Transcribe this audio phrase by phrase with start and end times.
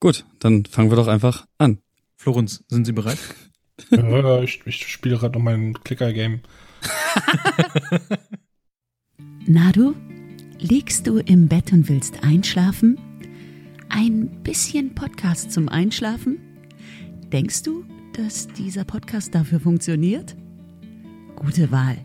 [0.00, 1.78] Gut, dann fangen wir doch einfach an.
[2.16, 3.18] Florenz, sind Sie bereit?
[3.90, 6.40] ja, ich, ich spiele gerade noch mein Clicker-Game.
[9.46, 9.94] Na du,
[10.58, 12.98] liegst du im Bett und willst einschlafen?
[13.90, 16.38] Ein bisschen Podcast zum Einschlafen?
[17.30, 20.34] Denkst du, dass dieser Podcast dafür funktioniert?
[21.36, 21.98] Gute Wahl.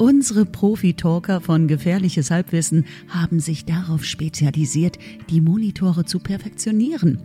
[0.00, 7.18] Unsere Profi-Talker von Gefährliches Halbwissen haben sich darauf spezialisiert, die Monitore zu perfektionieren.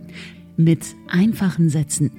[0.58, 2.10] Mit einfachen Sätzen,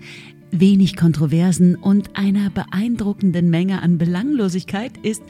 [0.49, 5.21] wenig Kontroversen und einer beeindruckenden Menge an Belanglosigkeit ist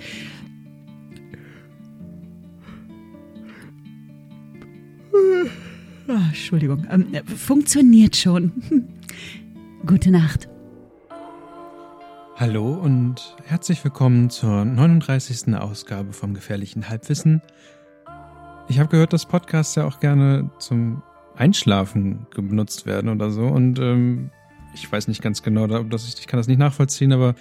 [6.07, 8.53] Ah, Entschuldigung, ähm, funktioniert schon.
[9.85, 10.47] Gute Nacht.
[12.39, 15.55] Hallo und herzlich willkommen zur 39.
[15.55, 17.41] Ausgabe vom gefährlichen Halbwissen.
[18.67, 21.01] Ich habe gehört, dass Podcasts ja auch gerne zum
[21.35, 23.41] Einschlafen genutzt werden oder so.
[23.41, 24.29] Und ähm,
[24.75, 27.33] ich weiß nicht ganz genau, ob das, ich kann das nicht nachvollziehen, aber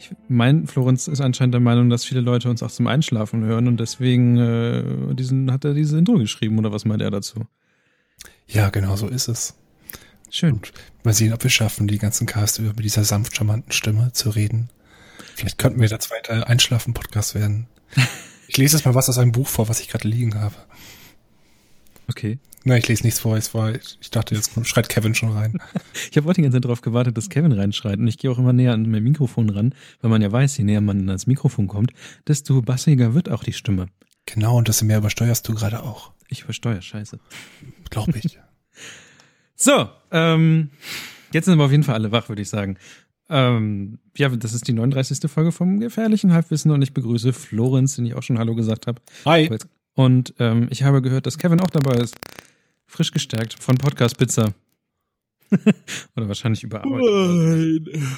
[0.00, 3.68] ich mein, Florenz ist anscheinend der Meinung, dass viele Leute uns auch zum Einschlafen hören
[3.68, 7.44] und deswegen äh, diesen, hat er dieses Intro geschrieben oder was meint er dazu?
[8.48, 9.56] Ja, genau so ist es.
[10.30, 10.54] Schön.
[10.54, 14.12] Und mal sehen, ob wir schaffen, die ganzen Cast über mit dieser sanft charmanten Stimme
[14.12, 14.70] zu reden.
[15.34, 17.66] Vielleicht könnten wir der zweite Einschlafen-Podcast werden.
[18.50, 20.56] Ich lese jetzt mal was aus einem Buch vor, was ich gerade liegen habe.
[22.08, 22.40] Okay.
[22.64, 23.36] Nein, ich lese nichts vor.
[23.36, 25.56] Es war, ich dachte, jetzt schreit Kevin schon rein.
[26.10, 28.00] ich habe auch die ganze Zeit darauf gewartet, dass Kevin reinschreit.
[28.00, 30.64] Und ich gehe auch immer näher an mein Mikrofon ran, weil man ja weiß, je
[30.64, 31.92] näher man ans Mikrofon kommt,
[32.26, 33.86] desto bassiger wird auch die Stimme.
[34.26, 36.10] Genau, und desto mehr übersteuerst du gerade auch.
[36.28, 37.20] Ich übersteuere, scheiße.
[37.88, 38.40] Glaube ich.
[39.62, 40.70] so, ähm,
[41.32, 42.78] jetzt sind wir auf jeden Fall alle wach, würde ich sagen.
[43.28, 45.30] Ähm, ja, das ist die 39.
[45.30, 49.02] Folge vom Gefährlichen Halbwissen und ich begrüße Florenz, den ich auch schon Hallo gesagt habe.
[49.26, 49.50] Hi.
[49.94, 52.16] Und ähm, ich habe gehört, dass Kevin auch dabei ist.
[52.86, 54.54] Frisch gestärkt von Podcast Pizza.
[56.16, 57.86] Oder wahrscheinlich überarbeitet.
[57.92, 58.08] Nein.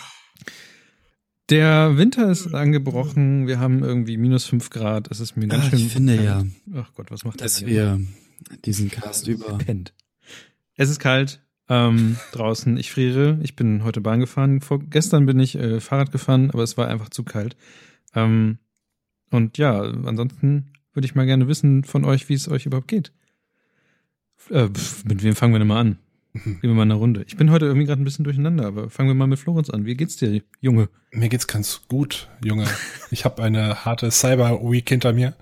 [1.51, 3.49] Der Winter ist angebrochen.
[3.49, 5.11] Wir haben irgendwie minus fünf Grad.
[5.11, 5.79] Es ist mir ganz ah, schön.
[5.81, 6.45] Ich finde ja.
[6.75, 8.01] Ach Gott, was macht dass wir
[8.65, 9.59] diesen Cast über.
[9.59, 9.93] Pennt.
[10.83, 12.77] Es ist kalt ähm, draußen.
[12.77, 13.39] Ich friere.
[13.45, 14.61] Ich bin heute Bahn gefahren.
[14.61, 17.57] Vor, gestern bin ich äh, Fahrrad gefahren, aber es war einfach zu kalt.
[18.17, 18.59] Ähm,
[19.31, 23.13] und ja, ansonsten würde ich mal gerne wissen von euch, wie es euch überhaupt geht.
[24.51, 25.99] Äh, pf, mit wem fangen wir denn mal an?
[26.33, 27.25] Gehen wir mal eine Runde.
[27.29, 29.87] Ich bin heute irgendwie gerade ein bisschen durcheinander, aber fangen wir mal mit Florenz an.
[29.87, 30.89] Wie geht's dir, Junge?
[31.13, 32.67] Mir geht's ganz gut, Junge.
[33.13, 35.37] Ich habe eine harte Cyber Week hinter mir.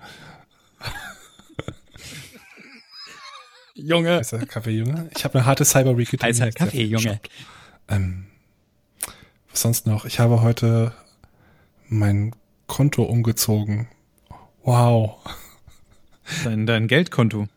[3.73, 4.17] Junge.
[4.17, 5.09] Heißt der Kaffee, Junge?
[5.15, 6.51] Ich habe eine harte Cyber Week hinter Heißer.
[6.51, 7.19] Kaffee, Junge.
[7.87, 8.25] Ähm,
[9.49, 10.05] was sonst noch?
[10.05, 10.93] Ich habe heute
[11.87, 12.35] mein
[12.67, 13.87] Konto umgezogen.
[14.63, 15.17] Wow.
[16.43, 17.47] Dein, dein Geldkonto.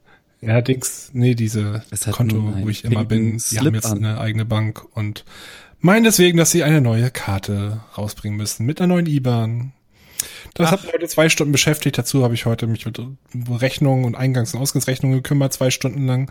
[0.41, 4.04] Ja, Dings, nee, diese Konto, wo ich immer bin, die haben jetzt an.
[4.04, 5.25] eine eigene Bank und
[5.81, 9.72] meinen deswegen, dass sie eine neue Karte rausbringen müssen mit einer neuen IBAN.
[10.54, 10.72] Das Ach.
[10.72, 11.98] hat mich heute zwei Stunden beschäftigt.
[11.98, 13.00] Dazu habe ich heute mich mit
[13.50, 16.30] Rechnungen und Eingangs- und Ausgangsrechnungen gekümmert, zwei Stunden lang.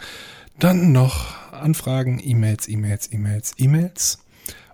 [0.59, 4.19] Dann noch Anfragen, E-Mails, E-Mails, E-Mails, E-Mails.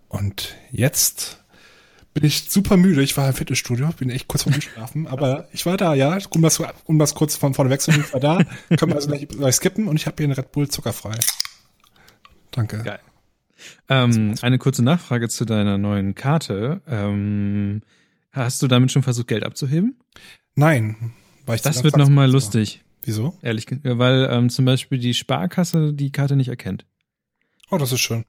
[0.08, 1.40] Und jetzt
[2.14, 3.02] bin ich super müde.
[3.02, 6.18] Ich war im Fitnessstudio, bin echt kurz vorm Einschlafen, aber ich war da, ja.
[6.30, 8.40] Um das, um das kurz von vorne wechseln, ich war da.
[8.76, 11.18] Können wir also gleich, gleich skippen und ich habe hier einen Red Bull zuckerfrei.
[12.52, 12.80] Danke.
[12.84, 13.00] Geil.
[13.90, 16.82] Ähm, eine kurze Nachfrage zu deiner neuen Karte.
[16.88, 17.82] Ähm,
[18.32, 20.00] hast du damit schon versucht, Geld abzuheben?
[20.56, 21.14] Nein.
[21.46, 22.84] Weil ich das wird nochmal lustig.
[23.04, 23.38] Wieso?
[23.42, 26.86] Ehrlich, weil ähm, zum Beispiel die Sparkasse die Karte nicht erkennt.
[27.72, 28.26] Oh, das ist schön.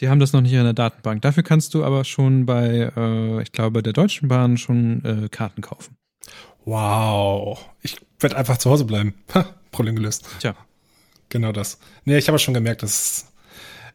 [0.00, 1.22] Die haben das noch nicht in der Datenbank.
[1.22, 5.28] Dafür kannst du aber schon bei, äh, ich glaube, bei der Deutschen Bahn schon äh,
[5.28, 5.96] Karten kaufen.
[6.64, 7.58] Wow.
[7.82, 9.14] Ich werde einfach zu Hause bleiben.
[9.34, 10.26] Ha, Problem gelöst.
[10.40, 10.54] Tja.
[11.28, 11.78] Genau das.
[12.04, 13.32] Nee, ich habe schon gemerkt, dass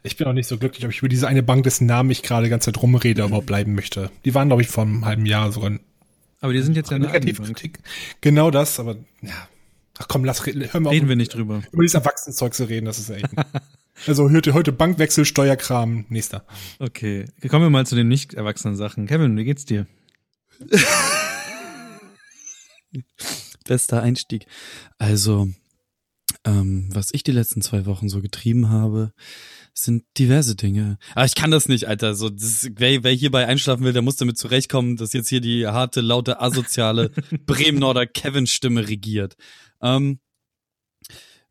[0.03, 2.23] ich bin auch nicht so glücklich, ob ich über diese eine Bank, dessen Namen ich
[2.23, 4.11] gerade die ganze Zeit rumrede, überhaupt bleiben möchte.
[4.25, 5.71] Die waren, glaube ich, vor einem halben Jahr sogar.
[6.41, 7.79] Aber die sind jetzt ja Negativkritik.
[8.19, 9.47] Genau das, aber ja.
[9.99, 11.61] Ach komm, lass hör mal Reden auf, wir nicht drüber.
[11.71, 13.27] Über dieses Erwachsenenzeug zu reden, das ist echt.
[14.07, 16.43] Also heute, heute Bankwechsel, Steuerkram, nächster.
[16.79, 19.05] Okay, kommen wir mal zu den nicht erwachsenen Sachen.
[19.05, 19.85] Kevin, wie geht's dir?
[23.65, 24.47] Bester Einstieg.
[24.97, 25.47] Also,
[26.43, 29.13] ähm, was ich die letzten zwei Wochen so getrieben habe,
[29.73, 30.97] sind diverse Dinge.
[31.15, 32.13] Aber ich kann das nicht, Alter.
[32.15, 35.67] So, das, wer, wer hierbei einschlafen will, der muss damit zurechtkommen, dass jetzt hier die
[35.67, 37.11] harte, laute, asoziale
[37.45, 39.35] Bremen-Norder Kevin-Stimme regiert.
[39.81, 40.19] Ähm,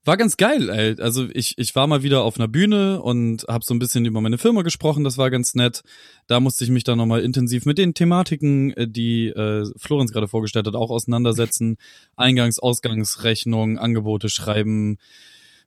[0.04, 1.00] war ganz geil, ey.
[1.00, 4.20] Also ich, ich war mal wieder auf einer Bühne und habe so ein bisschen über
[4.20, 5.82] meine Firma gesprochen, das war ganz nett.
[6.26, 10.26] Da musste ich mich dann nochmal intensiv mit den Thematiken, äh, die äh, Florenz gerade
[10.26, 11.76] vorgestellt hat, auch auseinandersetzen.
[12.16, 14.98] Eingangs-, Ausgangsrechnung, Angebote schreiben,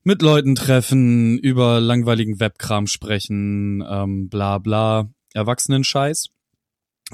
[0.06, 6.30] mit Leuten treffen, über langweiligen Webkram sprechen, ähm, bla bla, Erwachsenen-Scheiß.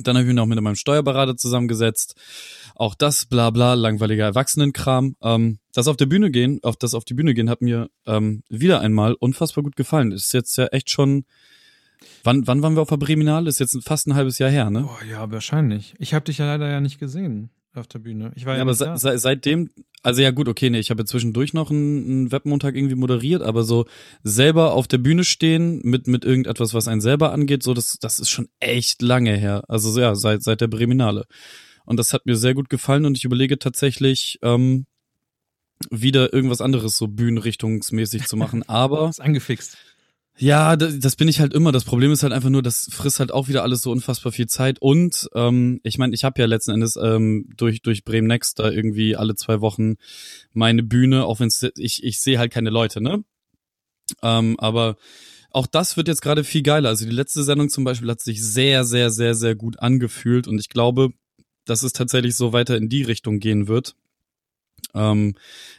[0.03, 2.15] Dann habe ich mich noch mit meinem Steuerberater zusammengesetzt.
[2.75, 5.15] Auch das, bla bla, langweiliger Erwachsenenkram.
[5.21, 8.43] Ähm, das auf der Bühne gehen, auf das auf die Bühne gehen, hat mir ähm,
[8.49, 10.11] wieder einmal unfassbar gut gefallen.
[10.11, 11.23] Ist jetzt ja echt schon.
[12.23, 13.47] Wann, wann waren wir auf der Breminale?
[13.47, 14.89] Ist jetzt fast ein halbes Jahr her, ne?
[14.89, 15.93] Oh ja, wahrscheinlich.
[15.97, 18.31] Ich habe dich ja leider ja nicht gesehen auf der Bühne.
[18.35, 19.69] Ich war ja, ja aber se se seitdem,
[20.03, 23.41] also ja gut, okay, nee, ich habe ja zwischendurch noch einen, einen Webmontag irgendwie moderiert,
[23.41, 23.85] aber so
[24.23, 28.19] selber auf der Bühne stehen mit mit irgendetwas, was einen selber angeht, so das das
[28.19, 29.63] ist schon echt lange her.
[29.67, 31.25] Also ja, seit seit der Breminale.
[31.85, 34.85] Und das hat mir sehr gut gefallen und ich überlege tatsächlich ähm,
[35.89, 39.77] wieder irgendwas anderes so bühnenrichtungsmäßig zu machen, aber ist angefixt.
[40.37, 41.71] Ja, das, das bin ich halt immer.
[41.71, 44.47] Das Problem ist halt einfach nur, das frisst halt auch wieder alles so unfassbar viel
[44.47, 44.81] Zeit.
[44.81, 48.69] Und ähm, ich meine, ich habe ja letzten Endes ähm, durch durch Bremen Next da
[48.71, 49.95] irgendwie alle zwei Wochen
[50.53, 53.23] meine Bühne, auch wenn ich ich sehe halt keine Leute, ne?
[54.23, 54.97] Ähm, aber
[55.51, 56.89] auch das wird jetzt gerade viel geiler.
[56.89, 60.59] Also die letzte Sendung zum Beispiel hat sich sehr, sehr, sehr, sehr gut angefühlt und
[60.59, 61.11] ich glaube,
[61.65, 63.95] dass es tatsächlich so weiter in die Richtung gehen wird.
[64.93, 65.35] Ähm,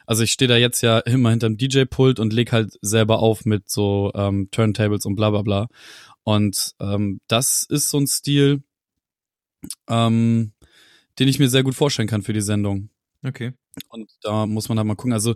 [0.06, 3.70] also ich stehe da jetzt ja immer hinterm DJ-Pult und leg halt selber auf mit
[3.70, 5.68] so ähm, Turntables und bla bla bla.
[6.24, 8.62] Und ähm, das ist so ein Stil,
[9.88, 10.52] ähm,
[11.18, 12.90] den ich mir sehr gut vorstellen kann für die Sendung.
[13.24, 13.52] Okay.
[13.88, 15.12] Und da muss man halt mal gucken.
[15.12, 15.34] Also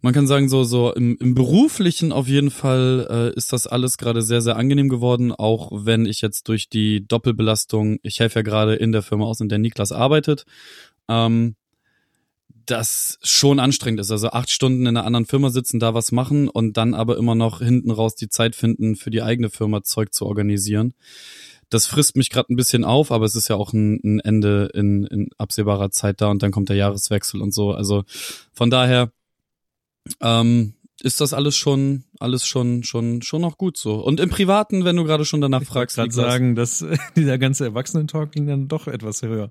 [0.00, 3.96] man kann sagen, so, so im, im beruflichen auf jeden Fall äh, ist das alles
[3.96, 8.42] gerade sehr, sehr angenehm geworden, auch wenn ich jetzt durch die Doppelbelastung, ich helfe ja
[8.42, 10.44] gerade in der Firma aus, in der Niklas arbeitet.
[11.08, 11.56] Ähm,
[12.66, 14.10] das schon anstrengend ist.
[14.10, 17.34] Also acht Stunden in einer anderen Firma sitzen, da was machen und dann aber immer
[17.34, 20.94] noch hinten raus die Zeit finden, für die eigene Firma Zeug zu organisieren.
[21.70, 24.70] Das frisst mich gerade ein bisschen auf, aber es ist ja auch ein, ein Ende
[24.74, 27.72] in, in absehbarer Zeit da und dann kommt der Jahreswechsel und so.
[27.72, 28.04] Also
[28.52, 29.12] von daher
[30.20, 33.96] ähm, ist das alles schon, alles schon, schon, schon noch gut so.
[33.96, 36.84] Und im Privaten, wenn du gerade schon danach ich fragst, ich sagen, dass
[37.16, 39.50] dieser ganze Erwachsenen-Talk ging dann doch etwas höher.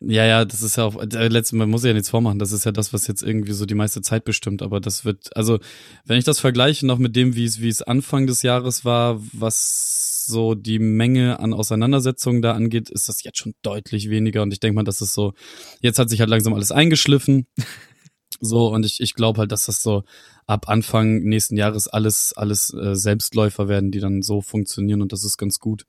[0.00, 2.66] Ja, ja, das ist ja auch, äh, letzten, man muss ja nichts vormachen, das ist
[2.66, 5.58] ja das, was jetzt irgendwie so die meiste Zeit bestimmt, aber das wird, also,
[6.04, 9.22] wenn ich das vergleiche noch mit dem, wie es, wie es Anfang des Jahres war,
[9.32, 14.42] was so die Menge an Auseinandersetzungen da angeht, ist das jetzt schon deutlich weniger.
[14.42, 15.34] Und ich denke mal, dass es so,
[15.80, 17.46] jetzt hat sich halt langsam alles eingeschliffen,
[18.40, 20.04] so, und ich, ich glaube halt, dass das so
[20.46, 25.00] ab Anfang nächsten Jahres alles, alles äh, Selbstläufer werden, die dann so funktionieren.
[25.00, 25.86] Und das ist ganz gut.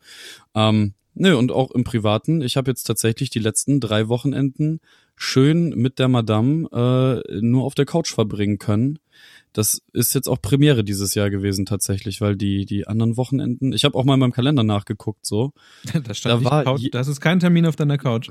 [0.55, 2.41] Ähm, Nö, und auch im Privaten.
[2.41, 4.79] Ich habe jetzt tatsächlich die letzten drei Wochenenden
[5.15, 8.99] schön mit der Madame äh, nur auf der Couch verbringen können.
[9.51, 13.83] Das ist jetzt auch Premiere dieses Jahr gewesen tatsächlich, weil die die anderen Wochenenden, ich
[13.83, 15.53] habe auch mal in meinem Kalender nachgeguckt so.
[16.03, 18.29] da stand da war Couch, das ist kein Termin auf deiner Couch.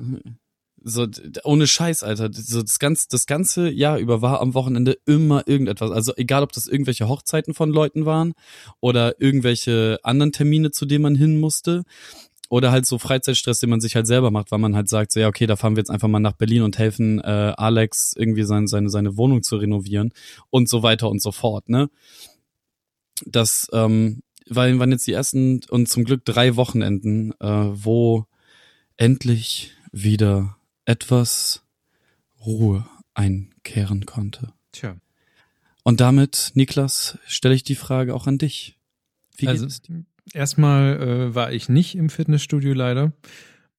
[0.85, 1.09] So
[1.43, 2.31] ohne Scheiß, Alter.
[2.33, 5.91] So das ganze das ganze Jahr über war am Wochenende immer irgendetwas.
[5.91, 8.35] Also egal, ob das irgendwelche Hochzeiten von Leuten waren
[8.79, 11.83] oder irgendwelche anderen Termine, zu denen man hin musste
[12.49, 15.21] oder halt so Freizeitstress, den man sich halt selber macht, weil man halt sagt, so
[15.21, 18.45] ja, okay, da fahren wir jetzt einfach mal nach Berlin und helfen äh, Alex irgendwie
[18.45, 20.13] sein, seine, seine Wohnung zu renovieren
[20.51, 21.91] und so weiter und so fort, ne?
[23.25, 28.27] Das ähm, weil waren jetzt die ersten und zum Glück drei Wochenenden, äh, wo
[28.97, 31.65] endlich wieder etwas
[32.45, 34.53] Ruhe einkehren konnte.
[34.73, 34.97] Tja.
[35.83, 38.79] Und damit, Niklas, stelle ich die Frage auch an dich.
[39.37, 40.05] Wie also, geht es dir?
[40.32, 43.12] Erstmal äh, war ich nicht im Fitnessstudio leider.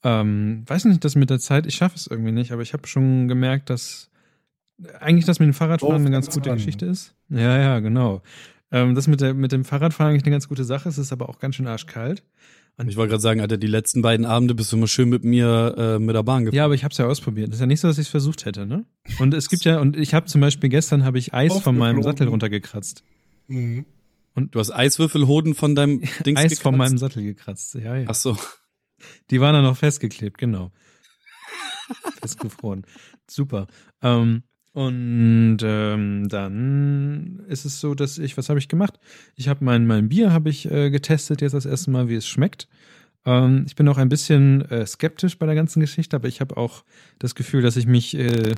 [0.04, 2.88] Ähm, weiß nicht, dass mit der Zeit, ich schaffe es irgendwie nicht, aber ich habe
[2.88, 4.10] schon gemerkt, dass
[5.00, 6.51] eigentlich das mit dem Fahrradfahren oh, eine ganz gute.
[6.54, 7.16] Geschichte ist.
[7.30, 8.22] Ja, ja, genau.
[8.72, 11.30] Ähm, das mit, der, mit dem Fahrradfahren eigentlich eine ganz gute Sache ist, ist aber
[11.30, 12.24] auch ganz schön arschkalt.
[12.80, 15.24] Und ich wollte gerade sagen, Alter, die letzten beiden Abende bist du immer schön mit
[15.24, 16.58] mir äh, mit der Bahn gefahren.
[16.58, 17.48] Ja, aber ich habe es ja ausprobiert.
[17.48, 18.86] Das ist ja nicht so, dass ich es versucht hätte, ne?
[19.20, 22.04] Und es gibt ja, und ich habe zum Beispiel gestern habe ich Eis von meinem
[22.04, 23.04] Sattel runtergekratzt.
[23.48, 23.86] Mhm.
[24.38, 26.62] Und du hast Eiswürfelhoden von deinem Dings Eis gekratzt?
[26.62, 28.06] von meinem Sattel gekratzt, ja, ja.
[28.08, 28.38] Ach so.
[29.32, 30.72] Die waren dann noch festgeklebt, genau.
[32.22, 32.86] Festgefroren.
[33.27, 33.65] Super.
[34.03, 39.00] Ähm, und ähm, dann ist es so, dass ich, was habe ich gemacht?
[39.36, 42.27] Ich habe mein, mein Bier habe ich äh, getestet jetzt das erste Mal, wie es
[42.27, 42.67] schmeckt.
[43.25, 46.58] Ähm, ich bin auch ein bisschen äh, skeptisch bei der ganzen Geschichte, aber ich habe
[46.58, 46.84] auch
[47.17, 48.53] das Gefühl, dass ich mich äh,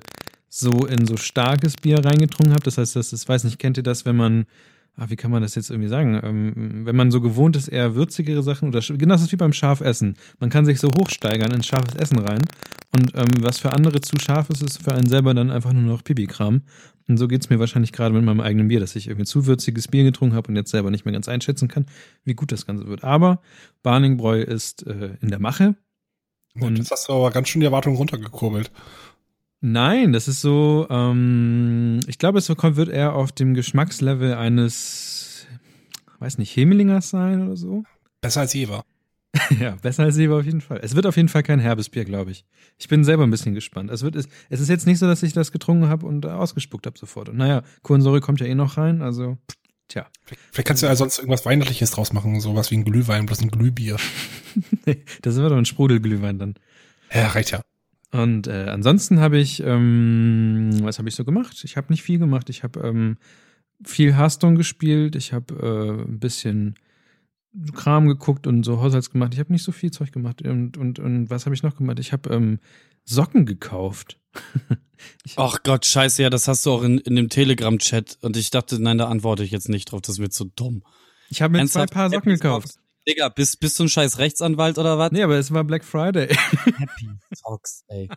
[0.50, 2.64] so in so starkes Bier reingetrunken habe.
[2.64, 4.46] Das heißt, das ist, weiß nicht, kennt ihr das, wenn man
[5.00, 6.20] ach, wie kann man das jetzt irgendwie sagen?
[6.24, 9.54] Ähm, wenn man so gewohnt ist, eher würzigere Sachen oder genau das ist wie beim
[9.54, 10.16] Schafessen.
[10.40, 12.42] Man kann sich so hochsteigern ins scharfes Essen rein
[12.96, 15.84] und ähm, was für andere zu scharf ist, ist für einen selber dann einfach nur
[15.84, 16.64] noch Pipi-Kram.
[17.08, 19.88] Und so geht's mir wahrscheinlich gerade mit meinem eigenen Bier, dass ich irgendwie zu würziges
[19.88, 21.86] Bier getrunken habe und jetzt selber nicht mehr ganz einschätzen kann,
[22.24, 23.04] wie gut das Ganze wird.
[23.04, 23.42] Aber
[23.82, 25.76] Barningbräu ist äh, in der Mache.
[26.56, 28.72] Und, und das hast du aber ganz schön die Erwartungen runtergekurbelt.
[29.62, 35.48] Nein, das ist so, ähm, ich glaube, es wird eher auf dem Geschmackslevel eines,
[36.20, 37.84] weiß nicht, Hemelingers sein oder so.
[38.22, 38.84] Besser als Jever.
[39.60, 40.80] ja, besser als Jever auf jeden Fall.
[40.82, 42.46] Es wird auf jeden Fall kein herbes Bier, glaube ich.
[42.78, 43.92] Ich bin selber ein bisschen gespannt.
[43.92, 46.86] Es, wird, es, es ist jetzt nicht so, dass ich das getrunken habe und ausgespuckt
[46.86, 47.30] habe sofort.
[47.30, 49.38] Und naja, Kohlensäure kommt ja eh noch rein, also
[49.90, 50.08] tja.
[50.52, 53.52] Vielleicht kannst du ja sonst irgendwas Weihnachtliches draus machen, sowas wie ein Glühwein, bloß ein
[53.52, 53.98] Glühbier.
[54.86, 56.56] nee, das wird doch ein Sprudelglühwein dann.
[57.14, 57.62] Ja, reicht ja.
[58.12, 61.62] Und äh, ansonsten habe ich, ähm, was habe ich so gemacht?
[61.64, 62.50] Ich habe nicht viel gemacht.
[62.50, 63.18] Ich habe ähm,
[63.84, 65.16] viel Hearthstone gespielt.
[65.16, 66.76] Ich habe äh, ein bisschen
[67.74, 69.34] Kram geguckt und so Haushalts gemacht.
[69.34, 70.42] Ich habe nicht so viel Zeug gemacht.
[70.42, 72.00] Und, und, und was habe ich noch gemacht?
[72.00, 72.60] Ich habe ähm,
[73.06, 74.20] Socken gekauft.
[75.36, 78.18] Ach Gott, scheiße, ja, das hast du auch in, in dem Telegram-Chat.
[78.22, 80.02] Und ich dachte, nein, da antworte ich jetzt nicht drauf.
[80.02, 80.84] Das wird so dumm.
[81.30, 81.90] Ich habe mir Ernsthaft?
[81.90, 82.79] zwei Paar Socken gekauft.
[83.10, 85.12] Digga, bist, bist du ein scheiß Rechtsanwalt oder was?
[85.12, 86.28] Nee, aber es war Black Friday.
[86.78, 88.08] Happy Socks, ey.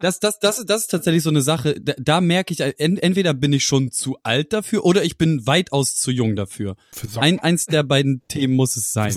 [0.00, 3.52] Das, das, das, das ist tatsächlich so eine Sache, da, da merke ich, entweder bin
[3.52, 6.76] ich schon zu alt dafür oder ich bin weitaus zu jung dafür.
[7.16, 9.14] Ein, eins der beiden Themen muss es sein.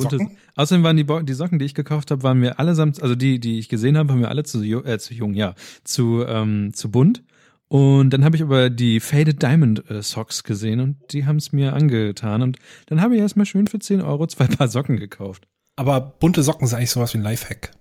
[0.55, 3.59] Außerdem waren die, die Socken, die ich gekauft habe, waren mir allesamt, also die, die
[3.59, 7.23] ich gesehen habe, waren mir alle zu, äh, zu jung, ja, zu, ähm, zu bunt.
[7.69, 11.51] Und dann habe ich aber die Faded Diamond äh, Socks gesehen und die haben es
[11.51, 12.41] mir angetan.
[12.41, 15.47] Und dann habe ich erstmal schön für 10 Euro zwei Paar Socken gekauft.
[15.75, 17.71] Aber bunte Socken sind eigentlich sowas wie ein Lifehack.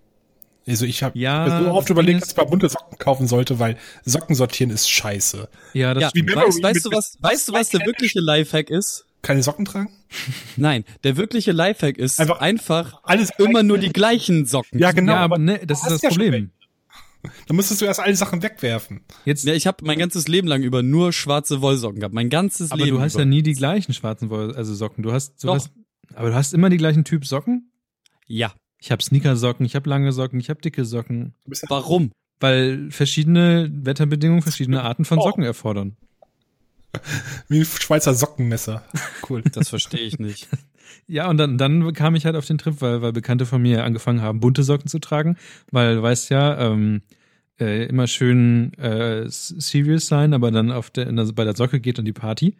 [0.69, 3.61] Also ich habe ja, hab so oft überlegt, dass ich mal bunte Socken kaufen sollte,
[3.61, 5.49] weil Socken sortieren ist scheiße.
[5.75, 9.07] Ja, das ja, wie weißt, weißt du was, weißt du was der wirkliche Lifehack ist?
[9.23, 9.91] Keine Socken tragen?
[10.57, 14.79] Nein, der wirkliche Lifehack ist einfach, einfach alles immer nur die gleichen Socken.
[14.79, 15.13] Ja, genau.
[15.13, 16.51] Ja, aber ne, das ist das ja Problem.
[17.47, 19.01] Dann müsstest du erst alle Sachen wegwerfen.
[19.25, 22.15] Jetzt, ja, ich habe mein ganzes Leben lang über nur schwarze Wollsocken gehabt.
[22.15, 22.97] Mein ganzes aber Leben.
[22.97, 23.23] Aber du hast über.
[23.23, 25.03] ja nie die gleichen schwarzen Woll, also Socken.
[25.03, 25.55] Du hast, du Doch.
[25.57, 25.71] hast,
[26.15, 27.71] aber du hast immer die gleichen Typ Socken?
[28.27, 28.53] Ja.
[28.79, 31.35] Ich habe Sneakersocken, ich habe lange Socken, ich habe dicke Socken.
[31.69, 32.13] Warum?
[32.41, 35.23] Weil verschiedene Wetterbedingungen verschiedene Arten von oh.
[35.23, 35.47] Socken oh.
[35.47, 35.97] erfordern.
[37.49, 38.83] Wie ein Schweizer Sockenmesser.
[39.29, 39.43] Cool.
[39.53, 40.49] Das verstehe ich nicht.
[41.09, 43.85] Ja, und dann, dann kam ich halt auf den Trip, weil, weil Bekannte von mir
[43.85, 45.37] angefangen haben, bunte Socken zu tragen,
[45.71, 47.03] weil du weißt ja, ähm,
[47.61, 51.99] äh, immer schön äh, serious sein, aber dann auf der, der, bei der Socke geht
[51.99, 52.57] dann die Party.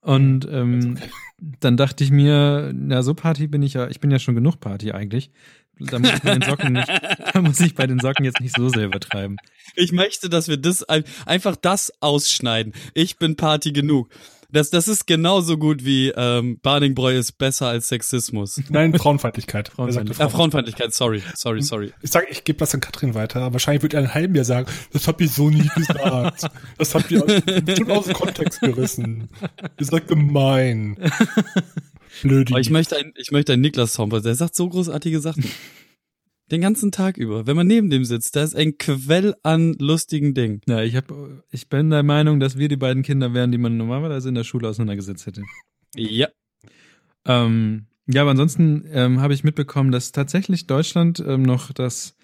[0.00, 0.96] Und ähm,
[1.60, 4.60] dann dachte ich mir, na so Party bin ich ja, ich bin ja schon genug
[4.60, 5.30] Party eigentlich.
[5.80, 6.88] Da muss ich bei den Socken nicht,
[7.34, 9.36] da muss ich bei den Socken jetzt nicht so sehr übertreiben.
[9.76, 12.72] Ich möchte, dass wir das einfach das ausschneiden.
[12.94, 14.08] Ich bin Party genug.
[14.50, 18.58] Das, das ist genauso gut wie ähm, Barningbräu ist besser als Sexismus.
[18.70, 19.68] Nein, Frauenfeindlichkeit.
[19.68, 20.26] Frauenfeindlichkeit.
[20.26, 21.92] Äh, Frauenfeindlichkeit, sorry, sorry, sorry.
[22.00, 24.34] Ich sag, ich gebe das an Katrin weiter, aber wahrscheinlich wird er in einem halben
[24.34, 26.48] Jahr sagen, das habt ihr so nie gesagt.
[26.78, 27.20] Das habt ihr
[27.76, 29.28] schon aus dem Kontext gerissen.
[29.78, 30.96] Ihr seid gemein.
[32.22, 32.54] Blödi.
[32.54, 35.44] Aber ich möchte ein, ich möchte einen Niklas-Song, der sagt so großartige Sachen.
[36.50, 37.46] Den ganzen Tag über.
[37.46, 40.62] Wenn man neben dem sitzt, da ist ein Quell an lustigen Dingen.
[40.66, 41.12] Ja, ich hab,
[41.50, 44.44] ich bin der Meinung, dass wir die beiden Kinder wären, die man normalerweise in der
[44.44, 45.42] Schule auseinandergesetzt hätte.
[45.94, 46.28] Ja.
[47.26, 52.14] Ähm, ja, aber ansonsten ähm, habe ich mitbekommen, dass tatsächlich Deutschland ähm, noch das,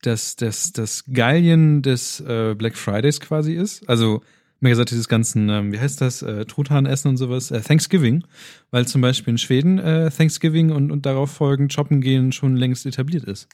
[0.00, 3.86] das, das, das Gallien des äh, Black Fridays quasi ist.
[3.88, 4.22] Also,
[4.60, 8.24] mir gesagt, dieses ganzen, ähm, wie heißt das, äh, Truthahnessen und sowas, äh, Thanksgiving,
[8.70, 12.86] weil zum Beispiel in Schweden äh, Thanksgiving und, und darauf folgend Shoppen gehen schon längst
[12.86, 13.48] etabliert ist.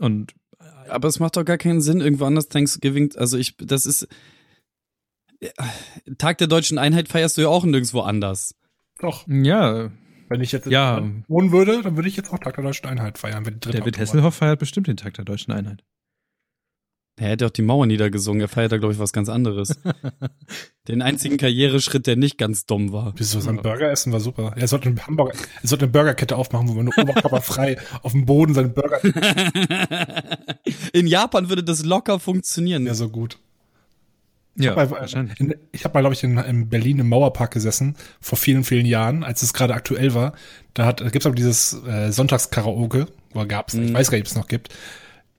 [0.00, 0.34] Und
[0.88, 4.08] aber es macht doch gar keinen Sinn, irgendwo anders Thanksgiving, also ich, das ist
[6.18, 8.54] Tag der deutschen Einheit feierst du ja auch nirgendwo anders.
[8.98, 9.26] Doch.
[9.26, 9.90] Ja.
[10.28, 11.02] Wenn ich jetzt ja.
[11.28, 13.46] wohnen würde, dann würde ich jetzt auch Tag der deutschen Einheit feiern.
[13.46, 15.82] Wenn David Hesselhoff feiert bestimmt den Tag der deutschen Einheit.
[17.20, 18.40] Er hätte auch die Mauer niedergesungen.
[18.40, 19.78] Er feiert da, glaube ich, was ganz anderes.
[20.88, 23.12] Den einzigen Karriereschritt, der nicht ganz dumm war.
[23.16, 23.40] Wieso?
[23.40, 24.54] Sein Burgeressen war super.
[24.56, 28.24] Er sollte eine Hamburger, er sollte eine Burgerkette aufmachen, wo man nur oberkörperfrei auf dem
[28.24, 29.00] Boden seinen Burger.
[30.94, 32.86] In Japan würde das locker funktionieren.
[32.86, 33.38] Ja, so gut.
[34.56, 37.52] Ich ja, hab mal, in, ich habe mal, glaube ich, in, in, Berlin im Mauerpark
[37.52, 40.32] gesessen, vor vielen, vielen Jahren, als es gerade aktuell war.
[40.74, 43.84] Da, hat, da gibt's aber dieses äh, Sonntagskaraoke, oder gab's, mhm.
[43.84, 44.70] ich weiß gar nicht, ob es noch gibt.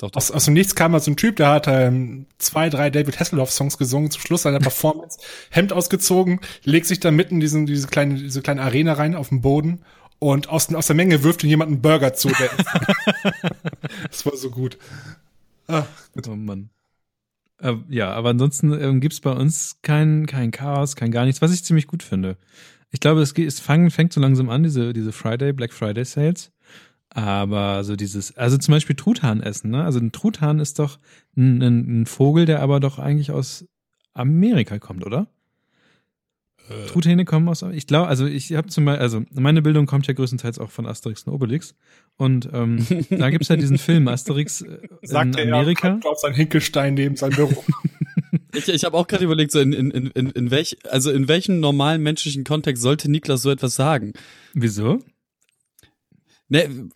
[0.02, 0.18] Doch, doch.
[0.18, 3.20] Aus, aus dem Nichts kam mal so ein Typ, der hat ähm, zwei, drei David
[3.20, 5.20] Hasselhoff-Songs gesungen, zum Schluss seiner Performance,
[5.52, 9.30] Hemd ausgezogen, legt sich da mitten in diesen, diese kleine, diese kleine Arena rein auf
[9.30, 9.84] dem Boden
[10.18, 12.30] und aus, aus der Menge wirft ihm jemand einen Burger zu.
[14.10, 14.80] das war so gut.
[15.68, 15.86] Ach,
[16.28, 16.72] Oh Mann.
[17.60, 21.54] Äh, ja, aber ansonsten ähm, gibt's bei uns kein, kein Chaos, kein gar nichts, was
[21.54, 22.38] ich ziemlich gut finde.
[22.90, 26.04] Ich glaube, es, geht, es fang, fängt so langsam an, diese, diese Friday, Black Friday
[26.04, 26.52] Sales.
[27.14, 29.84] Aber so dieses, also zum Beispiel Truthahn essen, ne?
[29.84, 30.98] Also ein Truthahn ist doch
[31.36, 33.66] ein, ein, ein Vogel, der aber doch eigentlich aus
[34.14, 35.28] Amerika kommt, oder?
[36.70, 36.88] Äh.
[36.88, 40.14] Truthähne kommen aus, ich glaube, also ich habe zum Beispiel, also meine Bildung kommt ja
[40.14, 41.76] größtenteils auch von Asterix und Obelix.
[42.16, 46.00] Und ähm, da gibt's ja diesen Film Asterix äh, in Sagt Amerika.
[46.02, 47.64] Er, auf sein Hinkelstein neben seinem Büro.
[48.56, 51.60] ich ich habe auch gerade überlegt, so in, in, in, in welch, also in welchem
[51.60, 54.14] normalen menschlichen Kontext sollte Niklas so etwas sagen?
[54.54, 55.00] Wieso?
[56.52, 56.90] Ne,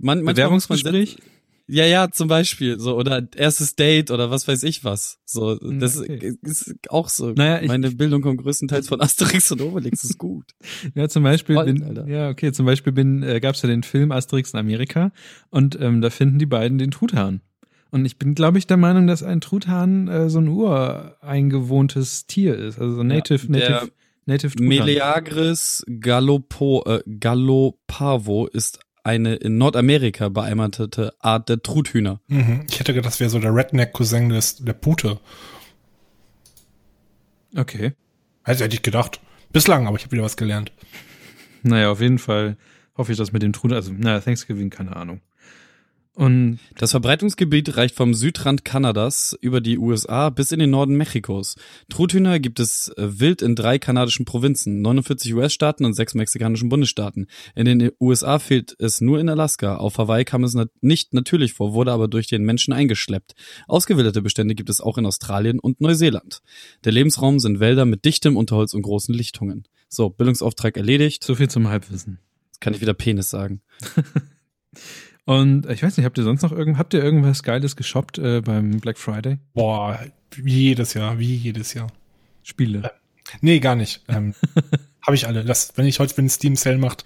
[0.00, 1.18] man, Bewerbungsgespräch?
[1.66, 5.18] Ja, ja, zum Beispiel, so, oder erstes Date oder was weiß ich was.
[5.26, 6.38] So, hm, das okay.
[6.40, 7.32] ist, auch so.
[7.32, 10.46] Naja, ich, Meine Bildung kommt größtenteils von Asterix und Obelix, ist gut.
[10.94, 12.08] ja, zum Beispiel Voll, bin, Alter.
[12.08, 15.12] ja, okay, zum Beispiel bin, äh, gab's ja den Film Asterix in Amerika
[15.50, 17.42] und ähm, da finden die beiden den Truthahn.
[17.90, 22.56] Und ich bin, glaube ich, der Meinung, dass ein Truthahn äh, so ein ureingewohntes Tier
[22.56, 23.92] ist, also so native, ja, native,
[24.28, 24.68] native Truthahn.
[24.68, 32.20] Meleagris gallopo, äh, gallopavo ist eine in Nordamerika beheimatete Art der Truthühner.
[32.28, 32.66] Mhm.
[32.68, 35.18] Ich hätte gedacht, das wäre so der Redneck-Cousin des, der Pute.
[37.56, 37.94] Okay.
[38.42, 39.20] Also hätte ich gedacht.
[39.50, 40.72] Bislang, aber ich habe wieder was gelernt.
[41.62, 42.58] Naja, auf jeden Fall
[42.96, 45.22] hoffe ich, dass mit dem Truthahn, also, naja, Thanksgiving, keine Ahnung.
[46.18, 51.54] Und das Verbreitungsgebiet reicht vom Südrand Kanadas über die USA bis in den Norden Mexikos.
[51.90, 57.28] Truthühner gibt es äh, wild in drei kanadischen Provinzen, 49 US-Staaten und sechs mexikanischen Bundesstaaten.
[57.54, 59.76] In den USA fehlt es nur in Alaska.
[59.76, 63.36] Auf Hawaii kam es nicht natürlich vor, wurde aber durch den Menschen eingeschleppt.
[63.68, 66.40] Ausgewilderte Bestände gibt es auch in Australien und Neuseeland.
[66.82, 69.68] Der Lebensraum sind Wälder mit dichtem Unterholz und großen Lichtungen.
[69.88, 71.22] So, Bildungsauftrag erledigt.
[71.22, 72.18] So viel zum Halbwissen.
[72.46, 73.62] Jetzt kann ich wieder Penis sagen.
[75.28, 78.40] Und ich weiß nicht, habt ihr sonst noch irgend, habt ihr irgendwas Geiles geshoppt äh,
[78.40, 79.36] beim Black Friday?
[79.52, 80.00] Boah,
[80.34, 81.88] wie jedes Jahr, wie jedes Jahr.
[82.42, 82.84] Spiele.
[82.84, 82.88] Äh,
[83.42, 84.02] nee, gar nicht.
[84.08, 84.32] Ähm,
[85.02, 85.44] Habe ich alle.
[85.44, 87.04] Das, wenn ich heute, wenn Steam Sale macht,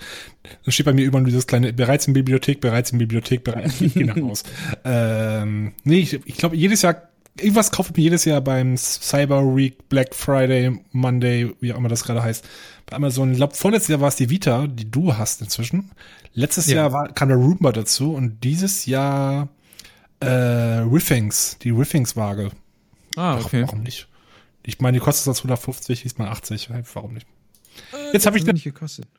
[0.65, 3.95] dann steht bei mir überall dieses kleine, bereits in Bibliothek, bereits in Bibliothek, bereits, ich
[3.95, 4.45] gehe nach Haus.
[4.85, 9.57] ähm, nee, ich, ich glaube, jedes Jahr, irgendwas kaufe ich mir jedes Jahr beim Cyber
[9.57, 12.45] Week, Black Friday, Monday, wie auch immer das gerade heißt.
[12.87, 15.91] Bei Amazon, ich glaube, vorletztes Jahr war es die Vita, die du hast inzwischen.
[16.35, 16.77] Letztes ja.
[16.77, 19.49] Jahr war, kam der Roomba dazu und dieses Jahr
[20.21, 22.51] äh, Riffings, die Riffings-Waage.
[23.17, 23.63] Ah, okay.
[23.63, 24.09] Warum nicht?
[24.65, 26.71] Ich meine, die kostet das 150, diesmal 80.
[26.95, 27.27] Warum nicht?
[27.93, 28.55] Äh, jetzt habe ich, ne,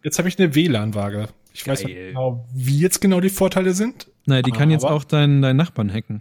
[0.04, 1.28] jetzt hab ich eine WLAN-Waage.
[1.54, 1.74] Ich Geil.
[1.74, 4.08] weiß nicht genau, wie jetzt genau die Vorteile sind.
[4.26, 6.20] Naja, die kann jetzt auch deinen dein Nachbarn hacken.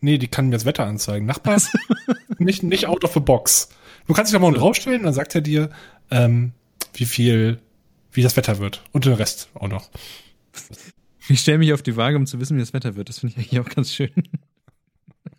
[0.00, 1.26] Nee, die kann mir das Wetter anzeigen.
[1.26, 1.60] Nachbar,
[2.38, 3.70] nicht, nicht out of the box.
[4.06, 4.60] Du kannst dich da mal so.
[4.60, 5.70] draufstellen, dann sagt er dir,
[6.10, 6.52] ähm,
[6.94, 7.60] wie viel
[8.12, 8.82] wie das Wetter wird.
[8.92, 9.90] Und den Rest auch noch.
[11.30, 13.10] Ich stelle mich auf die Waage, um zu wissen, wie das Wetter wird.
[13.10, 14.10] Das finde ich eigentlich auch ganz schön.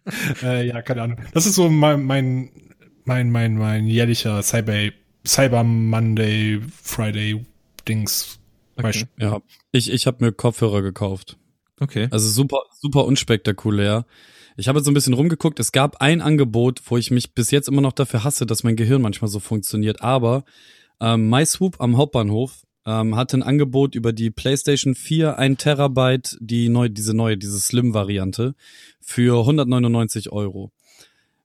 [0.44, 1.18] äh, ja, keine Ahnung.
[1.34, 2.52] Das ist so mein, mein,
[3.06, 4.92] mein, mein, mein jährlicher Cyber,
[5.26, 7.44] Cyber Monday, Friday
[7.88, 8.40] Dings.
[8.76, 9.06] Okay.
[9.18, 11.38] Ja, ich, ich habe mir Kopfhörer gekauft.
[11.80, 12.08] Okay.
[12.12, 14.06] Also super, super unspektakulär.
[14.58, 15.60] Ich habe jetzt so ein bisschen rumgeguckt.
[15.60, 18.76] Es gab ein Angebot, wo ich mich bis jetzt immer noch dafür hasse, dass mein
[18.76, 20.02] Gehirn manchmal so funktioniert.
[20.02, 20.44] Aber
[21.00, 26.69] ähm, MySwoop am Hauptbahnhof ähm, hatte ein Angebot über die PlayStation 4, ein Terabyte, die
[26.69, 28.56] neu, diese neue, diese Slim-Variante,
[28.99, 30.71] für 199 Euro.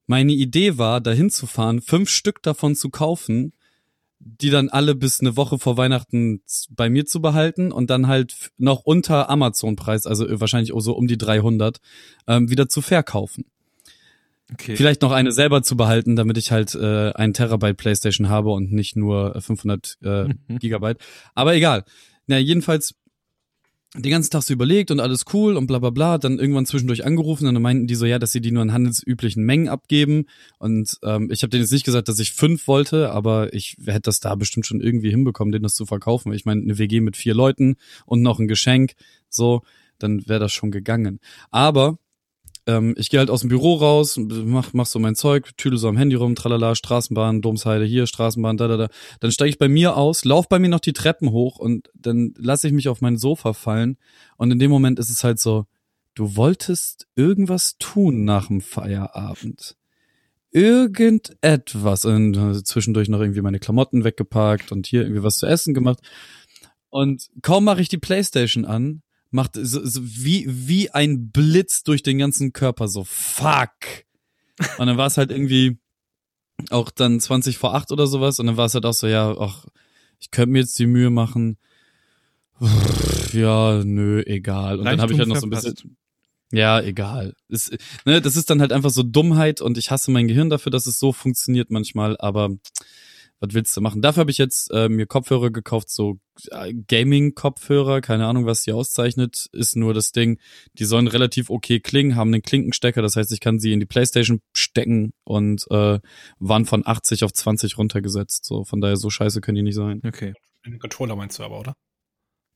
[0.07, 3.53] Meine Idee war, dahin zu fahren, fünf Stück davon zu kaufen,
[4.19, 8.51] die dann alle bis eine Woche vor Weihnachten bei mir zu behalten und dann halt
[8.57, 11.79] noch unter Amazon-Preis, also wahrscheinlich so um die 300,
[12.27, 13.45] ähm, wieder zu verkaufen.
[14.53, 14.77] Okay.
[14.77, 18.73] Vielleicht noch eine selber zu behalten, damit ich halt äh, ein Terabyte PlayStation habe und
[18.73, 20.29] nicht nur 500 äh,
[20.59, 20.99] Gigabyte.
[21.35, 21.85] Aber egal.
[22.27, 22.95] Na, jedenfalls
[23.97, 27.05] den ganzen Tag so überlegt und alles cool und bla bla bla, dann irgendwann zwischendurch
[27.05, 30.25] angerufen und dann meinten die so, ja, dass sie die nur in handelsüblichen Mengen abgeben
[30.59, 34.03] und ähm, ich habe denen jetzt nicht gesagt, dass ich fünf wollte, aber ich hätte
[34.03, 36.33] das da bestimmt schon irgendwie hinbekommen, denen das zu verkaufen.
[36.33, 38.95] Ich meine, eine WG mit vier Leuten und noch ein Geschenk,
[39.29, 39.63] so,
[40.01, 41.21] dann wäre das schon gegangen.
[41.53, 41.99] Aber
[42.67, 45.89] ähm, ich gehe halt aus dem Büro raus, mach, mach so mein Zeug, tüdel so
[45.89, 48.89] am Handy rum, tralala, Straßenbahn, Domsheide hier, Straßenbahn, da, da, da.
[49.21, 52.35] Dann steige ich bei mir aus, lauf bei mir noch die Treppen hoch und dann
[52.39, 53.99] lasse ich mich auf mein Sofa fallen.
[54.37, 55.67] Und in dem Moment ist es halt so,
[56.15, 59.77] du wolltest irgendwas tun nach dem Feierabend.
[60.51, 62.05] Irgendetwas.
[62.05, 65.99] Und zwischendurch noch irgendwie meine Klamotten weggepackt und hier irgendwie was zu essen gemacht.
[66.89, 69.03] Und kaum mache ich die Playstation an,
[69.35, 73.73] macht so, so wie, wie ein Blitz durch den ganzen Körper, so fuck.
[74.79, 75.77] Und dann war es halt irgendwie
[76.71, 79.37] auch dann 20 vor 8 oder sowas und dann war es halt auch so, ja,
[79.37, 79.67] ach,
[80.21, 81.59] ich könnte mir jetzt die Mühe machen.
[83.33, 84.79] Ja, nö, egal.
[84.79, 85.97] Und dann habe ich halt noch so ein bisschen.
[86.53, 87.35] Ja, egal.
[87.49, 87.73] Das,
[88.05, 90.87] ne, das ist dann halt einfach so Dummheit und ich hasse mein Gehirn dafür, dass
[90.87, 92.51] es so funktioniert manchmal, aber
[93.41, 94.01] was willst du machen?
[94.01, 96.21] Dafür habe ich jetzt äh, mir Kopfhörer gekauft, so
[96.89, 100.39] Gaming-Kopfhörer, keine Ahnung, was sie auszeichnet, ist nur das Ding,
[100.75, 103.87] die sollen relativ okay klingen, haben einen Klinkenstecker, das heißt, ich kann sie in die
[103.87, 106.01] Playstation stecken und äh,
[106.39, 108.45] waren von 80 auf 20 runtergesetzt.
[108.45, 110.01] So, von daher so scheiße können die nicht sein.
[110.05, 110.35] Okay.
[110.65, 111.77] In den Controller meinst du aber, oder?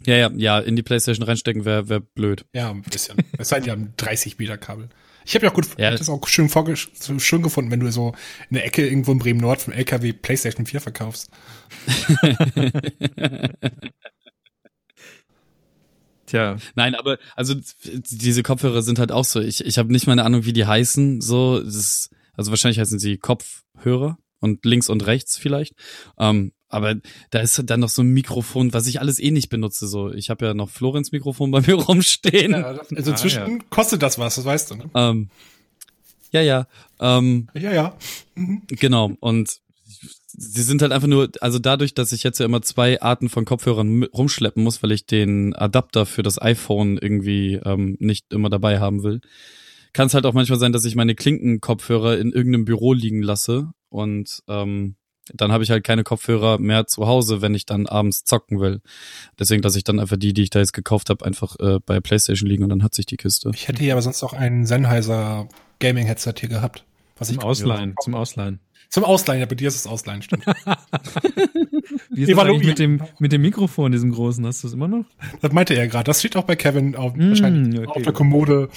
[0.06, 2.46] Ja, ja, ja, in die Playstation reinstecken wäre wär blöd.
[2.52, 3.18] Ja, ein bisschen.
[3.38, 4.88] es sei denn, die haben 30 Meter Kabel.
[5.28, 5.90] Ich habe ja auch gut, ja.
[5.90, 8.14] das auch schön, schön gefunden, wenn du so
[8.48, 11.28] in der Ecke irgendwo in Bremen Nord vom LKW PlayStation 4 verkaufst.
[16.24, 16.56] Tja.
[16.76, 19.42] Nein, aber also diese Kopfhörer sind halt auch so.
[19.42, 21.20] Ich, ich habe nicht mal eine Ahnung, wie die heißen.
[21.20, 25.74] So, das ist, also wahrscheinlich heißen sie Kopfhörer und links und rechts vielleicht.
[26.18, 26.96] Ähm, aber
[27.30, 29.86] da ist dann noch so ein Mikrofon, was ich alles eh nicht benutze.
[29.86, 32.52] So, ich habe ja noch Florenz Mikrofon bei mir rumstehen.
[32.52, 33.58] Ja, also inzwischen ah, ja.
[33.70, 34.74] kostet das was, das weißt du.
[34.76, 34.90] Ne?
[34.94, 35.30] Ähm,
[36.30, 36.66] ja, ja.
[37.00, 37.96] Ähm, ja, ja.
[38.34, 38.62] Mhm.
[38.68, 39.12] Genau.
[39.20, 39.60] Und
[40.26, 43.46] sie sind halt einfach nur, also dadurch, dass ich jetzt ja immer zwei Arten von
[43.46, 48.78] Kopfhörern rumschleppen muss, weil ich den Adapter für das iPhone irgendwie ähm, nicht immer dabei
[48.78, 49.20] haben will,
[49.94, 53.72] kann es halt auch manchmal sein, dass ich meine Klinkenkopfhörer in irgendeinem Büro liegen lasse
[53.88, 54.96] und ähm,
[55.34, 58.80] dann habe ich halt keine Kopfhörer mehr zu Hause, wenn ich dann abends zocken will.
[59.38, 62.00] Deswegen lasse ich dann einfach die, die ich da jetzt gekauft habe, einfach äh, bei
[62.00, 63.50] PlayStation liegen und dann hat sich die Kiste.
[63.54, 65.48] Ich hätte hier aber sonst auch ein Sennheiser
[65.80, 66.84] Gaming Headset hier gehabt.
[67.18, 68.60] Was zum Ausleihen, zum Ausleihen.
[68.90, 70.46] Zum Ausleihen, ja, bei dir ist es Ausleihen, stimmt.
[72.10, 74.46] Wie ist das eigentlich mit dem, mit dem Mikrofon, diesem großen?
[74.46, 75.04] Hast du es immer noch?
[75.42, 76.04] Das meinte er gerade.
[76.04, 77.88] Das steht auch bei Kevin auf, mm, wahrscheinlich okay.
[77.88, 78.70] auf der Kommode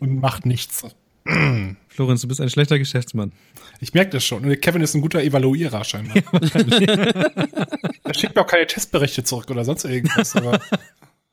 [0.00, 0.82] und macht nichts.
[1.88, 3.32] Florenz, du bist ein schlechter Geschäftsmann.
[3.80, 4.44] Ich merke das schon.
[4.44, 6.16] Und Kevin ist ein guter Evaluierer scheinbar.
[8.04, 10.36] er schickt mir auch keine Testberichte zurück oder sonst irgendwas.
[10.36, 10.60] Aber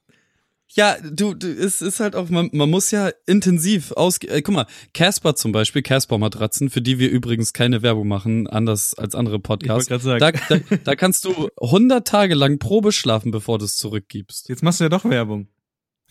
[0.70, 4.34] ja, du, du, es ist halt auch, man, man muss ja intensiv ausgehen.
[4.34, 8.48] Äh, guck mal, Casper zum Beispiel, Casper Matratzen, für die wir übrigens keine Werbung machen,
[8.48, 9.92] anders als andere Podcasts.
[9.92, 10.20] Ich sagen.
[10.20, 14.50] Da, da, da kannst du 100 Tage lang Probe schlafen, bevor du es zurückgibst.
[14.50, 15.48] Jetzt machst du ja doch Werbung.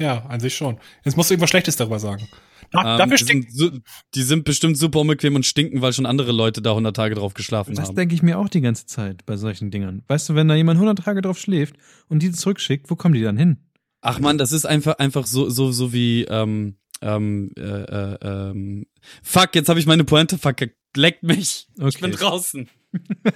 [0.02, 0.78] Ja, an sich schon.
[1.04, 2.28] Jetzt musst du irgendwas Schlechtes darüber sagen.
[2.72, 3.70] Da, ähm, dafür die, sind, so,
[4.14, 7.34] die sind bestimmt super unbequem und stinken, weil schon andere Leute da 100 Tage drauf
[7.34, 7.94] geschlafen das haben.
[7.94, 10.02] Das denke ich mir auch die ganze Zeit bei solchen Dingern.
[10.08, 11.76] Weißt du, wenn da jemand 100 Tage drauf schläft
[12.08, 13.58] und die zurückschickt, wo kommen die dann hin?
[14.00, 18.86] Ach man, das ist einfach einfach so so so wie ähm, ähm, äh, äh, ähm,
[19.22, 20.76] fuck, jetzt habe ich meine Pointe verkackt.
[20.96, 21.68] Leckt mich.
[21.78, 21.88] Okay.
[21.88, 22.68] Ich bin draußen.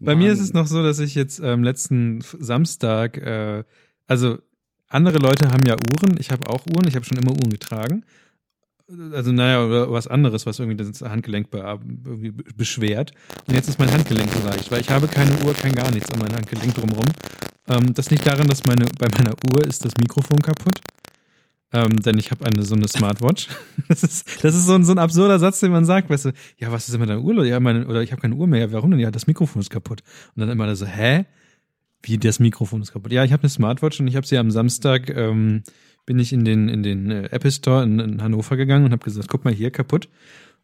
[0.00, 0.18] Bei Mann.
[0.18, 3.64] mir ist es noch so, dass ich jetzt ähm, letzten Samstag, äh,
[4.06, 4.38] also
[4.88, 8.04] andere Leute haben ja Uhren, ich habe auch Uhren, ich habe schon immer Uhren getragen.
[9.12, 13.12] Also naja, oder was anderes, was irgendwie das Handgelenk be irgendwie beschwert.
[13.46, 16.10] Und jetzt ist mein Handgelenk so leicht, weil ich habe keine Uhr, kein gar nichts
[16.10, 17.04] an meinem Handgelenk drumherum.
[17.68, 20.80] Ähm, das liegt daran, dass meine, bei meiner Uhr ist das Mikrofon kaputt.
[21.70, 23.48] Ähm, denn ich habe eine so eine Smartwatch.
[23.88, 26.32] Das ist, das ist so ein, so ein absurder Satz, den man sagt, weißt du,
[26.58, 27.44] ja, was ist denn mit deiner Uhr?
[27.44, 28.60] Ja, meine, oder ich habe keine Uhr mehr.
[28.60, 29.00] Ja, warum denn?
[29.00, 30.02] Ja, das Mikrofon ist kaputt.
[30.34, 31.26] Und dann immer so, hä?
[32.02, 33.12] Wie das Mikrofon ist kaputt?
[33.12, 35.62] Ja, ich habe eine Smartwatch und ich habe sie am Samstag, ähm,
[36.06, 39.04] bin ich in den, in den äh, Apple Store in, in Hannover gegangen und habe
[39.04, 40.08] gesagt, guck mal hier, kaputt.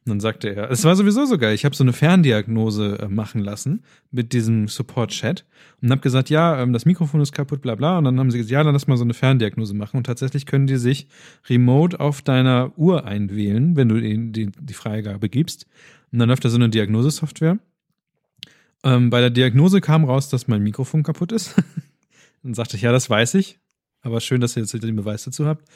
[0.07, 1.55] Und dann sagte er, es war sowieso so geil.
[1.55, 5.47] Ich habe so eine Ferndiagnose äh, machen lassen mit diesem Support-Chat
[5.81, 7.97] und habe gesagt, ja, ähm, das Mikrofon ist kaputt, bla bla.
[7.97, 9.97] Und dann haben sie gesagt, ja, dann lass mal so eine Ferndiagnose machen.
[9.97, 11.09] Und tatsächlich können die sich
[11.49, 15.67] remote auf deiner Uhr einwählen, wenn du die, die, die Freigabe gibst.
[16.13, 17.59] Und dann läuft da so eine Diagnosesoftware.
[18.85, 21.55] Ähm, bei der Diagnose kam raus, dass mein Mikrofon kaputt ist.
[22.43, 23.59] dann sagte ich, ja, das weiß ich.
[24.03, 25.67] Aber schön, dass ihr jetzt den Beweis dazu habt.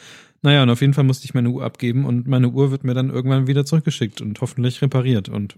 [0.42, 2.92] Naja, und auf jeden Fall musste ich meine Uhr abgeben und meine Uhr wird mir
[2.92, 5.30] dann irgendwann wieder zurückgeschickt und hoffentlich repariert.
[5.30, 5.56] Und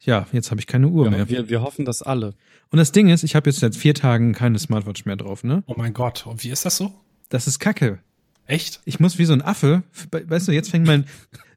[0.00, 1.28] ja, jetzt habe ich keine Uhr ja, mehr.
[1.28, 2.34] Wir, wir hoffen das alle.
[2.70, 5.62] Und das Ding ist, ich habe jetzt seit vier Tagen keine Smartwatch mehr drauf, ne?
[5.66, 6.92] Oh mein Gott, und wie ist das so?
[7.28, 8.00] Das ist Kacke.
[8.46, 8.80] Echt?
[8.84, 11.04] Ich muss wie so ein Affe, weißt du, jetzt fängt mein,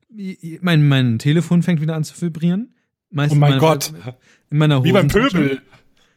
[0.62, 2.76] mein, mein Telefon fängt wieder an zu vibrieren.
[3.12, 3.94] Meist oh mein Gott.
[4.50, 5.62] In meiner Wie beim Pöbel.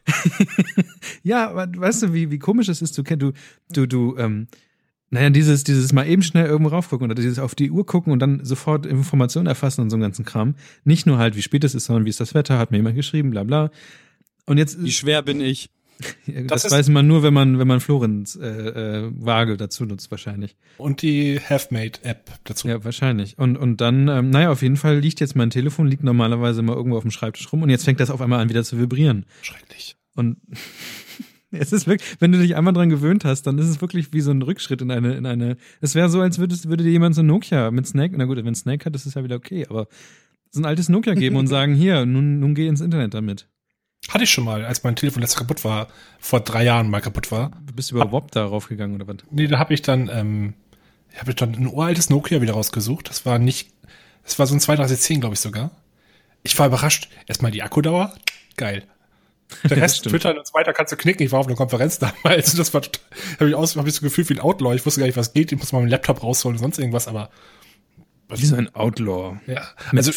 [1.23, 3.31] ja, aber weißt du, wie, wie komisch es ist, du kennst, du,
[3.71, 4.47] du, du, ähm,
[5.09, 8.19] naja, dieses, dieses mal eben schnell irgendwo raufgucken oder dieses auf die Uhr gucken und
[8.19, 10.55] dann sofort Informationen erfassen und so einen ganzen Kram.
[10.83, 12.95] Nicht nur halt, wie spät es ist, sondern wie ist das Wetter, hat mir jemand
[12.95, 13.71] geschrieben, bla bla.
[14.45, 14.83] Und jetzt.
[14.83, 15.69] Wie schwer bin ich?
[16.47, 20.11] das, das weiß man nur, wenn man, wenn man Florenz äh, äh, Waage dazu nutzt,
[20.11, 20.55] wahrscheinlich.
[20.77, 22.67] Und die HaveMate-App dazu.
[22.67, 23.37] Ja, wahrscheinlich.
[23.37, 26.75] Und, und dann, ähm, naja, auf jeden Fall liegt jetzt mein Telefon, liegt normalerweise immer
[26.75, 29.25] irgendwo auf dem Schreibtisch rum und jetzt fängt das auf einmal an, wieder zu vibrieren.
[29.41, 29.95] Schrecklich.
[30.15, 30.37] Und
[31.51, 34.21] es ist wirklich, wenn du dich einmal dran gewöhnt hast, dann ist es wirklich wie
[34.21, 37.15] so ein Rückschritt in eine, in eine, es wäre so, als würdest, würde dir jemand
[37.15, 39.65] so ein Nokia mit Snake, na gut, wenn Snake hat, das ist ja wieder okay,
[39.69, 39.87] aber
[40.51, 43.47] so ein altes Nokia geben und sagen, hier, nun, nun geh ins Internet damit.
[44.09, 45.87] Hatte ich schon mal, als mein Telefon letztes kaputt war,
[46.19, 47.51] vor drei Jahren mal kaputt war.
[47.65, 49.17] Du bist über WOP da raufgegangen oder was?
[49.31, 50.53] Nee, da habe ich dann, ähm,
[51.17, 53.09] habe ich dann ein uraltes Nokia wieder rausgesucht.
[53.09, 53.71] Das war nicht,
[54.23, 55.71] das war so ein 3210, glaube ich sogar.
[56.43, 57.09] Ich war überrascht.
[57.25, 58.13] Erstmal die Akkudauer,
[58.57, 58.83] geil.
[59.63, 61.23] Der Rest, Twitter und so weiter kannst du knicken.
[61.23, 62.53] Ich war auf einer Konferenz damals.
[62.53, 62.81] Das war
[63.39, 64.75] habe ich aus, habe ich so gefühlt wie ein Outlaw.
[64.75, 65.51] Ich wusste gar nicht, was geht.
[65.51, 67.29] Ich muss mal meinen Laptop rausholen und sonst irgendwas, aber.
[68.29, 69.37] Wie so ein Outlaw.
[69.45, 69.67] Ja.
[69.91, 70.11] Also,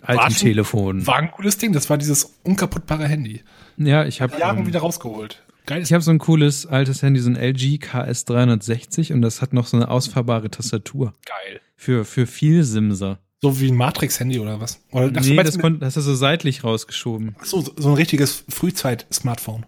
[0.00, 1.06] alten Telefon.
[1.06, 1.72] War ein cooles Ding.
[1.72, 3.42] Das war dieses unkaputtbare Handy.
[3.76, 5.42] Ja, ich habe Jahre ähm, wieder rausgeholt.
[5.66, 5.82] Geil.
[5.82, 9.66] Ich habe so ein cooles altes Handy, so ein LG KS360 und das hat noch
[9.66, 11.14] so eine ausfahrbare Tastatur.
[11.24, 11.60] Geil.
[11.76, 13.20] Für, für viel Simser.
[13.40, 14.80] So wie ein Matrix-Handy oder was?
[14.92, 17.36] Oder nee, das, kon, das hast du so seitlich rausgeschoben.
[17.40, 19.66] Ach so, so ein richtiges Frühzeit-Smartphone.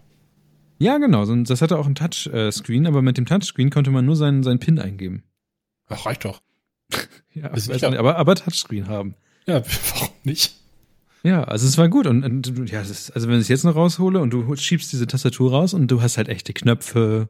[0.77, 1.25] Ja, genau.
[1.43, 4.79] Das hatte auch ein Touchscreen, aber mit dem Touchscreen konnte man nur seinen, seinen PIN
[4.79, 5.23] eingeben.
[5.87, 6.41] Ach, reicht doch.
[7.33, 9.15] ja, nicht, aber, aber Touchscreen haben.
[9.47, 9.61] Ja,
[9.93, 10.55] warum nicht?
[11.21, 13.75] Ja, also es war gut und, und ja, ist, also wenn ich es jetzt noch
[13.75, 17.29] raushole und du schiebst diese Tastatur raus und du hast halt echte Knöpfe.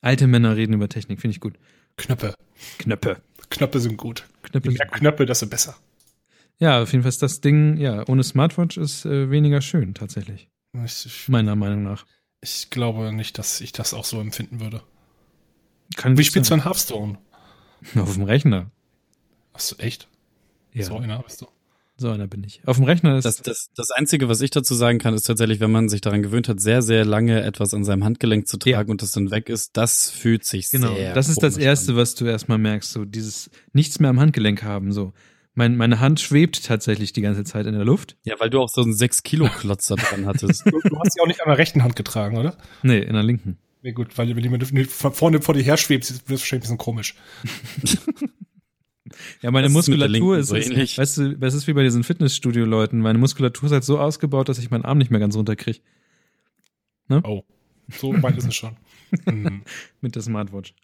[0.00, 1.54] Alte Männer reden über Technik, finde ich gut.
[1.96, 2.34] Knöpfe.
[2.78, 3.20] Knöpfe.
[3.50, 4.28] Knöpfe sind gut.
[4.42, 5.76] Knöpfe Je mehr Knöpfe, desto besser.
[6.58, 10.48] Ja, auf jeden Fall ist das Ding, ja, ohne Smartwatch ist äh, weniger schön, tatsächlich.
[10.84, 12.06] Ich, Meiner Meinung nach.
[12.40, 14.82] Ich glaube nicht, dass ich das auch so empfinden würde.
[15.96, 17.18] Kann Wie spielst du ein Hearthstone?
[17.96, 18.70] Auf dem Rechner.
[19.52, 20.08] Hast du echt?
[20.76, 20.84] Ja.
[20.84, 21.46] So einer bist du.
[21.98, 22.60] So einer bin ich.
[22.66, 23.24] Auf dem Rechner ist.
[23.24, 26.22] Das, das, das Einzige, was ich dazu sagen kann, ist tatsächlich, wenn man sich daran
[26.22, 28.92] gewöhnt hat, sehr, sehr lange etwas an seinem Handgelenk zu tragen ja.
[28.92, 30.94] und das dann weg ist, das fühlt sich genau.
[30.94, 31.14] sehr.
[31.14, 31.96] Das ist das Erste, an.
[31.96, 35.12] was du erstmal merkst, so dieses nichts mehr am Handgelenk haben, so.
[35.58, 38.18] Mein, meine Hand schwebt tatsächlich die ganze Zeit in der Luft.
[38.24, 40.66] Ja, weil du auch so einen 6-Kilo-Klotz da dran hattest.
[40.66, 42.58] du, du hast sie auch nicht an der rechten Hand getragen, oder?
[42.82, 43.56] Nee, in der linken.
[43.80, 46.76] Nee, gut, weil wenn die vorne vor dir her schwebt, wird es wahrscheinlich ein bisschen
[46.76, 47.14] komisch.
[49.42, 52.04] Ja, meine das Muskulatur ist, ist, so ist weißt du, das ist wie bei diesen
[52.04, 53.00] Fitnessstudio-Leuten.
[53.00, 55.80] Meine Muskulatur ist halt so ausgebaut, dass ich meinen Arm nicht mehr ganz runterkriege.
[57.08, 57.22] Ne?
[57.24, 57.42] Oh,
[57.88, 58.76] so weit ist es schon.
[59.24, 59.62] Mhm.
[60.00, 60.74] Mit der Smartwatch.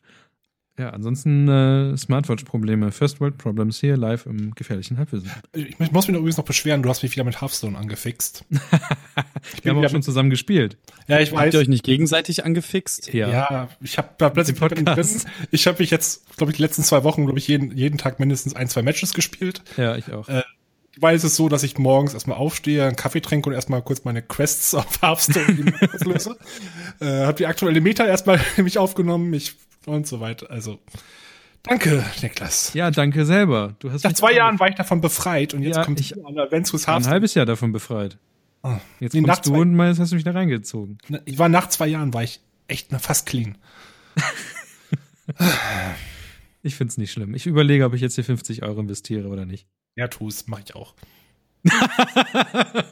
[0.78, 5.30] Ja, ansonsten äh, Smartwatch-Probleme, First World Problems hier live im gefährlichen Halbwissen.
[5.52, 8.44] Ich muss mich übrigens noch beschweren, du hast mich wieder mit Hearthstone angefixt.
[8.50, 10.78] ich Wir haben auch schon zusammen gespielt.
[11.08, 11.40] Ja, ich weiß.
[11.40, 13.12] Habt ihr euch nicht gegenseitig angefixt?
[13.12, 15.26] Ja, ja ich habe da plötzlich Podcast.
[15.50, 18.18] Ich habe mich jetzt, glaube ich, die letzten zwei Wochen, glaube ich, jeden, jeden Tag
[18.18, 19.62] mindestens ein, zwei Matches gespielt.
[19.76, 20.26] Ja, ich auch.
[20.28, 20.42] Äh,
[20.98, 24.04] weil es ist so, dass ich morgens erstmal aufstehe, einen Kaffee trinke und erstmal kurz
[24.04, 26.38] meine Quests auf Hearthstone auslöse.
[27.00, 29.35] äh, hab die aktuelle Meta erstmal mich aufgenommen.
[29.35, 29.56] Ich
[29.87, 30.51] und so weiter.
[30.51, 30.79] Also,
[31.62, 32.75] danke, Niklas.
[32.75, 33.75] Ja, danke selber.
[33.79, 36.38] Du hast Nach zwei Jahren war ich davon befreit und jetzt ja, kommt ich an
[36.38, 38.18] Adventus Ein halbes Jahr davon befreit.
[38.62, 38.77] Oh.
[39.01, 40.99] Jetzt nee, kommst du und meinst, hast du mich da reingezogen.
[41.25, 43.59] Ich war nach zwei Jahren, war ich echt fast clean.
[46.62, 47.35] ich find's nicht schlimm.
[47.35, 49.66] Ich überlege, ob ich jetzt hier 50 Euro investiere oder nicht.
[49.97, 50.95] Ja, tu es, mach ich auch.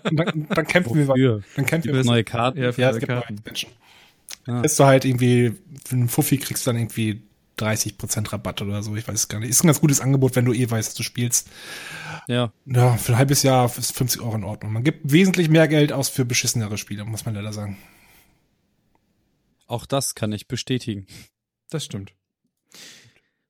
[0.05, 1.17] dann, dann kämpfen Wofür?
[1.17, 1.43] wir.
[1.57, 2.05] Dann kämpfen wir.
[2.05, 2.59] Neue Karten.
[2.59, 3.35] Ja, ja es gibt Karten.
[3.35, 3.71] neue Menschen.
[4.51, 4.61] Ah.
[4.61, 7.23] Kriegst du halt irgendwie, für einen Fuffi kriegst du dann irgendwie
[7.59, 9.51] 30% Rabatt oder so, ich weiß es gar nicht.
[9.51, 11.49] Ist ein ganz gutes Angebot, wenn du eh weißt, dass du spielst.
[12.27, 12.53] Ja.
[12.67, 14.73] Ja, für ein halbes Jahr ist 50 Euro in Ordnung.
[14.73, 17.77] Man gibt wesentlich mehr Geld aus für beschissenere Spiele, muss man leider sagen.
[19.67, 21.07] Auch das kann ich bestätigen.
[21.71, 22.13] Das stimmt.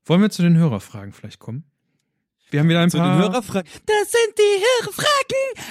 [0.04, 1.64] Wollen wir zu den Hörerfragen vielleicht kommen?
[2.50, 3.16] Wir haben wieder ein zu paar.
[3.16, 3.70] Den Hörerfragen.
[3.86, 5.69] Das sind die Hörerfragen.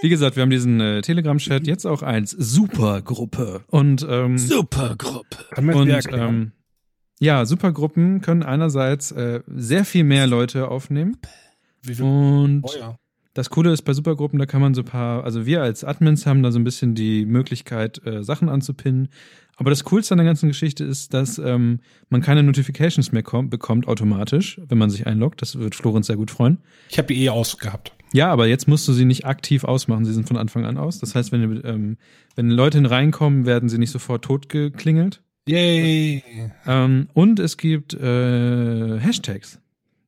[0.00, 3.64] Wie gesagt, wir haben diesen äh, Telegram-Chat jetzt auch als Supergruppe.
[3.66, 5.38] Und, ähm, Supergruppe.
[5.56, 6.52] Und, ähm,
[7.18, 11.16] ja, Supergruppen können einerseits äh, sehr viel mehr Leute aufnehmen.
[11.98, 12.96] Und oh, ja.
[13.34, 16.26] das Coole ist bei Supergruppen, da kann man so ein paar, also wir als Admins
[16.26, 19.08] haben da so ein bisschen die Möglichkeit, äh, Sachen anzupinnen.
[19.56, 23.50] Aber das Coolste an der ganzen Geschichte ist, dass ähm, man keine Notifications mehr kommt,
[23.50, 25.42] bekommt automatisch, wenn man sich einloggt.
[25.42, 26.58] Das wird Florenz sehr gut freuen.
[26.88, 27.92] Ich habe die eh ausgehabt.
[28.12, 30.04] Ja, aber jetzt musst du sie nicht aktiv ausmachen.
[30.04, 30.98] Sie sind von Anfang an aus.
[30.98, 31.96] Das heißt, wenn, ähm,
[32.36, 35.22] wenn Leute reinkommen, werden sie nicht sofort totgeklingelt.
[35.48, 36.22] Yay!
[36.66, 39.60] Ähm, und es gibt äh, Hashtags.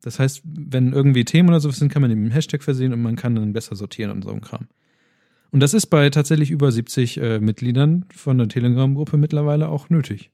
[0.03, 3.17] Das heißt, wenn irgendwie Themen oder sowas sind, kann man den Hashtag versehen und man
[3.17, 4.67] kann dann besser sortieren und so ein Kram.
[5.51, 10.31] Und das ist bei tatsächlich über 70 äh, Mitgliedern von der Telegram-Gruppe mittlerweile auch nötig,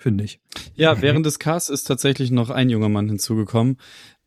[0.00, 0.40] finde ich.
[0.74, 3.76] Ja, während des Casts ist tatsächlich noch ein junger Mann hinzugekommen.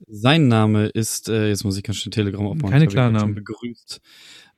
[0.08, 2.72] Sein Name ist, äh, jetzt muss ich ganz schnell Telegram aufmachen.
[2.72, 3.36] Keine Klarnamen.
[3.36, 4.00] Begrüßt.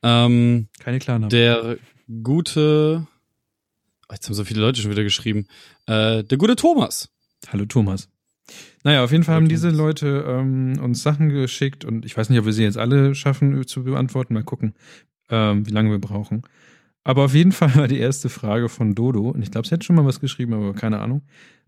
[0.04, 1.30] Ähm, Keine Klarnamen.
[1.30, 1.78] Der
[2.22, 3.08] gute,
[4.10, 5.48] oh, jetzt haben so viele Leute schon wieder geschrieben,
[5.88, 7.10] äh, der gute Thomas.
[7.48, 8.10] Hallo Thomas.
[8.84, 12.40] Naja, auf jeden Fall haben diese Leute ähm, uns Sachen geschickt und ich weiß nicht,
[12.40, 14.36] ob wir sie jetzt alle schaffen zu beantworten.
[14.36, 14.76] Mal gucken
[15.30, 16.44] ähm, wie lange wir brauchen.
[17.06, 19.86] Aber auf jeden Fall war die erste Frage von Dodo, und ich glaube, sie hat
[19.86, 21.22] schon mal was geschrieben, aber keine Ahnung.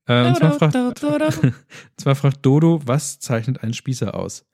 [0.08, 0.76] Äh, und zwar fragt,
[1.98, 4.46] zwar fragt Dodo, was zeichnet ein Spießer aus?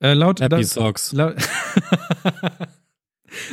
[0.00, 1.12] Äh, laut Happy das, Socks.
[1.12, 1.36] Laut,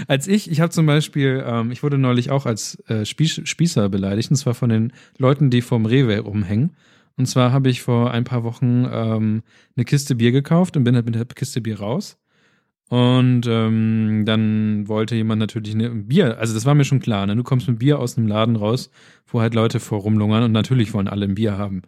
[0.07, 3.87] als ich, ich habe zum Beispiel, ähm, ich wurde neulich auch als äh, Spieß, Spießer
[3.89, 6.75] beleidigt, und zwar von den Leuten, die vorm Rewe rumhängen.
[7.17, 9.43] Und zwar habe ich vor ein paar Wochen ähm,
[9.75, 12.17] eine Kiste Bier gekauft und bin halt mit der Kiste Bier raus.
[12.89, 17.35] Und ähm, dann wollte jemand natürlich ein Bier, also das war mir schon klar, ne?
[17.35, 18.89] Du kommst mit Bier aus einem Laden raus,
[19.27, 21.83] wo halt Leute vor rumlungern und natürlich wollen alle ein Bier haben.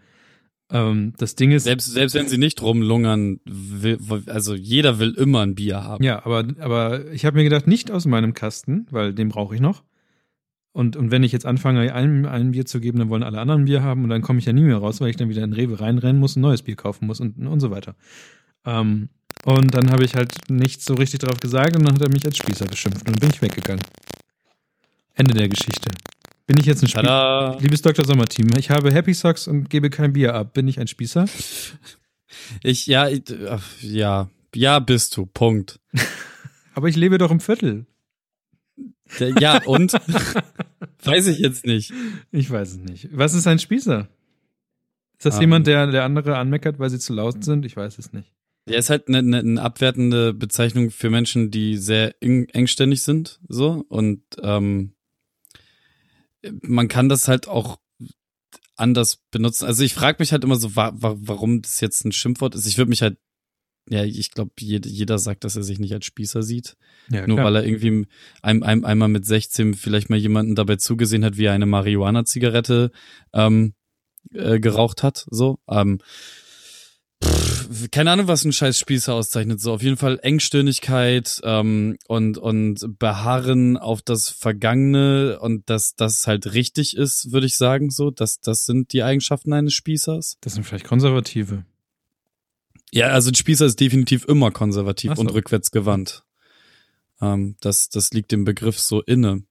[0.72, 1.64] Ähm, das Ding ist.
[1.64, 6.04] Selbst, selbst wenn sie nicht rumlungern, will, also jeder will immer ein Bier haben.
[6.04, 9.62] Ja, aber, aber ich habe mir gedacht, nicht aus meinem Kasten, weil den brauche ich
[9.62, 9.84] noch.
[10.74, 13.64] Und, und wenn ich jetzt anfange, einem ein Bier zu geben, dann wollen alle anderen
[13.64, 15.44] ein Bier haben und dann komme ich ja nie mehr raus, weil ich dann wieder
[15.44, 17.96] in Rewe reinrennen muss, ein neues Bier kaufen muss und, und so weiter.
[18.66, 19.10] Ähm,
[19.46, 22.26] und dann habe ich halt nichts so richtig drauf gesagt und dann hat er mich
[22.26, 23.84] als Spießer beschimpft und dann bin ich weggegangen.
[25.16, 25.90] Ende der Geschichte.
[26.48, 27.58] Bin ich jetzt ein Spießer?
[27.60, 28.06] Liebes Dr.
[28.06, 30.54] Sommerteam, ich habe Happy Socks und gebe kein Bier ab.
[30.54, 31.26] Bin ich ein Spießer?
[32.64, 33.24] Ich, ja, ich,
[33.82, 35.26] ja, ja, bist du.
[35.26, 35.82] Punkt.
[36.74, 37.86] Aber ich lebe doch im Viertel.
[39.40, 39.94] Ja, und?
[41.04, 41.94] weiß ich jetzt nicht.
[42.32, 43.10] Ich weiß es nicht.
[43.12, 44.08] Was ist ein Spießer?
[45.18, 47.66] Ist das um, jemand, der, der andere anmeckert, weil sie zu laut sind?
[47.66, 48.32] Ich weiß es nicht.
[48.68, 53.40] Der ist halt eine, eine, eine abwertende Bezeichnung für Menschen, die sehr eng, engständig sind,
[53.48, 54.94] so und ähm,
[56.62, 57.80] man kann das halt auch
[58.76, 59.66] anders benutzen.
[59.66, 62.66] Also ich frage mich halt immer so, wa wa warum das jetzt ein Schimpfwort ist.
[62.66, 63.18] Ich würde mich halt,
[63.90, 66.78] ja, ich glaube, jeder, jeder sagt, dass er sich nicht als Spießer sieht.
[67.10, 68.08] Ja, Nur weil er irgendwie
[68.42, 72.92] ein, ein, einmal mit 16 vielleicht mal jemanden dabei zugesehen hat, wie er eine Marihuana-Zigarette
[73.34, 73.74] ähm,
[74.34, 75.28] äh, geraucht hat.
[75.30, 75.60] So.
[75.70, 76.00] Ähm,
[77.92, 79.60] keine Ahnung, was ein scheiß Spießer auszeichnet.
[79.62, 86.28] So auf jeden Fall Engstirnigkeit ähm, und und Beharren auf das Vergangene und dass das
[86.28, 87.90] halt richtig ist, würde ich sagen.
[87.90, 90.38] So, das das sind die Eigenschaften eines Spießers.
[90.42, 91.66] Das sind vielleicht Konservative.
[92.92, 95.22] Ja, also ein Spießer ist definitiv immer konservativ so.
[95.22, 96.24] und rückwärtsgewandt.
[97.22, 99.44] Ähm, das das liegt dem Begriff so inne.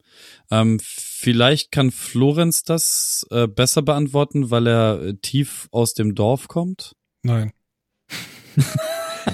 [0.51, 6.49] Ähm, vielleicht kann Florenz das äh, besser beantworten, weil er äh, tief aus dem Dorf
[6.49, 6.97] kommt.
[7.23, 7.53] Nein.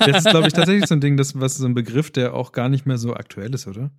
[0.01, 2.53] Das ist, glaube ich, tatsächlich so ein Ding, das, was so ein Begriff, der auch
[2.53, 3.91] gar nicht mehr so aktuell ist, oder?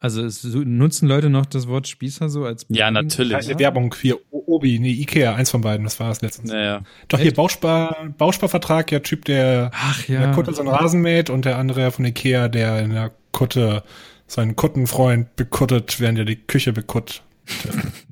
[0.00, 3.34] Also es, nutzen Leute noch das Wort Spießer so als Ja, natürlich.
[3.34, 3.58] Eine ja.
[3.58, 6.52] Werbung hier Obi, nee, Ikea, eins von beiden, das war es letztens.
[6.52, 6.82] Naja.
[7.08, 7.24] Doch Echt?
[7.24, 10.16] hier Bauspar, Bausparvertrag, ja Typ, der Ach, ja.
[10.16, 13.10] in der Kutte so einen Rasen mäht und der andere von Ikea, der in der
[13.32, 13.82] Kutte
[14.28, 17.22] seinen Kuttenfreund bekuttet, während er die Küche bekutt.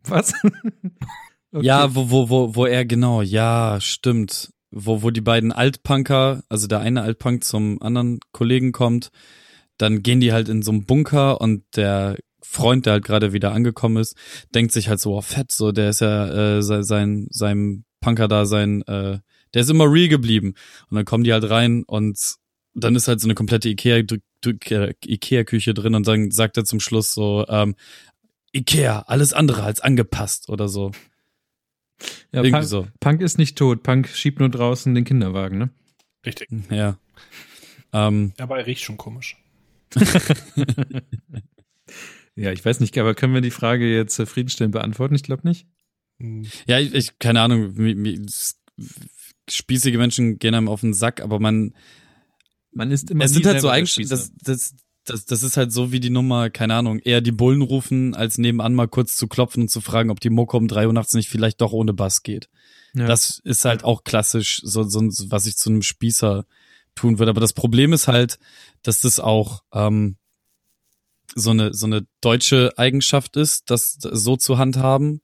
[0.04, 0.32] Was?
[1.52, 1.64] okay.
[1.64, 6.66] Ja, wo, wo, wo, wo er genau, ja, stimmt wo, wo die beiden Altpunker, also
[6.66, 9.10] der eine Altpunk zum anderen Kollegen kommt,
[9.78, 13.52] dann gehen die halt in so einen Bunker und der Freund, der halt gerade wieder
[13.52, 14.16] angekommen ist,
[14.54, 18.44] denkt sich halt so, oh fett, so, der ist ja äh, sein, sein Punker da,
[18.44, 19.18] sein, äh,
[19.54, 20.54] der ist immer real geblieben.
[20.90, 22.36] Und dann kommen die halt rein und
[22.74, 24.02] dann ist halt so eine komplette Ikea,
[24.44, 27.74] Ikea-Küche drin und dann sagt er zum Schluss so, ähm,
[28.52, 30.92] Ikea, alles andere als angepasst oder so.
[32.32, 32.88] Ja, Irgendwie Punk, so.
[33.00, 33.82] Punk ist nicht tot.
[33.82, 35.70] Punk schiebt nur draußen den Kinderwagen, ne?
[36.24, 36.48] Richtig.
[36.70, 36.98] Ja.
[37.92, 38.32] Ähm.
[38.38, 39.37] Aber er riecht schon komisch.
[42.35, 45.14] ja, ich weiß nicht, aber können wir die Frage jetzt zufriedenstellend beantworten?
[45.14, 45.66] Ich glaube nicht.
[46.66, 47.74] Ja, ich, ich keine Ahnung.
[49.48, 51.74] Spießige Menschen gehen einem auf den Sack, aber man
[52.72, 54.74] man ist immer es sind halt so eigentlich das, das
[55.06, 58.38] das, das ist halt so wie die Nummer, keine Ahnung, eher die Bullen rufen, als
[58.38, 61.14] nebenan mal kurz zu klopfen und zu fragen, ob die Moko um drei Uhr nachts
[61.14, 62.48] nicht vielleicht doch ohne Bass geht.
[62.94, 63.06] Ja.
[63.06, 66.46] Das ist halt auch klassisch, so, so, was ich zu einem Spießer
[66.94, 67.30] tun würde.
[67.30, 68.38] Aber das Problem ist halt,
[68.82, 70.16] dass das auch ähm,
[71.34, 75.20] so eine so eine deutsche Eigenschaft ist, das so zu handhaben.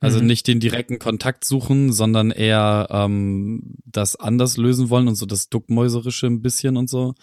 [0.00, 0.26] Also mhm.
[0.26, 5.48] nicht den direkten Kontakt suchen, sondern eher ähm, das anders lösen wollen und so das
[5.48, 7.14] Duckmäuserische ein bisschen und so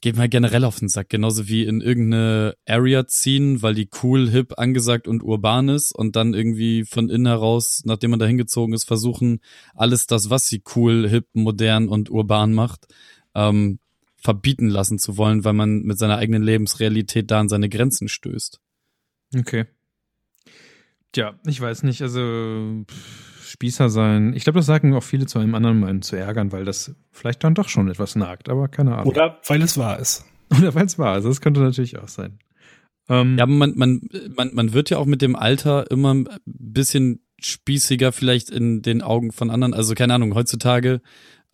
[0.00, 4.30] geht mir generell auf den Sack, genauso wie in irgendeine Area ziehen, weil die cool,
[4.30, 8.74] hip, angesagt und urban ist und dann irgendwie von innen heraus, nachdem man da hingezogen
[8.74, 9.40] ist, versuchen,
[9.74, 12.86] alles das, was sie cool, hip, modern und urban macht,
[13.34, 13.78] ähm,
[14.16, 18.60] verbieten lassen zu wollen, weil man mit seiner eigenen Lebensrealität da an seine Grenzen stößt.
[19.36, 19.66] Okay.
[21.12, 24.34] Tja, ich weiß nicht, also pff Spießer sein.
[24.34, 26.94] Ich glaube, das sagen auch viele zu einem anderen, um einen zu ärgern, weil das
[27.10, 29.06] vielleicht dann doch schon etwas nagt, aber keine Ahnung.
[29.06, 30.26] Oder weil es wahr ist.
[30.58, 31.24] Oder weil es wahr ist.
[31.24, 32.38] Das könnte natürlich auch sein.
[33.08, 34.02] Ähm, ja, aber man, man,
[34.36, 39.00] man, man wird ja auch mit dem Alter immer ein bisschen spießiger vielleicht in den
[39.00, 39.72] Augen von anderen.
[39.72, 41.00] Also keine Ahnung, heutzutage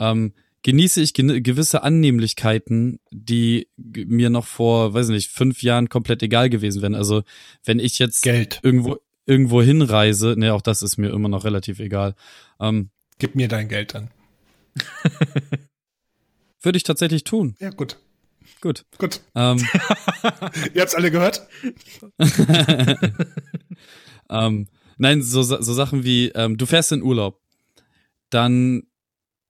[0.00, 0.32] ähm,
[0.64, 6.82] genieße ich gewisse Annehmlichkeiten, die mir noch vor, weiß nicht, fünf Jahren komplett egal gewesen
[6.82, 6.96] wären.
[6.96, 7.22] Also
[7.64, 8.58] wenn ich jetzt Geld.
[8.64, 12.14] irgendwo irgendwo hinreise, ne, auch das ist mir immer noch relativ egal.
[12.60, 14.10] Ähm, Gib mir dein Geld dann.
[16.62, 17.56] Würde ich tatsächlich tun.
[17.60, 17.98] Ja, gut.
[18.60, 18.84] Gut.
[18.98, 19.20] Gut.
[19.34, 19.58] Ähm,
[20.74, 21.48] Ihr habt's alle gehört?
[24.30, 24.68] ähm,
[24.98, 27.40] nein, so, so Sachen wie, ähm, du fährst in Urlaub.
[28.30, 28.84] Dann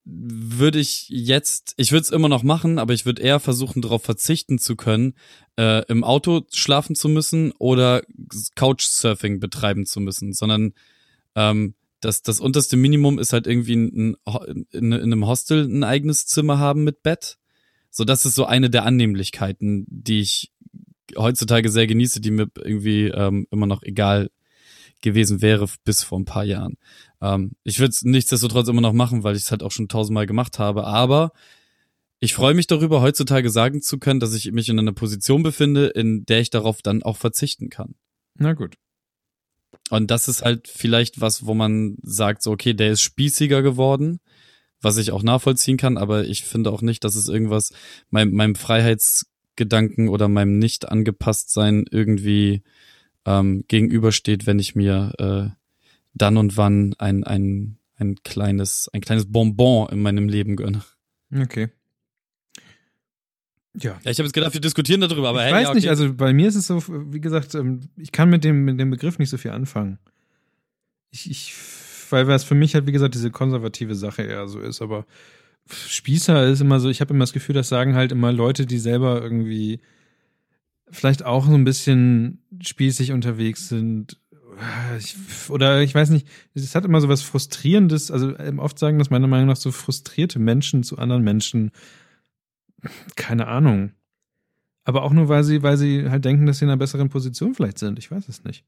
[0.05, 4.03] würde ich jetzt, ich würde es immer noch machen, aber ich würde eher versuchen, darauf
[4.03, 5.13] verzichten zu können,
[5.57, 8.01] äh, im Auto schlafen zu müssen oder
[8.55, 10.73] Couchsurfing betreiben zu müssen, sondern
[11.35, 15.83] ähm, das, das unterste Minimum ist halt irgendwie ein, ein, in, in einem Hostel ein
[15.83, 17.37] eigenes Zimmer haben mit Bett.
[17.89, 20.51] So, das ist so eine der Annehmlichkeiten, die ich
[21.15, 24.31] heutzutage sehr genieße, die mir irgendwie ähm, immer noch egal
[25.01, 26.77] gewesen wäre bis vor ein paar Jahren.
[27.23, 30.27] Ähm, ich würde es nichtsdestotrotz immer noch machen, weil ich es halt auch schon tausendmal
[30.27, 31.31] gemacht habe, aber
[32.19, 35.87] ich freue mich darüber, heutzutage sagen zu können, dass ich mich in einer Position befinde,
[35.87, 37.95] in der ich darauf dann auch verzichten kann.
[38.35, 38.75] Na gut.
[39.89, 44.19] Und das ist halt vielleicht was, wo man sagt, so, okay, der ist spießiger geworden,
[44.81, 47.71] was ich auch nachvollziehen kann, aber ich finde auch nicht, dass es irgendwas
[48.09, 52.63] meinem, meinem Freiheitsgedanken oder meinem nicht angepasst sein irgendwie
[53.25, 55.62] ähm, gegenübersteht, wenn ich mir äh,
[56.13, 60.83] dann und wann ein, ein, ein kleines, ein kleines Bonbon in meinem Leben gönne.
[61.35, 61.69] Okay.
[63.75, 63.99] Ja.
[64.03, 65.77] ja ich habe jetzt gedacht, wir diskutieren darüber, aber ich hey, weiß ja, okay.
[65.77, 68.79] nicht, also bei mir ist es so, wie gesagt, ähm, ich kann mit dem, mit
[68.79, 69.99] dem Begriff nicht so viel anfangen.
[71.09, 71.53] Ich, ich
[72.13, 75.05] weil es für mich halt, wie gesagt, diese konservative Sache eher so ist, aber
[75.67, 78.77] Spießer ist immer so, ich habe immer das Gefühl, das sagen halt immer Leute, die
[78.77, 79.79] selber irgendwie
[80.89, 84.19] vielleicht auch so ein bisschen spießig unterwegs sind.
[84.97, 85.15] Ich,
[85.49, 89.09] oder ich weiß nicht, es hat immer so was Frustrierendes, also ähm, oft sagen das
[89.09, 91.71] meiner Meinung nach so frustrierte Menschen zu anderen Menschen
[93.15, 93.91] keine Ahnung.
[94.85, 97.55] Aber auch nur, weil sie, weil sie halt denken, dass sie in einer besseren Position
[97.55, 97.99] vielleicht sind.
[97.99, 98.65] Ich weiß es nicht.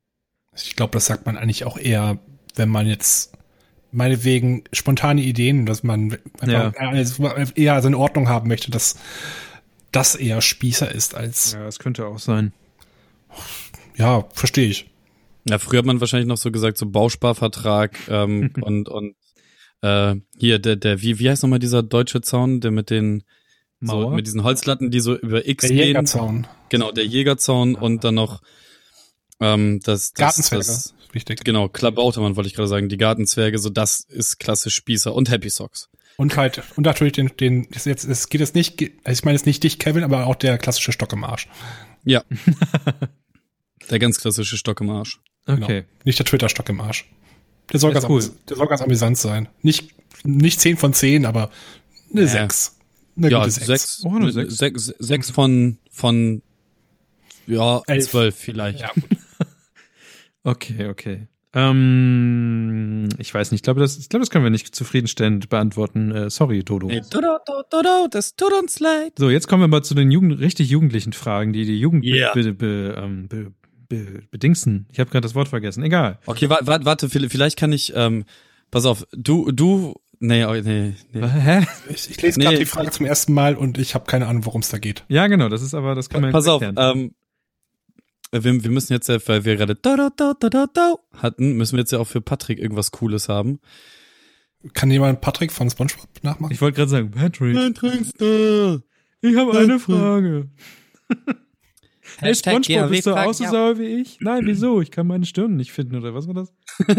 [0.56, 2.20] Ich glaube, das sagt man eigentlich auch eher,
[2.56, 3.34] wenn man jetzt
[3.92, 6.72] meinetwegen spontane Ideen, dass man ja.
[7.56, 8.98] eher seine Ordnung haben möchte, dass
[9.92, 11.54] das eher Spießer ist als.
[11.54, 12.54] Ja, das könnte auch sein.
[13.98, 14.90] Ja, verstehe ich.
[15.48, 19.16] Ja, früher hat man wahrscheinlich noch so gesagt, so Bausparvertrag ähm, und, und
[19.82, 23.24] äh, hier, der, der, wie, wie heißt nochmal dieser deutsche Zaun, der mit den?
[23.82, 25.78] So, mit diesen Holzlatten, die so über X der gehen.
[25.78, 26.48] Der Jägerzaun.
[26.70, 28.42] Genau, der Jägerzaun und dann noch
[29.40, 31.44] ähm, das, das Gartenzwerge, das, wichtig.
[31.44, 35.50] Genau, Klabautermann wollte ich gerade sagen, die Gartenzwerge, so das ist klassisch Spießer und Happy
[35.50, 35.90] Socks.
[36.18, 39.46] Und halt, und natürlich den, den, jetzt, es geht jetzt nicht, also ich meine jetzt
[39.46, 41.48] nicht dich, Kevin, aber auch der klassische Stock im Arsch.
[42.06, 42.24] Ja.
[43.90, 45.20] der ganz klassische Stock im Arsch.
[45.48, 45.82] Okay.
[45.82, 45.88] Genau.
[46.04, 47.10] Nicht der Twitter-Stock im Arsch.
[47.72, 48.24] Der soll, ganz, cool.
[48.50, 49.48] der soll ganz amüsant sein.
[49.62, 51.50] Nicht, nicht 10 von 10, aber
[52.12, 52.28] eine ja.
[52.28, 52.76] 6.
[53.18, 53.66] Eine ja, sechs.
[53.66, 54.58] Sechs, oh, eine sechs.
[54.58, 56.42] Sechs, sechs von, von,
[57.48, 58.10] ja, Elf.
[58.10, 58.82] zwölf vielleicht.
[58.82, 58.92] Ja.
[60.44, 61.28] okay, okay.
[61.54, 66.12] Ähm, ich weiß nicht, ich glaube, das, ich glaube, das können wir nicht zufriedenstellend beantworten.
[66.12, 66.90] Äh, sorry, Dodo.
[66.90, 67.38] Hey, Dodo,
[67.70, 69.14] Dodo, das tut uns leid.
[69.18, 72.34] So, jetzt kommen wir mal zu den Jugend, richtig jugendlichen Fragen, die die Jugend yeah.
[72.34, 73.54] be, be, ähm, be,
[73.88, 74.88] be, bedingsen.
[74.92, 75.84] Ich habe gerade das Wort vergessen.
[75.84, 76.20] Egal.
[76.26, 78.26] Okay, warte, warte, vielleicht kann ich, ähm,
[78.72, 81.28] pass auf, du, du Nee, oh, nee, nee.
[81.28, 81.68] Hä?
[81.90, 82.46] Ich, ich lese nee.
[82.46, 85.04] gerade die Frage zum ersten Mal und ich habe keine Ahnung, worum es da geht.
[85.08, 87.14] Ja, genau, das ist aber, das kann man Pass auf, ähm,
[88.32, 91.54] wir, wir müssen jetzt ja, weil wir gerade da, da, da, da, da, da hatten,
[91.54, 93.60] müssen wir jetzt ja auch für Patrick irgendwas Cooles haben.
[94.74, 96.52] Kann jemand Patrick von SpongeBob nachmachen?
[96.52, 97.56] Ich wollte gerade sagen, Patrick.
[97.56, 98.82] Patrickster.
[99.22, 100.50] Ich habe eine Frage.
[102.20, 104.20] hey, SpongeBob, bist du auch so sauer wie ich?
[104.22, 104.82] Nein, wieso?
[104.82, 106.54] Ich kann meine Stirn nicht finden, oder was war das?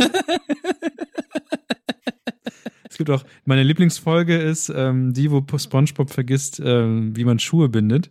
[2.96, 7.68] Es gibt auch, meine Lieblingsfolge ist ähm, die, wo SpongeBob vergisst, ähm, wie man Schuhe
[7.68, 8.10] bindet.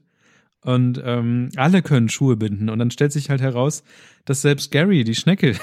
[0.62, 2.70] Und ähm, alle können Schuhe binden.
[2.70, 3.84] Und dann stellt sich halt heraus,
[4.26, 5.56] dass selbst Gary die Schnecke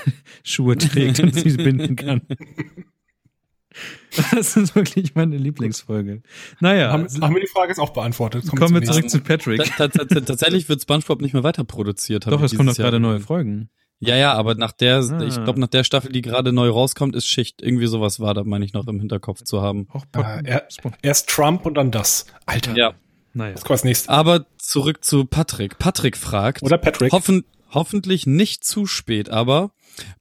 [0.42, 2.22] Schuhe trägt und sie binden kann.
[4.32, 6.22] Das ist wirklich meine Lieblingsfolge.
[6.60, 6.92] Naja.
[6.92, 8.46] Haben, haben wir die Frage jetzt auch beantwortet?
[8.46, 9.62] Kommen, kommen wir zurück zu Patrick.
[9.76, 12.26] Tatsächlich wird SpongeBob nicht mehr weiter produziert.
[12.26, 13.70] Doch, es kommen doch gerade neue Folgen.
[14.04, 15.22] Ja, ja, aber nach der, ah.
[15.22, 17.62] ich glaube, nach der Staffel, die gerade neu rauskommt, ist Schicht.
[17.62, 19.86] Irgendwie sowas war da, meine ich, noch im Hinterkopf zu haben.
[19.92, 20.66] Auch äh, er,
[21.02, 22.26] erst Trump und dann das.
[22.44, 22.76] Alter.
[22.76, 22.94] Ja.
[23.32, 23.54] Naja.
[23.54, 24.10] Das kommt nächste.
[24.10, 25.78] Aber zurück zu Patrick.
[25.78, 26.62] Patrick fragt.
[26.62, 27.12] Oder Patrick.
[27.12, 29.72] Hoffen, hoffentlich nicht zu spät, aber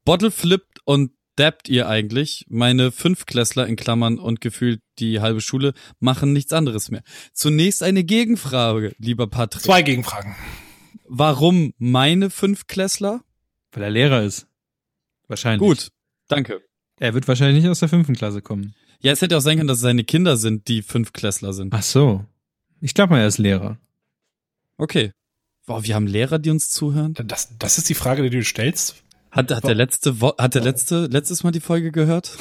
[0.06, 1.12] Bottle flippt und
[1.42, 2.46] dabbt ihr eigentlich?
[2.50, 7.02] Meine Fünfklässler in Klammern und gefühlt die halbe Schule machen nichts anderes mehr.
[7.34, 9.64] Zunächst eine Gegenfrage, lieber Patrick.
[9.64, 10.36] Zwei Gegenfragen.
[11.08, 13.22] Warum meine Fünfklässler?
[13.72, 14.48] Weil er Lehrer ist.
[15.28, 15.68] Wahrscheinlich.
[15.68, 15.90] Gut,
[16.28, 16.62] danke.
[17.00, 18.76] Er wird wahrscheinlich nicht aus der fünften Klasse kommen.
[19.02, 21.74] Ja, es hätte auch sein können, dass es seine Kinder sind, die Fünfklässler sind.
[21.74, 22.24] Ach so.
[22.82, 23.80] Ich glaube mal, er ist Lehrer.
[24.78, 25.12] Okay.
[25.66, 27.16] Wow, wir haben Lehrer, die uns zuhören.
[27.16, 29.04] Das, das ist die Frage, die du stellst.
[29.32, 32.38] Hat, hat der letzte, hat der letzte, letztes Mal die Folge gehört?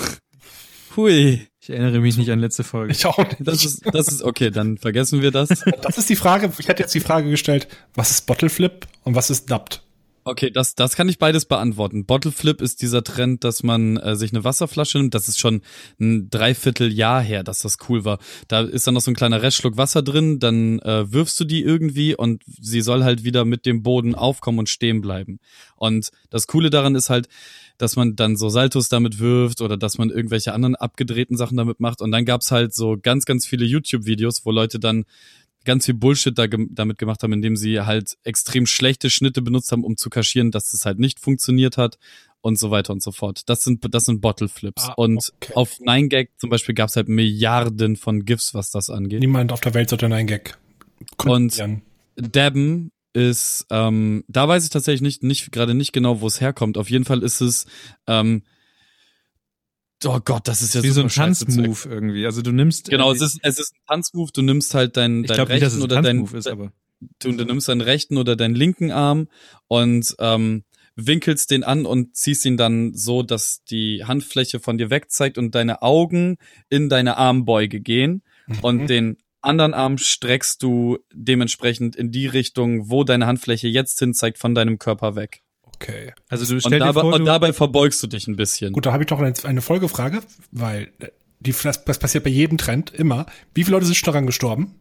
[0.96, 1.46] Hui.
[1.60, 2.92] Ich erinnere mich nicht an letzte Folge.
[2.92, 3.36] Ich auch nicht.
[3.40, 5.50] Das ist, das ist okay, dann vergessen wir das.
[5.82, 6.50] Das ist die Frage.
[6.58, 9.82] Ich hätte jetzt die Frage gestellt, was ist Bottle Flip und was ist Dubbed?
[10.22, 12.04] Okay, das, das kann ich beides beantworten.
[12.04, 15.14] Bottle Flip ist dieser Trend, dass man äh, sich eine Wasserflasche nimmt.
[15.14, 15.62] Das ist schon
[15.98, 18.18] ein Dreivierteljahr her, dass das cool war.
[18.46, 21.62] Da ist dann noch so ein kleiner Restschluck Wasser drin, dann äh, wirfst du die
[21.62, 25.40] irgendwie und sie soll halt wieder mit dem Boden aufkommen und stehen bleiben.
[25.76, 27.28] Und das Coole daran ist halt,
[27.78, 31.80] dass man dann so Saltos damit wirft oder dass man irgendwelche anderen abgedrehten Sachen damit
[31.80, 32.02] macht.
[32.02, 35.06] Und dann gab's halt so ganz, ganz viele YouTube-Videos, wo Leute dann
[35.64, 39.84] ganz viel Bullshit da, damit gemacht haben, indem sie halt extrem schlechte Schnitte benutzt haben,
[39.84, 41.98] um zu kaschieren, dass das halt nicht funktioniert hat
[42.40, 43.42] und so weiter und so fort.
[43.48, 45.52] Das sind das sind Bottle Flips ah, und okay.
[45.54, 49.20] auf 9gag zum Beispiel gab es halt Milliarden von GIFs, was das angeht.
[49.20, 50.54] Niemand auf der Welt sollte 9gag.
[51.24, 51.62] Und
[52.16, 56.78] Dabben ist, ähm, da weiß ich tatsächlich nicht, nicht gerade nicht genau, wo es herkommt.
[56.78, 57.66] Auf jeden Fall ist es
[58.06, 58.42] ähm,
[60.04, 62.24] Oh Gott, das ist ja wie so ein Tanzmove irgendwie.
[62.24, 64.30] Also du nimmst genau, es ist es ist ein Tanzmove.
[64.32, 66.72] Du nimmst halt deinen deinen rechten nicht, oder deinen ist, aber
[67.18, 69.28] du, du nimmst deinen rechten oder deinen linken Arm
[69.68, 70.64] und ähm,
[70.96, 75.38] winkelst den an und ziehst ihn dann so, dass die Handfläche von dir weg zeigt
[75.38, 76.36] und deine Augen
[76.68, 78.58] in deine Armbeuge gehen mhm.
[78.60, 84.12] und den anderen Arm streckst du dementsprechend in die Richtung, wo deine Handfläche jetzt hin
[84.14, 85.42] zeigt, von deinem Körper weg.
[85.80, 86.12] Okay.
[86.28, 88.72] Also du stellst dir vor, und dabei verbeugst du dich ein bisschen.
[88.72, 90.20] Gut, da habe ich doch eine, eine Folgefrage,
[90.50, 91.08] weil äh,
[91.40, 93.26] die, das, das passiert bei jedem Trend immer.
[93.54, 94.74] Wie viele Leute sind schon daran gestorben?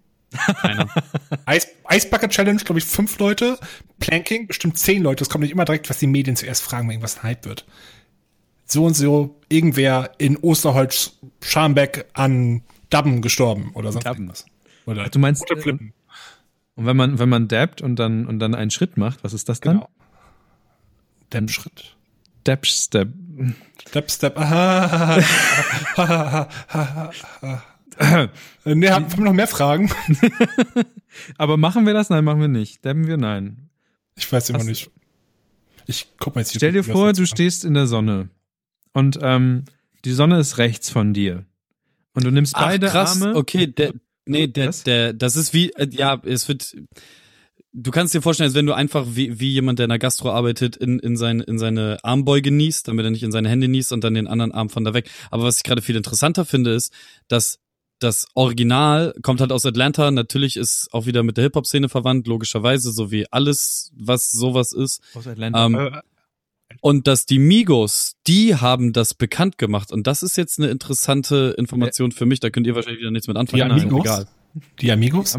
[0.62, 0.90] Keiner.
[1.50, 3.58] Ice, Ice Bucket Challenge, glaube ich, fünf Leute.
[4.00, 5.20] Planking, bestimmt zehn Leute.
[5.20, 7.66] Das kommt nicht immer direkt, was die Medien zuerst fragen, wenn irgendwas ein Hype wird.
[8.66, 14.46] So und so, irgendwer in Osterholz, Scharmbeck an Dubben gestorben oder sonst irgendwas.
[14.86, 15.94] Oder Ach, du meinst, Flippen.
[16.76, 19.50] Und wenn man, wenn man dabbt und dann, und dann einen Schritt macht, was ist
[19.50, 19.78] das dann?
[19.78, 19.90] Genau.
[21.30, 21.96] Dab-Schritt.
[22.44, 23.10] Dab-Step.
[23.92, 24.38] Dab-Step.
[24.38, 25.20] Aha.
[28.66, 29.92] nee, haben wir noch mehr Fragen?
[31.38, 32.10] Aber machen wir das?
[32.10, 32.86] Nein, machen wir nicht.
[32.86, 33.18] Dabben wir?
[33.18, 33.70] Nein.
[34.16, 34.90] Ich weiß immer Hast, nicht.
[35.86, 38.30] Ich guck mal jetzt Stell dir vor, du stehst in der Sonne
[38.94, 39.66] und ähm,
[40.06, 41.46] die Sonne ist rechts von dir.
[42.14, 43.22] Und du nimmst Ach, beide krass.
[43.22, 43.36] Arme.
[43.36, 43.94] Okay, der,
[44.26, 46.76] nee, der, der, das ist wie, äh, ja, es wird,
[47.82, 50.32] du kannst dir vorstellen, als wenn du einfach wie, wie jemand, der in der Gastro
[50.32, 53.92] arbeitet, in, in, sein, in seine Armbeuge niest, damit er nicht in seine Hände niest
[53.92, 55.10] und dann den anderen Arm von da weg.
[55.32, 56.94] Aber was ich gerade viel interessanter finde, ist,
[57.28, 57.60] dass
[58.00, 60.10] das Original kommt halt aus Atlanta.
[60.12, 65.02] Natürlich ist auch wieder mit der Hip-Hop-Szene verwandt, logischerweise, so wie alles, was sowas ist.
[65.14, 65.66] Aus Atlanta.
[65.66, 65.92] Ähm, äh,
[66.82, 69.92] und dass die Migos, die haben das bekannt gemacht.
[69.92, 72.40] Und das ist jetzt eine interessante Information für mich.
[72.40, 73.68] Da könnt ihr wahrscheinlich wieder nichts mit anfangen.
[73.68, 74.06] Die Amigos?
[74.06, 74.28] Egal.
[74.80, 75.38] Die Amigos?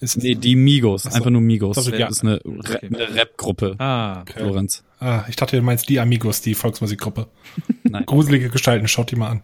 [0.00, 1.02] Ist nee, die Migos.
[1.02, 1.10] So.
[1.10, 1.76] Einfach nur Migos.
[1.76, 2.08] Das, ja.
[2.08, 2.86] ist eine, okay.
[2.86, 3.76] eine Rap-Gruppe.
[3.78, 4.42] Ah, okay.
[4.42, 4.82] Lorenz.
[4.98, 7.28] Ah, ich dachte, du meinst die Amigos, die Volksmusikgruppe.
[7.84, 8.06] Nein.
[8.06, 9.42] Gruselige Gestalten, schaut die mal an.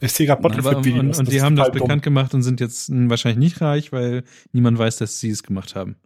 [0.00, 1.18] Ich sehe gerade Bottleflip-Videos.
[1.18, 2.14] Und, und die haben das bekannt dumm.
[2.14, 5.96] gemacht und sind jetzt wahrscheinlich nicht reich, weil niemand weiß, dass sie es gemacht haben.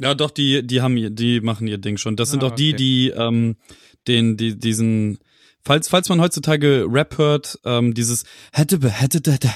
[0.00, 2.16] Ja, doch, die, die haben, die machen ihr Ding schon.
[2.16, 2.76] Das sind ah, doch die, okay.
[2.76, 3.56] die, ähm,
[4.06, 5.18] den, die, diesen,
[5.64, 9.50] falls, falls man heutzutage Rap hört, ähm, dieses hätte, hätte, hätte,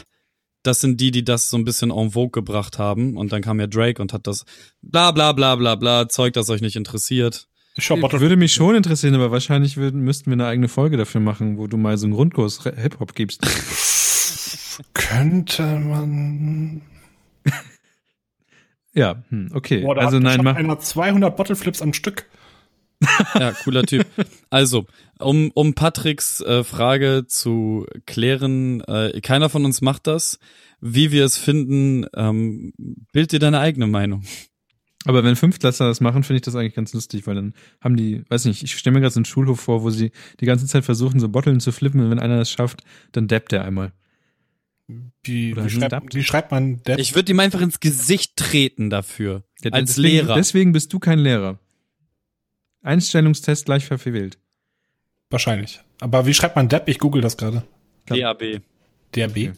[0.62, 3.16] das sind die, die das so ein bisschen en vogue gebracht haben.
[3.16, 4.44] Und dann kam ja Drake und hat das
[4.82, 7.46] bla bla bla bla bla Zeug, das euch nicht interessiert.
[7.76, 11.56] Ich würde mich schon interessieren, aber wahrscheinlich würden, müssten wir eine eigene Folge dafür machen,
[11.56, 13.42] wo du mal so einen Grundkurs Hip-Hop gibst.
[14.94, 16.82] Könnte man.
[18.92, 19.82] Ja, hm, okay.
[19.82, 22.26] Boah, also nein, mach einer 200 Bottle Flips am Stück.
[23.38, 24.06] Ja, cooler Typ.
[24.50, 24.86] Also,
[25.18, 30.38] um, um Patricks äh, Frage zu klären, äh, keiner von uns macht das.
[30.80, 32.72] Wie wir es finden, ähm,
[33.12, 34.22] bild dir deine eigene Meinung.
[35.06, 38.22] Aber wenn Fünftklässler das machen, finde ich das eigentlich ganz lustig, weil dann haben die,
[38.28, 40.84] weiß nicht, ich stelle mir gerade so einen Schulhof vor, wo sie die ganze Zeit
[40.84, 42.82] versuchen, so Botteln zu flippen und wenn einer das schafft,
[43.12, 43.92] dann dappt er einmal.
[45.22, 46.98] Wie, wie, schreibt, wie schreibt man Depp?
[46.98, 49.44] Ich würde ihm einfach ins Gesicht treten dafür.
[49.62, 50.34] Ja, als deswegen, Lehrer.
[50.34, 51.58] Deswegen bist du kein Lehrer.
[52.82, 54.38] Einstellungstest gleich verfehlt.
[55.30, 55.80] Wahrscheinlich.
[56.00, 56.88] Aber wie schreibt man Depp?
[56.88, 57.62] Ich google das gerade.
[58.06, 58.62] DAB.
[59.12, 59.30] DAB?
[59.30, 59.52] Okay.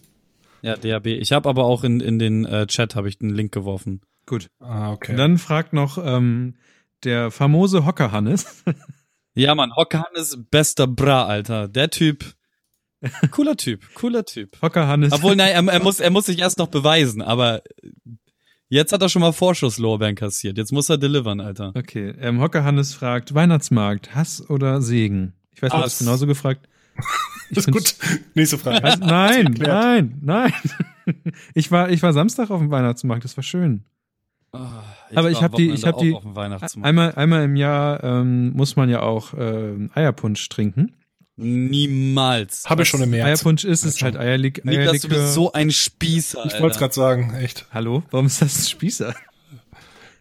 [0.63, 1.07] Ja, DAB.
[1.07, 4.03] Ich habe aber auch in, in den äh, Chat habe ich den Link geworfen.
[4.27, 4.49] Gut.
[4.61, 5.13] Ah, okay.
[5.13, 6.57] Und dann fragt noch ähm,
[7.05, 8.63] der famose Hocker Hannes.
[9.35, 11.69] ja, Mann, Hocker Hannes, bester Bra, Alter.
[11.69, 12.35] Der Typ,
[13.33, 14.57] Cooler Typ, cooler Typ.
[14.63, 15.13] Hocker Hannes.
[15.13, 17.63] Obwohl, nein, er, er, muss, er muss sich erst noch beweisen, aber
[18.73, 20.57] jetzt hat er schon mal Vorschusslorbeeren kassiert.
[20.57, 21.73] Jetzt muss er delivern, Alter.
[21.75, 25.35] Okay, ähm, Hocker Hannes fragt, Weihnachtsmarkt, Hass oder Segen?
[25.55, 26.69] Ich weiß nicht, hast du genauso gefragt?
[27.51, 27.95] Ich ist gut.
[28.35, 28.83] Nächste Frage.
[28.83, 30.53] Also, nein, nein, nein.
[31.55, 33.85] Ich war, ich war Samstag auf dem Weihnachtsmarkt, das war schön.
[34.53, 34.59] Oh,
[35.11, 36.17] ich Aber ich habe die, ich habe die
[36.81, 40.95] einmal, einmal im Jahr ähm, muss man ja auch äh, Eierpunsch trinken.
[41.37, 42.65] Niemals.
[42.69, 43.27] Habe ich schon im März.
[43.27, 44.93] Eierpunsch ist es halt Eierlik Eierlikör.
[44.93, 46.45] Niklas, du bist so ein Spießer.
[46.47, 47.67] Ich wollte es gerade sagen, echt.
[47.73, 48.03] Hallo?
[48.11, 49.15] Warum ist das ein Spießer?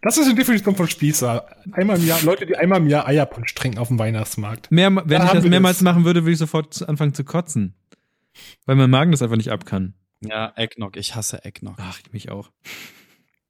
[0.01, 1.45] Das ist eine Definition von Spießer.
[1.73, 4.71] Einmal im Jahr, Leute, die einmal im Jahr Eierpunsch trinken auf dem Weihnachtsmarkt.
[4.71, 5.83] Mehr, wenn da ich das mehrmals das.
[5.83, 7.75] machen würde, würde ich sofort anfangen zu kotzen.
[8.65, 9.93] Weil mein Magen das einfach nicht ab kann.
[10.21, 10.97] Ja, Eggnog.
[10.97, 11.75] Ich hasse Eggnog.
[11.77, 12.51] Ach, ich mich auch.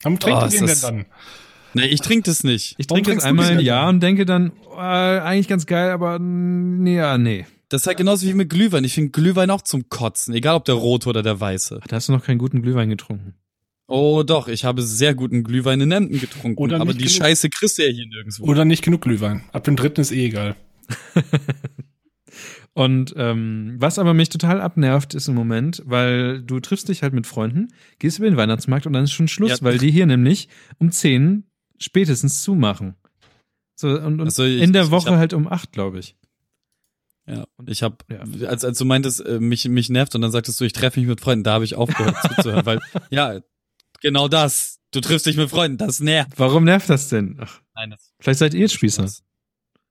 [0.02, 1.06] Warum trinkt oh, den denn dann?
[1.74, 2.76] Nee, ich trinke das nicht.
[2.78, 6.96] Ich trinke das einmal im Jahr und denke dann, oh, eigentlich ganz geil, aber nee,
[6.96, 7.46] ja, nee.
[7.70, 8.84] Das ist halt genauso wie mit Glühwein.
[8.84, 11.80] Ich finde Glühwein auch zum Kotzen, egal ob der rote oder der weiße.
[11.88, 13.36] Da hast du noch keinen guten Glühwein getrunken.
[13.88, 17.12] Oh doch, ich habe sehr guten Glühwein in Emden getrunken, Oder aber die genug.
[17.12, 18.46] Scheiße kriegst du ja hier nirgendwo.
[18.46, 19.44] Oder nicht genug Glühwein.
[19.52, 20.56] Ab dem dritten ist eh egal.
[22.74, 27.14] Und ähm, was aber mich total abnervt, ist im Moment, weil du triffst dich halt
[27.14, 27.68] mit Freunden,
[28.00, 29.62] gehst über den Weihnachtsmarkt und dann ist schon Schluss, ja.
[29.62, 30.48] weil die hier nämlich
[30.78, 31.51] um zehn
[31.82, 32.96] spätestens zumachen.
[33.76, 36.16] So, und, und also ich, in der Woche hab, halt um acht, glaube ich.
[37.28, 38.48] Ja, und ich habe, ja.
[38.48, 41.08] als, als du meintest, äh, mich, mich nervt und dann sagtest du, ich treffe mich
[41.08, 42.80] mit Freunden, da habe ich aufgehört zuzuhören, weil,
[43.10, 43.40] ja,
[44.02, 44.80] genau das.
[44.92, 46.34] Du triffst dich mit Freunden, das nervt.
[46.38, 47.38] Warum nervt das denn?
[47.40, 49.10] Ach, Nein, das vielleicht seid ihr Spießer.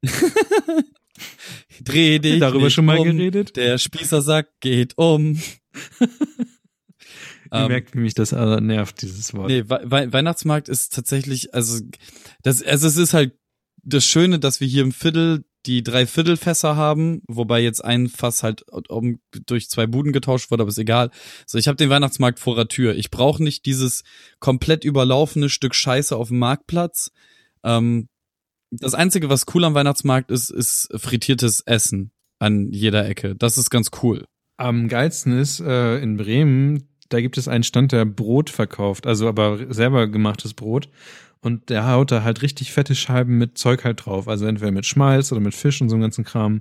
[1.80, 2.40] Dreh dich.
[2.40, 3.04] Darüber schon mal um.
[3.04, 3.56] geredet?
[3.56, 5.40] Der Spießer sagt, geht um.
[7.52, 9.48] Ihr um, merkt, wie mich das nervt, dieses Wort.
[9.48, 11.80] Nee, We Weihnachtsmarkt ist tatsächlich, also,
[12.42, 13.36] das, also es ist halt
[13.82, 18.42] das Schöne, dass wir hier im Viertel die drei Viertelfässer haben, wobei jetzt ein Fass
[18.42, 21.10] halt um, durch zwei Buden getauscht wurde, aber ist egal.
[21.46, 22.94] So, ich habe den Weihnachtsmarkt vor der Tür.
[22.94, 24.02] Ich brauche nicht dieses
[24.38, 27.10] komplett überlaufene Stück Scheiße auf dem Marktplatz.
[27.62, 28.08] Ähm,
[28.70, 33.36] das Einzige, was cool am Weihnachtsmarkt ist, ist frittiertes Essen an jeder Ecke.
[33.36, 34.24] Das ist ganz cool.
[34.56, 39.28] Am geilsten ist äh, in Bremen, da gibt es einen Stand, der Brot verkauft, also
[39.28, 40.88] aber selber gemachtes Brot.
[41.42, 44.28] Und der haut da halt richtig fette Scheiben mit Zeug halt drauf.
[44.28, 46.60] Also entweder mit Schmalz oder mit Fisch und so einem ganzen Kram.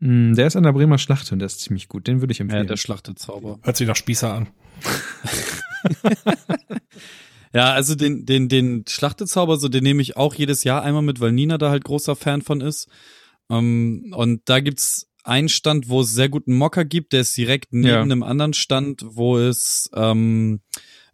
[0.00, 2.06] Mm, der ist an der Bremer Schlachte und der ist ziemlich gut.
[2.08, 2.64] Den würde ich empfehlen.
[2.64, 3.60] Ja, der Schlachtezauber.
[3.62, 4.48] Hört sich nach Spießer an.
[7.52, 11.20] ja, also den, den, den Schlachtezauber, so den nehme ich auch jedes Jahr einmal mit,
[11.20, 12.88] weil Nina da halt großer Fan von ist.
[13.50, 17.36] Um, ähm, und da gibt's einen Stand, wo es sehr guten Mocker gibt, der ist
[17.36, 18.02] direkt neben ja.
[18.02, 20.60] einem anderen Stand, wo es ähm,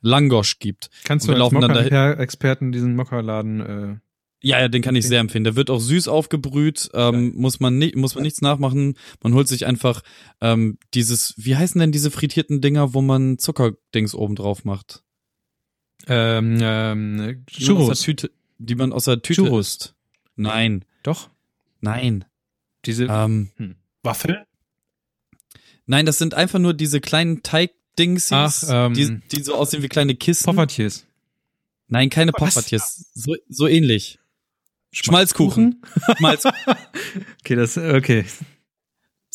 [0.00, 0.90] Langosch gibt.
[1.04, 3.96] Kannst du als Mokka-Experten diesen Mokka-Laden äh,
[4.44, 5.44] ja, ja, den kann ich sehr empfehlen.
[5.44, 8.98] Der wird auch süß aufgebrüht, ähm, muss man nicht, muss man nichts nachmachen.
[9.22, 10.02] Man holt sich einfach
[10.42, 15.02] ähm, dieses, wie heißen denn diese frittierten Dinger, wo man Zuckerdings oben drauf macht?
[16.06, 17.86] Ähm, ähm, Churros.
[17.86, 19.66] Die man, Tüte, die man aus der Tüte Churros.
[19.66, 19.94] isst.
[20.36, 20.84] Nein.
[21.04, 21.30] Doch?
[21.80, 22.26] Nein.
[22.84, 23.76] Diese ähm, hm.
[24.04, 24.46] Waffel?
[25.86, 29.88] Nein, das sind einfach nur diese kleinen Teig Dingsies, ähm, die, die so aussehen wie
[29.88, 30.46] kleine Kisten.
[30.46, 31.06] Poffertjes.
[31.88, 33.10] Nein, keine Poffertjes.
[33.14, 34.18] So, so ähnlich.
[34.90, 35.82] Schmalzkuchen.
[36.16, 36.56] Schmalzkuchen.
[37.40, 38.24] okay, das, okay.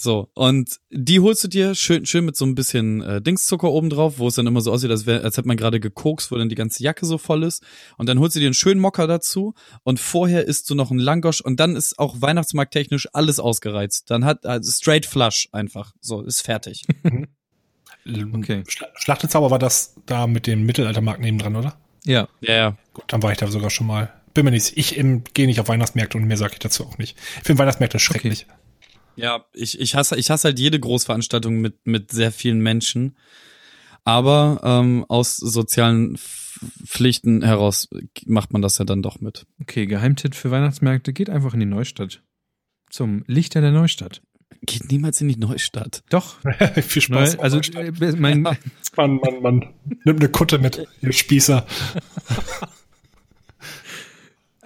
[0.02, 3.90] So, und die holst du dir schön, schön mit so ein bisschen äh, Dingszucker oben
[3.90, 6.38] drauf, wo es dann immer so aussieht, als, wär, als hätte man gerade gekokst, wo
[6.38, 7.62] dann die ganze Jacke so voll ist.
[7.98, 11.02] Und dann holst du dir einen schönen Mocker dazu und vorher isst du noch einen
[11.02, 14.10] Langosch und dann ist auch weihnachtsmarkttechnisch alles ausgereizt.
[14.10, 15.92] Dann hat also straight flush einfach.
[16.00, 16.86] So, ist fertig.
[18.34, 18.64] Okay.
[18.96, 21.78] Schlachtezauber war das da mit dem Mittelaltermarkt nebendran, oder?
[22.06, 22.28] Ja.
[22.40, 22.78] Ja, ja.
[22.94, 24.12] Gut, dann war ich da sogar schon mal.
[24.34, 27.18] Bin mir nicht, ich gehe nicht auf Weihnachtsmärkte und mehr sage ich dazu auch nicht.
[27.38, 28.48] Ich finde Weihnachtsmärkte schrecklich.
[28.50, 28.59] Okay.
[29.20, 33.18] Ja, ich, ich hasse, ich hasse halt jede Großveranstaltung mit, mit sehr vielen Menschen.
[34.06, 37.90] Aber ähm, aus sozialen Pflichten heraus
[38.26, 39.46] macht man das ja dann doch mit.
[39.62, 42.24] Okay, Geheimtipp für Weihnachtsmärkte, geht einfach in die Neustadt.
[42.90, 44.22] Zum Lichter der Neustadt.
[44.62, 46.04] Geht niemals in die Neustadt.
[46.10, 46.38] Doch.
[46.82, 47.38] Viel Spaß.
[47.38, 48.58] Neu, also äh, mein ja.
[48.96, 49.74] Mann, Mann, Mann.
[50.04, 51.66] Nimm eine Kutte mit, ihr Spießer.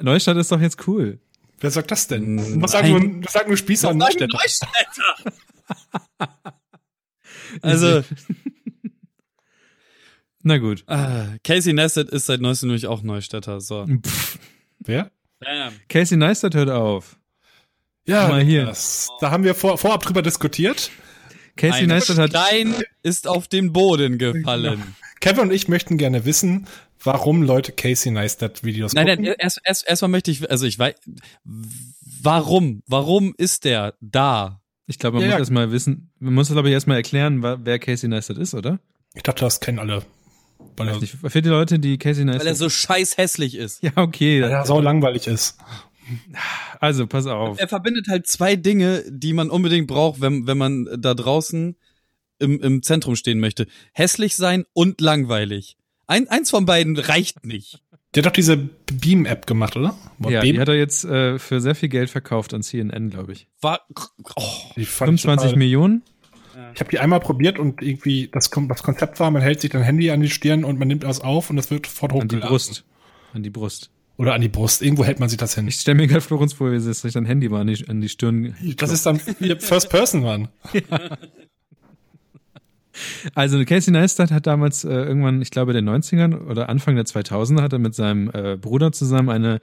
[0.01, 1.20] Neustadt ist doch jetzt cool.
[1.64, 2.61] Wer sagt das denn?
[2.61, 4.38] Was sagen nur, was sagen nur Spießer und Neustädter?
[4.38, 5.34] Neustädter.
[7.61, 8.03] also.
[10.41, 10.84] Na gut.
[10.88, 13.61] Ah, Casey Neistat ist seit 19 nämlich auch Neustädter.
[13.61, 13.86] So.
[13.86, 14.39] Pff.
[14.80, 15.09] Wer?
[15.88, 17.18] Casey Neistat hört auf.
[18.05, 18.66] Ja, mal hier.
[18.66, 20.91] Das, da haben wir vor, vorab drüber diskutiert.
[21.55, 22.32] Casey Neistat hat.
[22.32, 24.97] Stein ist auf den Boden gefallen.
[25.22, 26.68] Kevin und ich möchten gerne wissen,
[27.04, 29.24] warum Leute Casey Neistat Videos nein, gucken.
[29.24, 30.95] Nein, nein, erst, erst, erstmal möchte ich, also ich weiß,
[32.22, 32.84] warum?
[32.88, 34.62] Warum ist der da?
[34.88, 35.39] Ich glaube, man ja, muss ja.
[35.39, 38.80] erstmal wissen, man muss, glaube ich, erstmal erklären, wer Casey Neistat ist, oder?
[39.14, 40.04] Ich dachte, das kennen alle.
[40.76, 42.41] Weil er, für die Leute, die Casey Neistat.
[42.41, 43.84] Weil er so scheiß hässlich ist.
[43.84, 44.41] Ja, okay.
[44.41, 45.58] Weil er so langweilig ist.
[46.80, 47.60] Also, pass auf.
[47.60, 51.78] Er verbindet halt zwei Dinge, die man unbedingt braucht, wenn, wenn man da draußen
[52.39, 53.68] im, im Zentrum stehen möchte.
[53.93, 55.78] Hässlich sein und langweilig.
[56.08, 57.82] Ein, eins von beiden reicht nicht.
[58.14, 59.95] Der hat doch diese Beam-App gemacht, oder?
[60.30, 60.56] ja, Beam?
[60.56, 63.47] die hat er jetzt äh, für sehr viel Geld verkauft an CNN, glaube ich.
[63.62, 63.82] War,
[64.36, 64.43] oh,
[64.76, 66.04] 25 Millionen?
[66.76, 69.82] Ich habe die einmal probiert und irgendwie das, das Konzept war, man hält sich dein
[69.82, 72.41] Handy an die Stirn und man nimmt das auf und das wird sofort hochgeladen.
[72.41, 72.86] An die Brust.
[73.34, 73.89] An die Brust.
[74.18, 74.84] Oder an die Brust.
[74.84, 75.68] Irgendwo hält man sich das hin.
[75.68, 78.10] Ich stelle mir gerade Florenz vor, wie sich dein Handy mal an die, an die
[78.10, 78.56] Stirn.
[78.78, 80.49] Das ist dann First Person, Mann.
[80.74, 81.18] Ja.
[83.36, 87.06] Also Casey Neistat hat damals äh, irgendwann, ich glaube, in den 90ern oder Anfang der
[87.06, 89.60] 2000er hat er mit seinem äh, Bruder zusammen eine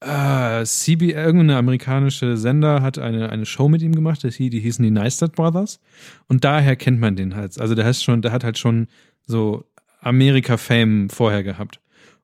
[0.00, 4.82] äh, CB, irgendeine amerikanische Sender hat eine, eine Show mit ihm gemacht, die, die hießen
[4.82, 5.80] die Neistat Brothers.
[6.26, 7.60] Und daher kennt man den halt.
[7.60, 8.88] Also der heißt schon, der hat halt schon
[9.26, 9.64] so
[10.00, 11.80] Amerika-Fame vorher gehabt.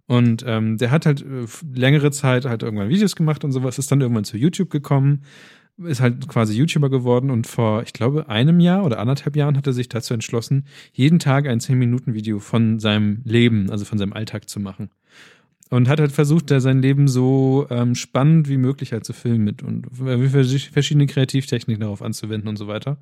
[0.07, 3.91] Und ähm, der hat halt äh, längere Zeit halt irgendwann Videos gemacht und sowas, ist
[3.91, 5.23] dann irgendwann zu YouTube gekommen,
[5.79, 9.67] ist halt quasi YouTuber geworden und vor, ich glaube, einem Jahr oder anderthalb Jahren hat
[9.67, 14.49] er sich dazu entschlossen, jeden Tag ein 10-Minuten-Video von seinem Leben, also von seinem Alltag
[14.49, 14.91] zu machen.
[15.69, 19.43] Und hat halt versucht, da sein Leben so ähm, spannend wie möglich halt zu filmen
[19.43, 22.99] mit und verschiedene Kreativtechniken darauf anzuwenden und so weiter.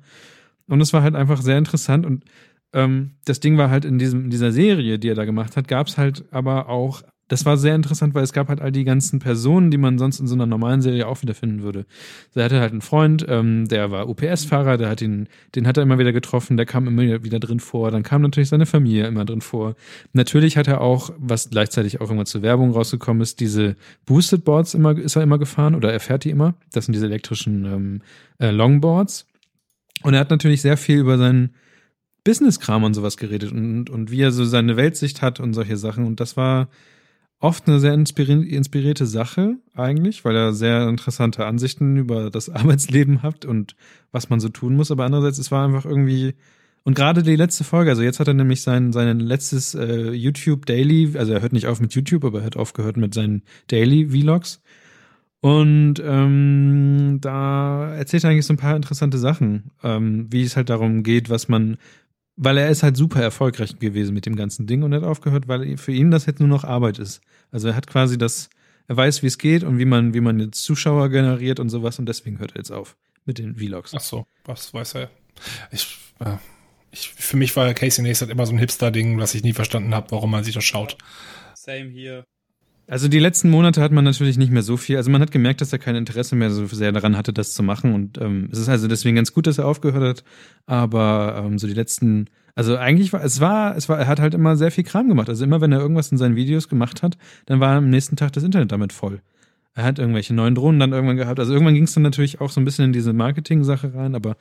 [0.67, 2.25] Und es war halt einfach sehr interessant und
[2.73, 5.67] ähm, das Ding war halt in diesem in dieser Serie, die er da gemacht hat,
[5.67, 8.83] gab es halt aber auch das war sehr interessant, weil es gab halt all die
[8.83, 11.85] ganzen Personen, die man sonst in so einer normalen Serie auch wiederfinden würde.
[12.31, 15.77] So, er hatte halt einen Freund, ähm, der war UPS-Fahrer, der hat ihn, den hat
[15.77, 17.89] er immer wieder getroffen, der kam immer wieder drin vor.
[17.89, 19.75] Dann kam natürlich seine Familie immer drin vor.
[20.13, 24.75] Natürlich hat er auch, was gleichzeitig auch immer zur Werbung rausgekommen ist, diese Boosted Boards
[24.75, 26.53] immer, ist er immer gefahren oder er fährt die immer.
[26.73, 28.01] Das sind diese elektrischen ähm,
[28.37, 29.25] äh, Longboards.
[30.03, 31.55] Und er hat natürlich sehr viel über seinen
[32.23, 36.05] Business-Kram und sowas geredet und, und wie er so seine Weltsicht hat und solche Sachen.
[36.05, 36.67] Und das war
[37.45, 43.45] oft eine sehr inspirierte Sache eigentlich, weil er sehr interessante Ansichten über das Arbeitsleben hat
[43.45, 43.75] und
[44.11, 44.89] was man so tun muss.
[44.89, 46.33] Aber andererseits, es war einfach irgendwie
[46.83, 50.65] und gerade die letzte Folge, also jetzt hat er nämlich sein sein letztes äh, YouTube
[50.65, 54.09] Daily, also er hört nicht auf mit YouTube, aber er hat aufgehört mit seinen Daily
[54.09, 54.61] Vlogs.
[55.41, 60.69] Und ähm, da erzählt er eigentlich so ein paar interessante Sachen, ähm, wie es halt
[60.71, 61.77] darum geht, was man
[62.35, 65.77] weil er ist halt super erfolgreich gewesen mit dem ganzen Ding und hat aufgehört, weil
[65.77, 67.21] für ihn das jetzt nur noch Arbeit ist.
[67.51, 68.49] Also er hat quasi das,
[68.87, 71.99] er weiß, wie es geht und wie man, wie man jetzt Zuschauer generiert und sowas
[71.99, 73.93] und deswegen hört er jetzt auf mit den Vlogs.
[73.95, 75.09] Ach so, was weiß er?
[75.71, 76.37] Ich, äh,
[76.91, 80.11] ich für mich war Casey Neistat immer so ein Hipster-Ding, was ich nie verstanden habe,
[80.11, 80.97] warum man sich das schaut.
[81.55, 82.25] Same hier.
[82.87, 84.97] Also die letzten Monate hat man natürlich nicht mehr so viel.
[84.97, 87.63] Also man hat gemerkt, dass er kein Interesse mehr so sehr daran hatte, das zu
[87.63, 87.93] machen.
[87.93, 90.23] Und ähm, es ist also deswegen ganz gut, dass er aufgehört hat.
[90.67, 94.35] Aber ähm, so die letzten, also eigentlich war es war, es war, er hat halt
[94.35, 95.29] immer sehr viel Kram gemacht.
[95.29, 97.17] Also immer wenn er irgendwas in seinen Videos gemacht hat,
[97.47, 99.21] dann war am nächsten Tag das Internet damit voll.
[99.73, 101.39] Er hat irgendwelche neuen Drohnen dann irgendwann gehabt.
[101.39, 104.37] Also irgendwann ging es dann natürlich auch so ein bisschen in diese Marketing-Sache rein, aber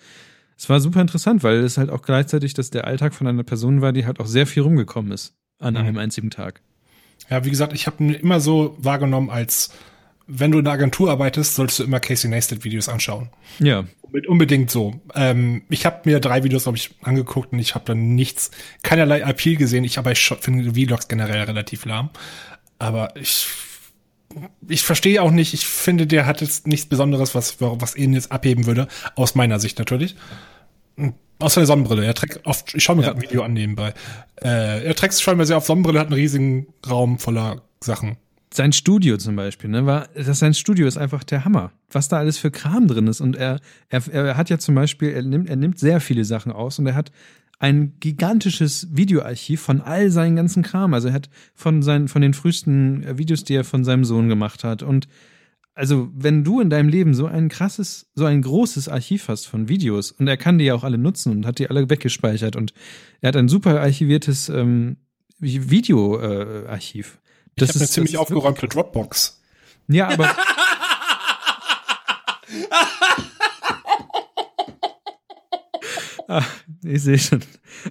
[0.57, 3.81] es war super interessant, weil es halt auch gleichzeitig, dass der Alltag von einer Person
[3.81, 5.81] war, die halt auch sehr viel rumgekommen ist an mhm.
[5.81, 6.61] einem einzigen Tag.
[7.31, 9.70] Ja, wie gesagt, ich habe immer so wahrgenommen, als
[10.27, 13.29] wenn du in der Agentur arbeitest, solltest du immer Casey Neistat Videos anschauen.
[13.59, 13.85] Ja.
[14.29, 15.01] Unbedingt so.
[15.14, 18.53] Ähm, ich habe mir drei Videos, glaube ich, angeguckt und ich habe dann nichts,
[18.83, 19.83] keinerlei Appeal gesehen.
[19.85, 22.11] Ich aber ich finde Vlogs generell relativ lahm.
[22.79, 23.49] Aber ich
[24.68, 28.33] ich verstehe auch nicht, ich finde, der hat jetzt nichts Besonderes, was, was ihn jetzt
[28.33, 30.16] abheben würde, aus meiner Sicht natürlich.
[31.39, 32.05] Außer der Sonnenbrille.
[32.05, 33.09] Er trägt oft, ich schaue mir ja.
[33.09, 33.93] gerade ein Video an nebenbei.
[34.37, 38.17] Äh, er trägt schon mal sehr auf Sonnenbrille, hat einen riesigen Raum voller Sachen.
[38.53, 41.73] Sein Studio zum Beispiel, ne, war, das sein Studio ist einfach der Hammer.
[41.91, 43.21] Was da alles für Kram drin ist.
[43.21, 46.53] Und er, er, er hat ja zum Beispiel, er nimmt, er nimmt sehr viele Sachen
[46.53, 47.11] aus und er hat
[47.59, 50.95] ein gigantisches Videoarchiv von all seinen ganzen Kram.
[50.95, 54.65] Also er hat von seinen, von den frühesten Videos, die er von seinem Sohn gemacht
[54.65, 55.09] hat und
[55.75, 59.68] also wenn du in deinem Leben so ein krasses, so ein großes Archiv hast von
[59.68, 62.72] Videos und er kann die ja auch alle nutzen und hat die alle weggespeichert und
[63.20, 64.99] er hat ein super archiviertes ähm,
[65.39, 67.18] Videoarchiv.
[67.18, 67.20] Äh,
[67.57, 69.43] das ich ist eine ziemlich aufgeräumte Dropbox.
[69.89, 70.35] Ja, aber
[76.29, 76.45] ah,
[76.85, 77.43] ich sehe schon.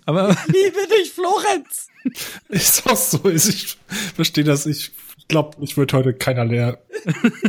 [0.05, 1.87] Aber liebe dich, Florenz.
[2.49, 3.29] Ist auch so.
[3.29, 3.77] Ich
[4.15, 4.65] verstehe das.
[4.65, 4.91] Ich
[5.27, 6.79] glaube, ich würde heute keiner leer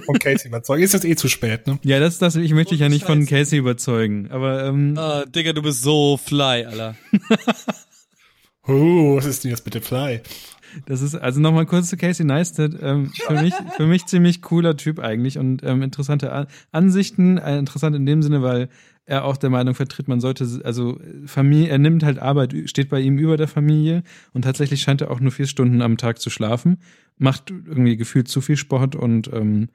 [0.06, 0.82] von Casey überzeugen.
[0.82, 1.78] Ist jetzt eh zu spät, ne?
[1.82, 4.94] Ja, das, das, ich möchte dich ja nicht von Casey überzeugen, aber, ähm.
[4.96, 6.96] Ah, Digga, du bist so fly, Alter.
[8.66, 10.20] oh, was ist denn jetzt mit dem Fly?
[10.86, 14.76] Das ist, also nochmal kurz zu Casey Neistat, ähm, für mich, für mich ziemlich cooler
[14.76, 18.68] Typ eigentlich und ähm, interessante Ansichten, äh, interessant in dem Sinne, weil
[19.06, 23.00] er auch der Meinung vertritt, man sollte, also Familie, er nimmt halt Arbeit, steht bei
[23.00, 24.02] ihm über der Familie
[24.32, 26.78] und tatsächlich scheint er auch nur vier Stunden am Tag zu schlafen,
[27.16, 29.68] macht irgendwie gefühlt zu viel Sport und ähm,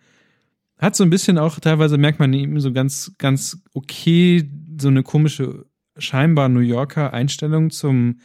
[0.78, 5.04] hat so ein bisschen auch, teilweise merkt man ihm so ganz, ganz okay, so eine
[5.04, 5.66] komische,
[5.98, 8.20] scheinbar New Yorker Einstellung zum,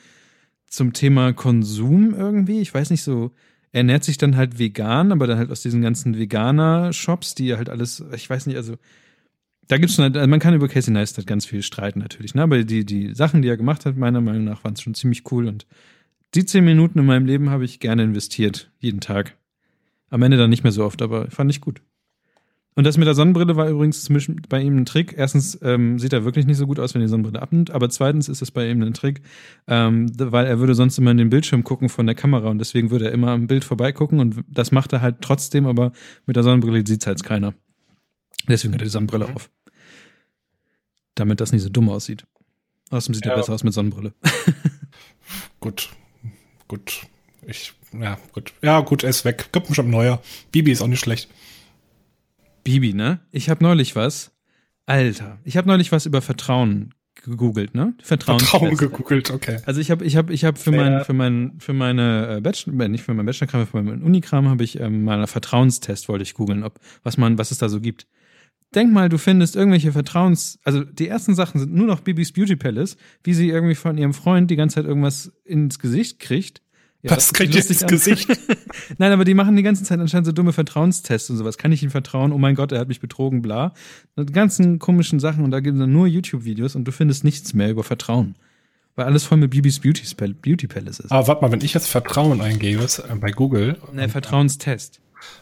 [0.67, 2.61] zum Thema Konsum irgendwie.
[2.61, 3.33] Ich weiß nicht so,
[3.73, 7.69] er ernährt sich dann halt vegan, aber dann halt aus diesen ganzen Veganer-Shops, die halt
[7.69, 8.77] alles, ich weiß nicht, also
[9.67, 12.43] da gibt's schon, also man kann über Casey Neistat ganz viel streiten natürlich, ne?
[12.43, 15.49] aber die, die Sachen, die er gemacht hat, meiner Meinung nach, waren schon ziemlich cool
[15.49, 15.67] und
[16.35, 19.37] die zehn Minuten in meinem Leben habe ich gerne investiert, jeden Tag.
[20.11, 21.81] Am Ende dann nicht mehr so oft, aber fand ich gut.
[22.77, 24.09] Und das mit der Sonnenbrille war übrigens
[24.49, 25.15] bei ihm ein Trick.
[25.17, 28.29] Erstens ähm, sieht er wirklich nicht so gut aus, wenn die Sonnenbrille abnimmt, aber zweitens
[28.29, 29.23] ist es bei ihm ein Trick,
[29.69, 32.91] ähm, weil er würde sonst immer in den Bildschirm gucken von der Kamera und deswegen
[32.91, 35.93] würde er immer am Bild vorbeigucken und das macht er halt trotzdem, aber
[36.27, 37.55] mit der Sonnenbrille sieht's halt keiner.
[38.49, 39.51] Deswegen hat er die Sonnenbrille auf.
[41.15, 42.27] Damit das nicht so dumm aussieht.
[42.91, 43.33] Außerdem sieht ja.
[43.33, 44.15] er besser aus mit Sonnenbrille.
[45.61, 45.91] Gut.
[46.69, 47.07] Gut.
[47.47, 48.53] Ich, ja, gut.
[48.63, 49.51] Ja, gut, er ist weg.
[49.53, 50.23] Gibt bestimmt neuer.
[50.53, 51.29] Bibi ist auch nicht schlecht.
[52.65, 53.21] Bibi, ne?
[53.31, 54.33] Ich habe neulich was.
[54.87, 57.95] Alter, ich habe neulich was über Vertrauen gegoogelt, ne?
[58.03, 59.59] Vertrauen, Vertrauen gegoogelt, okay.
[59.65, 62.85] Also ich habe ich habe ich habe für mein für mein für meine äh, Bachelor
[62.85, 66.23] äh, nicht für mein Bachelorkram, für meinen Unikram habe ich ähm, mal einen Vertrauenstest wollte
[66.23, 68.07] ich googeln, ob was man was es da so gibt.
[68.75, 72.57] Denk mal, du findest irgendwelche Vertrauens, also die ersten Sachen sind nur noch Bibis Beauty
[72.57, 76.65] Palace, wie sie irgendwie von ihrem Freund die ganze Zeit irgendwas ins Gesicht kriegt
[77.05, 78.31] ja, Was kriegt jetzt ins Gesicht?
[78.99, 81.59] Nein, aber die machen die ganze Zeit anscheinend so dumme Vertrauenstests und sowas.
[81.59, 82.33] Kann ich ihm vertrauen?
[82.33, 83.75] Oh mein Gott, er hat mich betrogen, bla.
[84.17, 87.71] Die ganzen komischen Sachen und da gibt es nur YouTube-Videos und du findest nichts mehr
[87.71, 88.37] über Vertrauen.
[88.97, 91.13] Weil alles voll mit Bibis Beauty, Beauty Palace ist.
[91.13, 93.77] Aber warte mal, wenn ich jetzt Vertrauen eingebe äh, bei Google.
[93.93, 95.01] Ne, Vertrauenstest.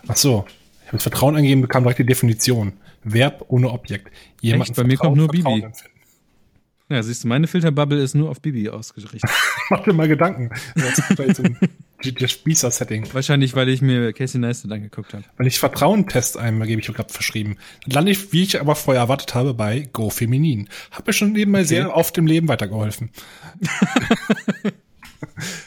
[0.09, 0.45] Ach so.
[0.83, 2.72] Ich habe Vertrauen eingeben, bekam direkt die Definition.
[3.05, 4.11] Verb ohne Objekt.
[4.40, 4.76] Jemand Echt?
[4.76, 5.62] Bei mir kommt nur Bibi.
[5.62, 5.92] Empfinden.
[6.92, 9.22] Ja, siehst du, meine Filterbubble ist nur auf Bibi ausgerichtet.
[9.70, 10.50] Mach dir mal Gedanken.
[10.74, 13.09] Das Spießer-Setting.
[13.14, 15.24] Wahrscheinlich, weil ich mir Casey Neistat angeguckt habe.
[15.38, 19.34] Wenn ich Vertrauentest eingebe, ich gerade verschrieben, dann lande ich, wie ich aber vorher erwartet
[19.34, 20.68] habe, bei Go Feminin.
[20.90, 21.68] Hab mir schon nebenbei okay.
[21.68, 23.09] sehr oft im Leben weitergeholfen.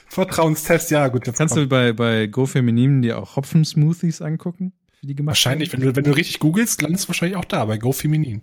[0.08, 1.24] Vertrauenstest, ja, gut.
[1.36, 4.74] Kannst du bei, bei Go Feminin dir auch Hopfen-Smoothies angucken?
[5.06, 7.64] Wie die gemacht wahrscheinlich, wenn du, wenn du richtig googelst, landest du wahrscheinlich auch da,
[7.66, 8.42] bei Go Feminin.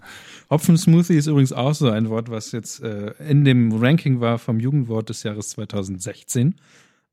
[0.49, 4.61] Hopfen-Smoothie ist übrigens auch so ein Wort, was jetzt äh, in dem Ranking war vom
[4.61, 6.55] Jugendwort des Jahres 2016.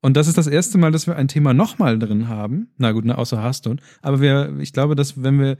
[0.01, 2.69] Und das ist das erste Mal, dass wir ein Thema nochmal drin haben.
[2.77, 3.77] Na gut, ne, außer Hearthstone.
[4.03, 5.57] Aber wir, ich glaube, dass wenn wir,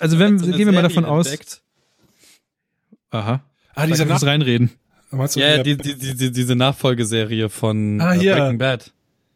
[0.00, 1.62] also wenn, so gehen wir mal davon entdeckt.
[1.62, 1.62] aus.
[3.12, 3.44] Aha.
[3.76, 4.72] Ah, dieser Nach reinreden.
[5.36, 8.92] Ja, die, die, die, diese Nachfolgeserie von ah, äh, Breaking Bad.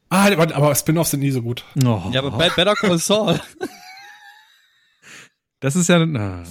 [0.08, 1.64] Ah, aber Spin-offs sind nie so gut.
[1.84, 2.02] Oh.
[2.12, 3.40] Ja, aber Better Call Saul.
[5.60, 6.04] Das ist ja.
[6.04, 6.42] Na,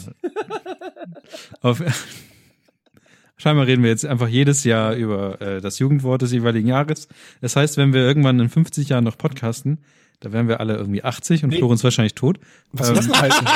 [1.61, 1.81] auf,
[3.37, 7.07] scheinbar reden wir jetzt einfach jedes Jahr über äh, das Jugendwort des jeweiligen Jahres.
[7.39, 9.83] Das heißt, wenn wir irgendwann in 50 Jahren noch podcasten,
[10.19, 11.57] da wären wir alle irgendwie 80 und nee.
[11.57, 12.39] Florenz wahrscheinlich tot.
[12.71, 12.95] Was ähm.
[12.95, 13.47] soll das denn heißen?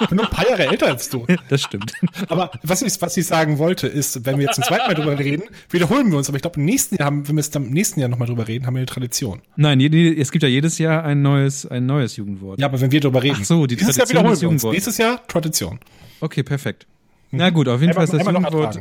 [0.00, 1.26] ich bin nur ein paar Jahre älter als du.
[1.48, 1.92] Das stimmt.
[2.28, 5.18] Aber was ich, was ich sagen wollte, ist, wenn wir jetzt zum zweiten Mal drüber
[5.18, 6.28] reden, wiederholen wir uns.
[6.28, 8.46] Aber ich glaube, im nächsten Jahr haben, wenn wir es im nächsten Jahr nochmal drüber
[8.46, 9.40] reden, haben wir eine Tradition.
[9.56, 12.60] Nein, es gibt ja jedes Jahr ein neues, ein neues Jugendwort.
[12.60, 13.38] Ja, aber wenn wir drüber reden.
[13.40, 14.64] Ach so, die Dieses Tradition Jahr wiederholen wir uns.
[14.64, 15.78] Nächstes Jahr Tradition.
[16.20, 16.86] Okay, perfekt.
[17.30, 17.38] Mhm.
[17.38, 18.80] Na gut, auf jeden Fall ist das Jugendwort.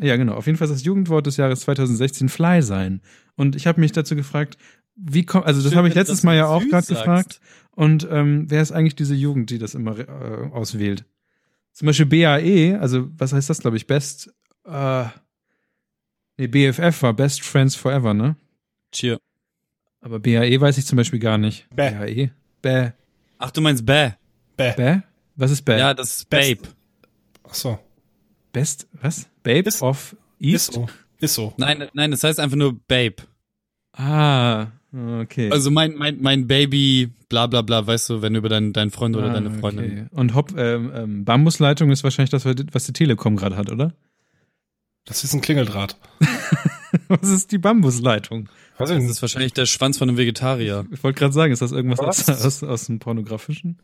[0.00, 0.34] Ja, genau.
[0.34, 3.00] Auf jeden Fall ist das Jugendwort des Jahres 2016 Fly sein.
[3.36, 4.56] Und ich habe mich dazu gefragt,
[4.98, 7.40] wie kommt, also das habe ich letztes Mal ja auch gerade gefragt.
[7.70, 11.04] Und ähm, wer ist eigentlich diese Jugend, die das immer äh, auswählt?
[11.72, 14.34] Zum Beispiel BAE, also was heißt das, glaube ich, Best,
[14.64, 15.04] äh,
[16.36, 18.36] nee, BFF war Best Friends Forever, ne?
[18.90, 19.18] Cheer.
[20.00, 21.68] Aber BAE weiß ich zum Beispiel gar nicht.
[21.70, 21.90] Bäh.
[21.90, 22.30] BAE?
[22.62, 22.90] Bäh.
[23.38, 24.10] Ach, du meinst Bäh.
[24.56, 24.72] Bäh.
[24.74, 25.00] Bäh?
[25.36, 25.78] Was ist Bäh?
[25.78, 26.62] Ja, das ist Babe.
[27.44, 27.78] Ach so.
[28.52, 29.28] Best, was?
[29.44, 30.70] Babe ist, of East?
[30.70, 30.88] Ist so.
[31.20, 31.54] Ist so.
[31.58, 33.16] Nein, nein, das heißt einfach nur Babe.
[33.92, 34.66] Ah,
[35.22, 35.50] okay.
[35.50, 38.90] Also mein, mein, mein Baby, bla bla bla, weißt du, wenn du über deinen deinen
[38.90, 39.84] Freund oder ah, deine Freundin.
[39.84, 40.06] Okay.
[40.12, 43.94] Und Hop, ähm, ähm, Bambusleitung ist wahrscheinlich das, was die Telekom gerade hat, oder?
[45.04, 45.96] Das ist ein Klingeldraht.
[47.08, 48.48] was ist die Bambusleitung?
[48.76, 50.86] Was das ist wahrscheinlich der Schwanz von einem Vegetarier.
[50.92, 53.78] Ich wollte gerade sagen, ist das irgendwas aus, aus, aus dem Pornografischen?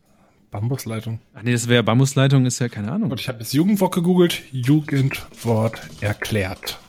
[0.51, 1.19] Bambusleitung.
[1.33, 3.11] Ach nee, das wäre Bambusleitung, ist ja keine Ahnung.
[3.11, 4.43] Und ich habe das Jugendwort gegoogelt.
[4.51, 6.79] Jugendwort erklärt.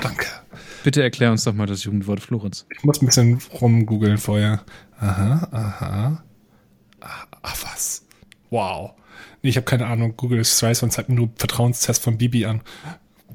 [0.00, 0.26] Danke.
[0.84, 2.66] Bitte erklär uns doch mal das Jugendwort Florenz.
[2.70, 4.64] Ich muss ein bisschen rumgoogeln vorher.
[4.98, 6.24] Aha, aha.
[7.00, 8.06] Ach, ah, was?
[8.50, 8.92] Wow.
[9.42, 10.14] Nee, ich habe keine Ahnung.
[10.16, 12.62] Google ist weiß und zeigt nur Vertrauenstest von Bibi an.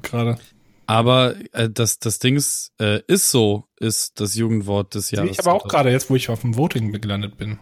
[0.02, 0.38] Gerade.
[0.86, 5.32] Aber äh, das, das Ding ist, äh, ist so, ist das Jugendwort des Jahres.
[5.32, 7.58] Ich aber auch gerade jetzt, wo ich auf dem Voting gelandet bin.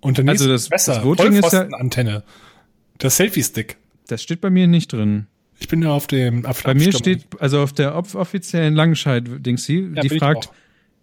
[0.00, 0.94] Und dann also das, besser.
[0.94, 2.22] das Voting ist ja Antenne.
[3.02, 3.76] Der Selfie-Stick.
[4.06, 5.26] Das steht bei mir nicht drin.
[5.60, 9.90] Ich bin ja auf dem auf Bei mir steht, also auf der offiziellen Langscheid-Dings hier,
[9.94, 10.50] ja, die fragt,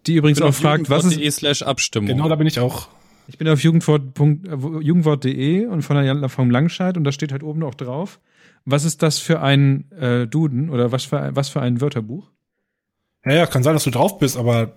[0.06, 1.36] die übrigens auch fragt, was ist.
[1.36, 2.08] slash Abstimmung.
[2.08, 2.88] Genau, da bin ich auch.
[3.28, 7.64] Ich bin auf jugendwort.de jugendwort und von der vom Langscheid und da steht halt oben
[7.64, 8.20] auch drauf,
[8.64, 12.30] was ist das für ein äh, Duden oder was für, was für ein Wörterbuch?
[13.24, 14.76] Ja, ja, kann sein, dass du drauf bist, aber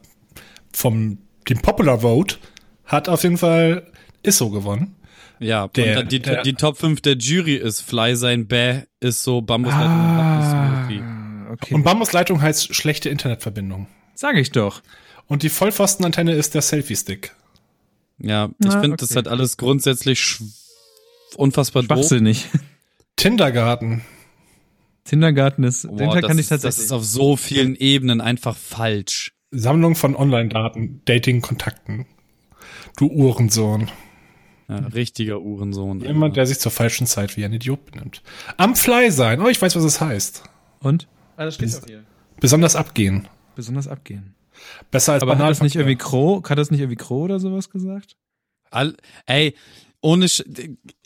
[0.73, 2.37] vom dem Popular Vote
[2.85, 3.87] hat auf jeden Fall
[4.23, 4.95] Isso gewonnen.
[5.39, 9.41] Ja, der, die, der, die Top 5 der Jury ist Fly sein Bäh, ist so
[9.41, 11.73] Bambusleitung ah, und okay.
[11.73, 13.87] Und Bambusleitung heißt schlechte Internetverbindung.
[14.15, 14.81] Sage ich doch.
[15.27, 17.33] Und die Vollpfostenantenne ist der Selfie-Stick.
[18.17, 19.05] Ja, ich ah, finde, okay.
[19.07, 20.39] das hat alles grundsätzlich
[21.35, 22.47] unfassbar Schwachsinnig.
[23.15, 24.03] Kindergarten.
[25.05, 26.75] Kindergarten ist, Boah, den kann ich tatsächlich.
[26.75, 29.31] Das ist auf so vielen Ebenen einfach falsch.
[29.51, 32.05] Sammlung von Online-Daten, Dating-Kontakten.
[32.97, 33.89] Du Uhrensohn.
[34.69, 35.99] Ja, richtiger Uhrensohn.
[36.01, 38.21] Jemand, der sich zur falschen Zeit wie ein Idiot benimmt.
[38.57, 39.41] Am Fly sein.
[39.41, 40.43] Oh, ich weiß, was es heißt.
[40.79, 41.07] Und?
[41.37, 42.03] Ah, das steht Bes hier.
[42.39, 43.27] Besonders abgehen.
[43.55, 44.35] Besonders abgehen.
[44.91, 47.69] Besser als Aber hat das nicht irgendwie Crow, hat das nicht irgendwie Crow oder sowas
[47.71, 48.15] gesagt?
[48.69, 49.47] Aber hat das nicht irgendwie Crow, hat das nicht irgendwie Crow oder sowas gesagt?
[49.49, 49.55] All, ey,
[50.01, 50.43] ohne Sch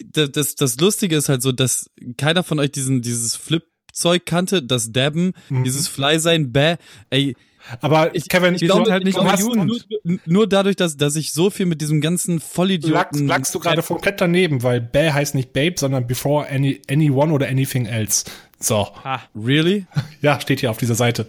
[0.06, 4.26] das, das, das Lustige ist halt so, dass keiner von euch diesen dieses Flip Zeug
[4.26, 5.64] kannte, das Dabben, mhm.
[5.64, 6.78] dieses Fly sein, bäh,
[7.12, 7.36] ey,
[7.82, 11.50] aber ich, Kevin, ich glaube halt nicht glaube, nur, nur, dadurch, dass, dass ich so
[11.50, 12.94] viel mit diesem ganzen Vollidioten.
[12.94, 17.32] Lagst, lagst du gerade komplett daneben, weil Bäh heißt nicht Babe, sondern Before any, Anyone
[17.32, 18.26] oder Anything Else.
[18.60, 18.88] So.
[19.04, 19.86] Ah, really?
[20.22, 21.28] Ja, steht hier auf dieser Seite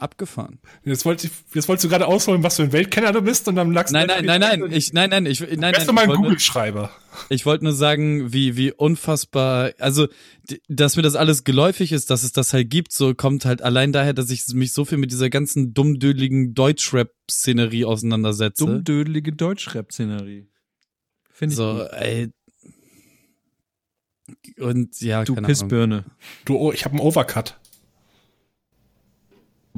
[0.00, 0.58] abgefahren.
[0.84, 3.56] Jetzt, wollte ich, jetzt wolltest du gerade ausholen, was für ein Weltkenner du bist und
[3.56, 5.86] dann lagst nein, nein, nein, nein, ich, nein, nein, ich, nein, nein.
[5.86, 6.90] Du mal ein Google-Schreiber?
[7.28, 10.08] Ich wollte nur sagen, wie, wie unfassbar, also,
[10.68, 13.92] dass mir das alles geläufig ist, dass es das halt gibt, so kommt halt allein
[13.92, 18.64] daher, dass ich mich so viel mit dieser ganzen dummdödeligen Deutschrap-Szenerie auseinandersetze.
[18.64, 20.48] Dummdödelige Deutschrap-Szenerie.
[21.32, 21.56] Finde ich.
[21.56, 21.88] So, gut.
[21.92, 22.28] ey.
[24.58, 26.04] Und ja, du Pissbirne.
[26.44, 27.58] Du, oh, ich habe einen Overcut.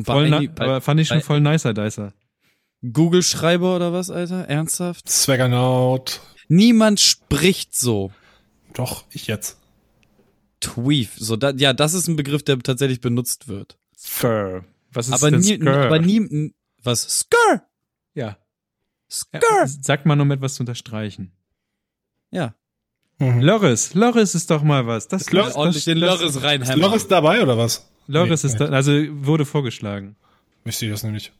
[0.02, 2.12] Voll na, aber fand ich schon voll nicer, Dicer.
[2.82, 4.48] Google-Schreiber oder was, Alter?
[4.48, 5.08] Ernsthaft?
[5.08, 6.20] Swaggernaut.
[6.48, 8.10] Niemand spricht so.
[8.74, 9.58] Doch, ich jetzt.
[10.60, 11.12] Tweef.
[11.16, 13.78] So, da, ja, das ist ein Begriff, der tatsächlich benutzt wird.
[13.96, 14.64] Skr.
[14.92, 15.86] Was ist aber denn nie, Skr?
[15.86, 17.02] Aber nie, was?
[17.20, 17.62] Skr!
[18.14, 18.36] Ja.
[19.10, 19.40] Skr!
[19.42, 21.32] Ja, sag mal, um etwas zu unterstreichen.
[22.30, 22.54] Ja.
[23.18, 23.40] Mhm.
[23.40, 23.94] Loris.
[23.94, 25.06] Loris ist doch mal was.
[25.08, 26.78] Das ist Loris, ordentlich den Loris reinhämmern.
[26.78, 27.91] Ist Loris dabei oder was?
[28.06, 30.16] Loris nee, ist da, also wurde vorgeschlagen.
[30.64, 31.32] Wisst ihr das nämlich?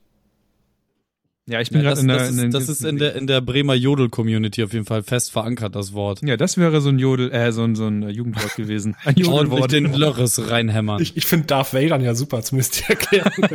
[1.47, 2.19] Ja, ich bin ja, gerade in der.
[2.19, 5.75] Das, ist, das ist in der in der Bremer Jodel-Community auf jeden Fall fest verankert,
[5.75, 6.21] das Wort.
[6.23, 8.95] Ja, das wäre so ein Jodel, äh, so ein, so ein Jugendwort gewesen.
[9.05, 9.73] Ein Jugendwort.
[9.73, 11.03] den Loris reinhämmern.
[11.03, 13.33] Ich, ich finde Darth Vader ja super, zumindest die Erklärung.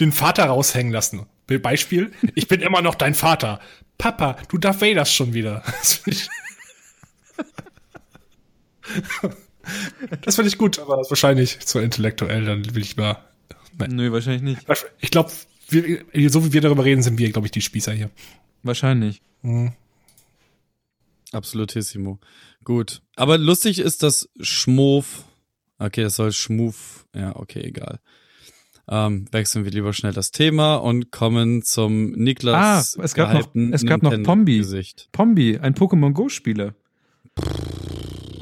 [0.00, 1.26] den Vater raushängen lassen.
[1.46, 3.60] Beispiel, ich bin immer noch dein Vater.
[3.96, 5.62] Papa, du Darth Vaderst schon wieder.
[10.22, 13.24] Das finde ich gut, aber das ist wahrscheinlich zu intellektuell, dann will ich mal.
[13.78, 13.90] Nein.
[13.92, 14.66] Nö, wahrscheinlich nicht.
[15.00, 18.10] Ich glaube, so wie wir darüber reden, sind wir, glaube ich, die Spießer hier.
[18.62, 19.22] Wahrscheinlich.
[19.42, 19.72] Mhm.
[21.32, 22.18] Absolutissimo.
[22.64, 23.02] Gut.
[23.16, 25.24] Aber lustig ist das Schmof.
[25.78, 27.06] Okay, das soll Schmuf.
[27.14, 28.00] Ja, okay, egal.
[28.88, 32.98] Ähm, wechseln wir lieber schnell das Thema und kommen zum Niklas.
[32.98, 34.64] Ah, es gab noch, es gab noch Pombi.
[35.12, 36.28] Pombi, ein Pokémon Go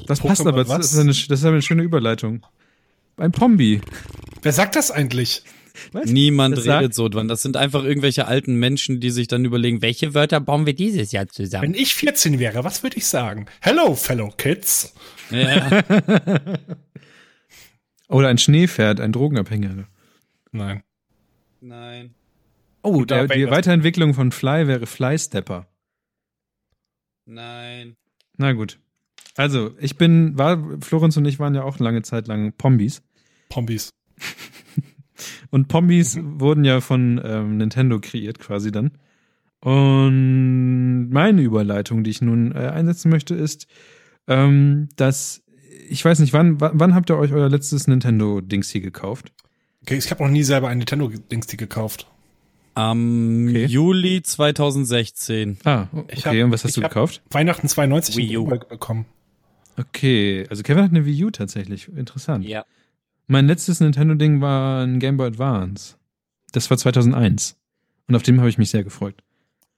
[0.08, 2.44] Das passt aber, das ist, eine, das ist eine schöne Überleitung.
[3.18, 3.80] Ein Pombi.
[4.42, 5.42] Wer sagt das eigentlich?
[5.92, 6.06] Was?
[6.06, 6.94] Niemand das redet sagt?
[6.94, 10.74] so Das sind einfach irgendwelche alten Menschen, die sich dann überlegen, welche Wörter bauen wir
[10.74, 11.74] dieses Jahr zusammen.
[11.74, 13.46] Wenn ich 14 wäre, was würde ich sagen?
[13.60, 14.94] Hello, fellow kids.
[15.30, 15.82] Ja.
[18.08, 19.86] Oder ein Schneepferd, ein Drogenabhängiger.
[20.50, 20.82] Nein.
[21.60, 22.14] Nein.
[22.82, 25.66] Oh, der, die Weiterentwicklung von Fly wäre Flystepper.
[27.26, 27.96] Nein.
[28.38, 28.78] Na gut.
[29.38, 33.02] Also, ich bin, war, Florenz und ich waren ja auch lange Zeit lang Pombis.
[33.48, 33.90] Pombis.
[35.50, 36.40] und Pombis mhm.
[36.40, 38.98] wurden ja von ähm, Nintendo kreiert quasi dann.
[39.60, 43.68] Und meine Überleitung, die ich nun äh, einsetzen möchte, ist,
[44.26, 45.44] ähm, dass
[45.88, 49.32] ich weiß nicht, wann, wann habt ihr euch euer letztes Nintendo-Dings hier gekauft?
[49.82, 52.08] Okay, ich habe noch nie selber ein Nintendo-Dings hier gekauft.
[52.74, 53.66] Am okay.
[53.66, 55.58] Juli 2016.
[55.64, 56.22] Ah, okay.
[56.24, 57.22] Hab, und was hast du gekauft?
[57.30, 59.06] Weihnachten 92 Wii U bekommen.
[59.78, 61.88] Okay, also Kevin hat eine Wii U tatsächlich.
[61.88, 62.44] Interessant.
[62.44, 62.64] Ja.
[63.28, 65.96] Mein letztes Nintendo-Ding war ein Game Boy Advance.
[66.52, 67.56] Das war 2001.
[68.08, 69.14] Und auf dem habe ich mich sehr gefreut.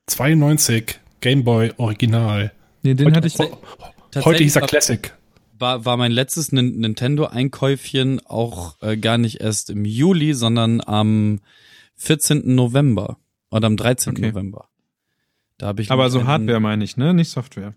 [0.07, 2.53] 92, Game Boy Original.
[2.83, 4.25] Nee, den heute, hatte ich.
[4.25, 5.13] Heute hieß er Classic.
[5.59, 11.41] War, war mein letztes Nintendo-Einkäufchen auch äh, gar nicht erst im Juli, sondern am
[11.97, 12.55] 14.
[12.55, 13.19] November.
[13.51, 14.13] Oder am 13.
[14.13, 14.29] Okay.
[14.29, 14.69] November.
[15.59, 15.91] Da habe ich.
[15.91, 17.13] Aber so Hardware meine ich, ne?
[17.13, 17.75] Nicht Software.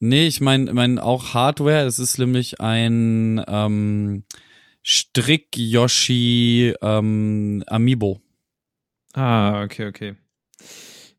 [0.00, 1.84] Nee, ich meine mein auch Hardware.
[1.84, 4.24] Es ist nämlich ein ähm,
[4.82, 8.20] Strick-Yoshi ähm, Amiibo.
[9.12, 10.14] Ah, okay, okay.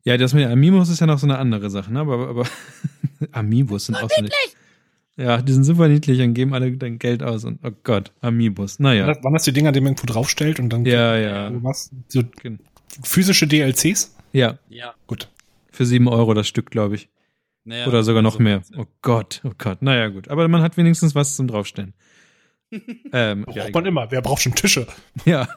[0.04, 2.00] Ja, das mit Amiibos ist ja noch so eine andere Sache, ne?
[2.00, 2.46] Aber, aber
[3.32, 4.56] Amiibos sind auch so niedlich.
[5.16, 8.80] Ja, die sind super niedlich und geben alle dein Geld aus und oh Gott, Amiibos.
[8.80, 9.06] Naja.
[9.06, 11.50] Das, waren das die Dinger, die man irgendwo draufstellt und dann ja, ja.
[11.62, 11.90] was?
[12.08, 12.22] So
[13.04, 14.16] physische DLCs?
[14.32, 14.58] Ja.
[14.68, 14.94] Ja.
[15.06, 15.28] Gut.
[15.70, 17.08] Für sieben Euro das Stück, glaube ich.
[17.64, 18.62] Naja, Oder sogar noch mehr.
[18.76, 19.82] Oh Gott, oh Gott.
[19.82, 20.28] Naja, gut.
[20.28, 21.94] Aber man hat wenigstens was zum Draufstellen.
[23.12, 24.10] ähm, braucht ja, man immer.
[24.10, 24.86] Wer braucht schon Tische?
[25.24, 25.48] Ja.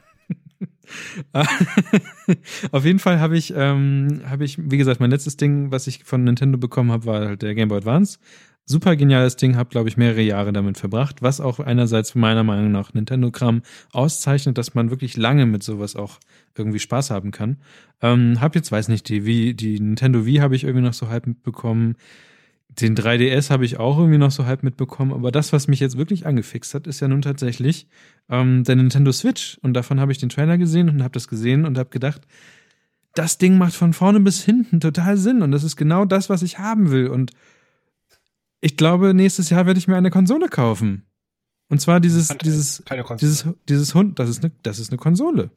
[2.72, 6.04] Auf jeden Fall habe ich, ähm, habe ich, wie gesagt, mein letztes Ding, was ich
[6.04, 8.20] von Nintendo bekommen habe, war halt der Game Boy Advance
[8.66, 12.72] super geniales Ding, habe glaube ich mehrere Jahre damit verbracht, was auch einerseits meiner Meinung
[12.72, 13.62] nach Nintendo-Kram
[13.92, 16.20] auszeichnet, dass man wirklich lange mit sowas auch
[16.58, 17.58] irgendwie Spaß haben kann.
[18.02, 21.10] Ähm, hab jetzt, weiß nicht, die, wie, die Nintendo Wii habe ich irgendwie noch so
[21.10, 21.96] halb mitbekommen.
[22.70, 25.98] Den 3DS habe ich auch irgendwie noch so halb mitbekommen, aber das, was mich jetzt
[25.98, 27.88] wirklich angefixt hat, ist ja nun tatsächlich
[28.30, 29.60] ähm, der Nintendo Switch.
[29.62, 32.22] Und davon habe ich den Trailer gesehen und habe das gesehen und habe gedacht,
[33.14, 36.42] das Ding macht von vorne bis hinten total Sinn und das ist genau das, was
[36.42, 37.08] ich haben will.
[37.08, 37.32] Und
[38.66, 41.06] ich glaube, nächstes Jahr werde ich mir eine Konsole kaufen.
[41.70, 42.84] Und zwar dieses, Handheld, dieses,
[43.20, 45.52] dieses, dieses Hund, das ist eine, das ist eine Konsole.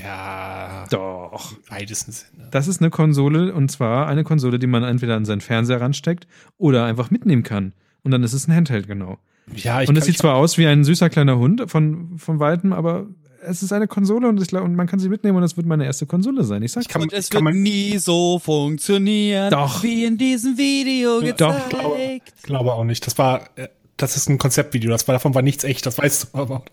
[0.00, 0.86] Ja.
[0.88, 1.50] Doch.
[1.50, 2.48] Im weitesten Sinne.
[2.52, 6.28] Das ist eine Konsole und zwar eine Konsole, die man entweder an seinen Fernseher ransteckt
[6.56, 7.72] oder einfach mitnehmen kann.
[8.04, 9.18] Und dann ist es ein Handheld, genau.
[9.52, 12.72] Ja, ich Und es sieht zwar aus wie ein süßer kleiner Hund von, von Weitem,
[12.72, 13.08] aber
[13.44, 15.66] es ist eine Konsole und, ich glaub, und man kann sie mitnehmen und es wird
[15.66, 16.62] meine erste Konsole sein.
[16.62, 19.82] Ich sag ich kann, und es kann wird nie so funktionieren, Doch.
[19.82, 21.40] wie in diesem Video gezeigt.
[21.40, 23.06] Doch, glaube, glaube auch nicht.
[23.06, 24.90] Das war, äh, das ist ein Konzeptvideo.
[24.90, 25.86] Das war, davon war nichts echt.
[25.86, 26.64] Das weißt du aber.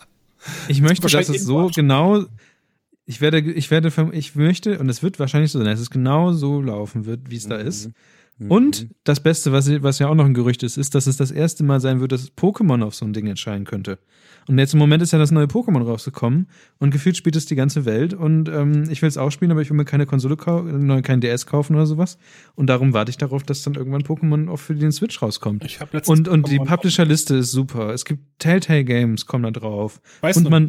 [0.68, 2.26] Ich möchte, dass es so genau
[3.06, 6.32] ich werde, ich werde, ich möchte, und es wird wahrscheinlich so sein, dass es genau
[6.32, 7.90] so laufen wird, wie es da ist.
[8.42, 8.52] Mhm.
[8.52, 11.30] Und das Beste, was, was ja auch noch ein Gerücht ist, ist, dass es das
[11.30, 14.00] erste Mal sein wird, dass Pokémon auf so ein Ding entscheiden könnte.
[14.48, 16.48] Und jetzt im Moment ist ja das neue Pokémon rausgekommen
[16.80, 19.62] und gefühlt spielt es die ganze Welt und ähm, ich will es auch spielen, aber
[19.62, 22.18] ich will mir keine Konsole kaufen, kein DS kaufen oder sowas.
[22.56, 25.64] Und darum warte ich darauf, dass dann irgendwann Pokémon auch für den Switch rauskommt.
[25.64, 27.94] Ich hab und und die Publisher-Liste ist super.
[27.94, 30.02] Es gibt Telltale Games, kommen da drauf.
[30.22, 30.68] Weißt und du man,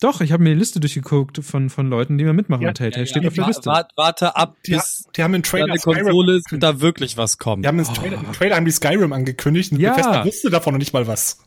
[0.00, 2.62] doch, ich habe mir die Liste durchgeguckt von, von Leuten, die mir mitmachen.
[2.64, 3.66] Ja, Telltale Ja, steht ja, auf der Liste.
[3.66, 7.16] Warte, warte ab, Die, bis die haben einen Trailer eine Konsole ist und da wirklich
[7.16, 7.64] was kommt.
[7.64, 9.90] Die haben einen Trailer, im Trailer haben die Skyrim angekündigt und Ja.
[9.94, 11.38] Bethesda wusste davon noch nicht mal was.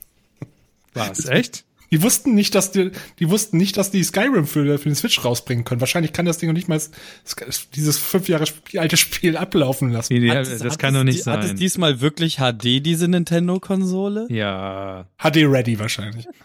[0.94, 1.26] Was?
[1.28, 1.66] Echt?
[1.92, 2.90] Die wussten nicht, dass die,
[3.20, 5.80] die wussten nicht, dass die Skyrim für, für den Switch rausbringen können.
[5.80, 6.82] Wahrscheinlich kann das Ding noch nicht mal
[7.76, 8.46] dieses fünf Jahre
[8.78, 10.12] alte Spiel ablaufen lassen.
[10.14, 11.38] Die, die, Hat das es- hat kann doch nicht die- sein.
[11.38, 14.26] Hat es diesmal wirklich HD, diese Nintendo-Konsole?
[14.30, 15.06] ja.
[15.22, 16.26] HD ready wahrscheinlich.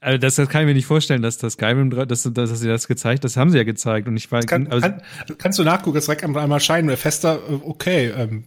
[0.00, 2.68] Also das, das kann ich mir nicht vorstellen, dass das Skyrim, dass, dass, dass sie
[2.68, 5.02] das gezeigt, das haben sie ja gezeigt und ich war, Kann, also, kann,
[5.38, 6.96] kannst du nachgucken, es direkt einmal erscheinen.
[6.96, 8.44] Fester, okay, ähm,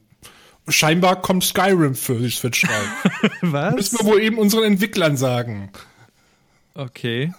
[0.67, 3.31] scheinbar kommt Skyrim für die Switch rein.
[3.41, 3.75] was?
[3.75, 5.71] Müssen wir wohl eben unseren Entwicklern sagen.
[6.73, 7.33] Okay.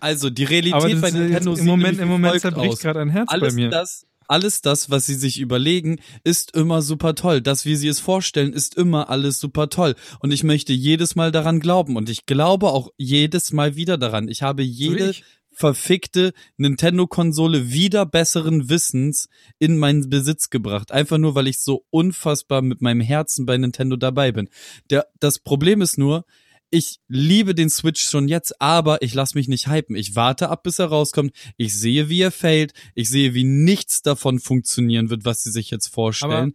[0.00, 3.28] Also die Realität das bei ist Nintendo im Moment, im Moment zerbricht gerade ein Herz
[3.28, 3.68] bei alles mir.
[3.68, 7.40] das, alles das, was sie sich überlegen, ist immer super toll.
[7.40, 9.94] Das, wie sie es vorstellen, ist immer alles super toll.
[10.20, 11.96] Und ich möchte jedes Mal daran glauben.
[11.96, 14.28] Und ich glaube auch jedes Mal wieder daran.
[14.28, 15.24] Ich habe jede ich.
[15.52, 20.92] verfickte Nintendo-Konsole wieder besseren Wissens in meinen Besitz gebracht.
[20.92, 24.48] Einfach nur, weil ich so unfassbar mit meinem Herzen bei Nintendo dabei bin.
[24.90, 26.24] Der, das Problem ist nur,
[26.70, 29.96] ich liebe den Switch schon jetzt, aber ich lasse mich nicht hypen.
[29.96, 31.32] Ich warte ab, bis er rauskommt.
[31.56, 32.72] Ich sehe, wie er fällt.
[32.94, 36.54] Ich sehe, wie nichts davon funktionieren wird, was sie sich jetzt vorstellen.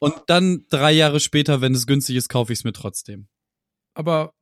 [0.00, 3.28] Und dann drei Jahre später, wenn es günstig ist, kaufe ich es mir trotzdem.
[3.94, 4.32] Aber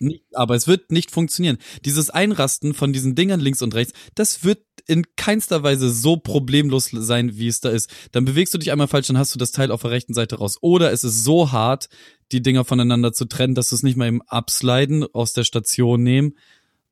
[0.00, 1.58] Nicht, aber es wird nicht funktionieren.
[1.84, 6.90] Dieses Einrasten von diesen Dingern links und rechts, das wird in keinster Weise so problemlos
[6.92, 7.90] sein, wie es da ist.
[8.12, 10.36] Dann bewegst du dich einmal falsch, dann hast du das Teil auf der rechten Seite
[10.36, 10.58] raus.
[10.60, 11.88] Oder es ist so hart,
[12.32, 16.02] die Dinger voneinander zu trennen, dass du es nicht mal im Absliden aus der Station
[16.02, 16.34] nehmen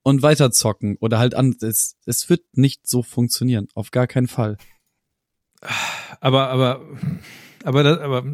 [0.02, 0.96] und weiter zocken.
[1.00, 1.57] Oder halt an.
[1.61, 3.68] Es, es wird nicht so funktionieren.
[3.74, 4.59] Auf gar keinen Fall.
[6.20, 6.80] aber, aber,
[7.67, 8.25] aber, das, aber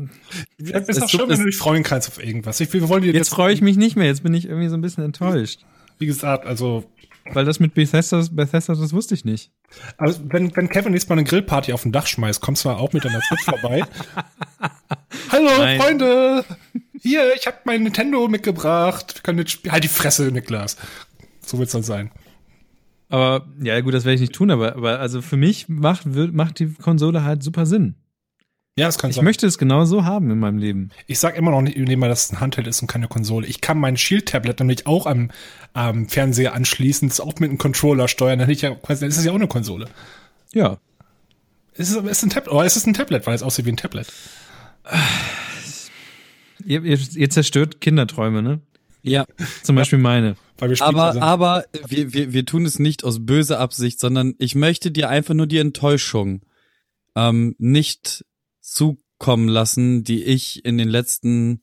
[0.58, 2.60] Es ist doch schön, wenn du dich freuen kannst auf irgendwas.
[2.60, 4.06] Ich, wir wollen jetzt freue ich mich nicht mehr.
[4.06, 5.64] Jetzt bin ich irgendwie so ein bisschen enttäuscht.
[5.98, 6.84] Wie gesagt, also,
[7.32, 9.50] Weil das mit Bethesda, Bethesda, das wusste ich nicht.
[9.96, 12.92] also wenn, wenn Kevin nächstes Mal eine Grillparty auf dem Dach schmeißt, kommst du auch
[12.92, 13.84] mit deiner Switch vorbei.
[15.30, 15.80] Hallo, Nein.
[15.80, 16.44] Freunde!
[17.00, 19.14] Hier, ich habe mein Nintendo mitgebracht.
[19.14, 19.72] Wir können jetzt spielen.
[19.72, 20.76] Halt die Fresse, Niklas.
[21.40, 22.10] So wird's dann sein.
[23.08, 26.34] Aber ja, gut, das werde ich nicht tun, aber, aber also für mich macht, wird,
[26.34, 27.94] macht die Konsole halt super Sinn.
[28.76, 29.24] Ja, das kann Ich sein.
[29.26, 30.90] möchte es genau so haben in meinem Leben.
[31.06, 33.46] Ich sag immer noch nicht, immer, dass es ein Handheld ist und keine Konsole.
[33.46, 35.30] Ich kann mein Shield-Tablet nämlich auch am,
[35.74, 38.38] am Fernseher anschließen, das auch mit einem Controller steuern.
[38.38, 39.88] Dann ich ja, quasi- dann ist es ja auch eine Konsole.
[40.54, 40.78] Ja.
[41.74, 43.72] Es ist, es ist ein Tablet, oder es ist ein Tablet, weil es aussieht wie
[43.72, 44.10] ein Tablet.
[46.64, 48.60] Ihr, ihr, ihr zerstört Kinderträume, ne?
[49.02, 49.26] Ja.
[49.62, 50.36] Zum Beispiel meine.
[50.58, 54.34] Weil wir spielen Aber, aber wir, wir, wir tun es nicht aus böser Absicht, sondern
[54.38, 56.42] ich möchte dir einfach nur die Enttäuschung
[57.16, 58.24] ähm, nicht
[58.62, 61.62] zukommen lassen, die ich in den letzten,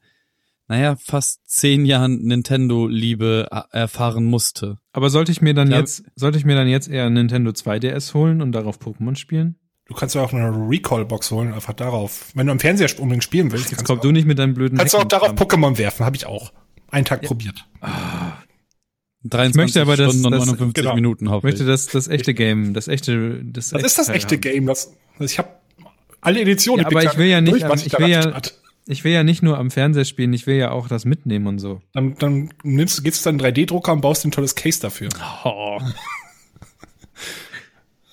[0.68, 4.78] naja, fast zehn Jahren Nintendo-Liebe erfahren musste.
[4.94, 5.80] Aber sollte ich mir dann Ja.
[5.80, 9.56] jetzt, sollte ich mir dann jetzt eher ein Nintendo 2DS holen und darauf Pokémon spielen?
[9.86, 12.30] Du kannst ja auch eine Recall-Box holen, einfach darauf.
[12.36, 14.78] Wenn du am Fernseher unbedingt spielen willst, Jetzt kannst, komm du, nicht mit deinem blöden
[14.78, 16.54] kannst du auch darauf Pokémon werfen, habe ich auch.
[16.92, 17.66] Einen Tag probiert.
[19.24, 20.96] 23 möchte aber, Stunden und dass- 59 genau.
[20.96, 21.68] Minuten Ich hoffe möchte ich.
[21.68, 24.42] das, das echte Game, das echte, das, Das ist das Teil echte haben.
[24.42, 24.66] Game.
[24.68, 25.50] Das, das ich habe
[26.22, 26.82] alle Editionen.
[26.82, 28.42] Ja, aber ich will ja nicht durch, ich da will ja-.
[28.92, 31.60] Ich will ja nicht nur am Fernseher spielen, ich will ja auch das mitnehmen und
[31.60, 31.80] so.
[31.94, 35.10] Dann, dann nimmst, gehst du dann 3D-Drucker und baust dir ein tolles Case dafür.
[35.44, 35.80] Oh.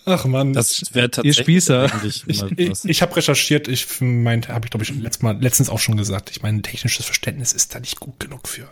[0.05, 1.39] Ach man, das wäre tatsächlich.
[1.39, 2.05] Ihr Spießer.
[2.05, 3.69] Ich, ich, ich habe recherchiert.
[3.69, 6.31] Ich meinte, habe ich glaube ich letztes Mal, letztens auch schon gesagt.
[6.31, 8.71] Ich meine, technisches Verständnis ist da nicht gut genug für.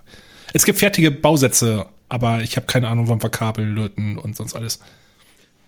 [0.52, 4.55] Es gibt fertige Bausätze, aber ich habe keine Ahnung, wann wir Kabel löten und sonst
[4.55, 4.78] alles.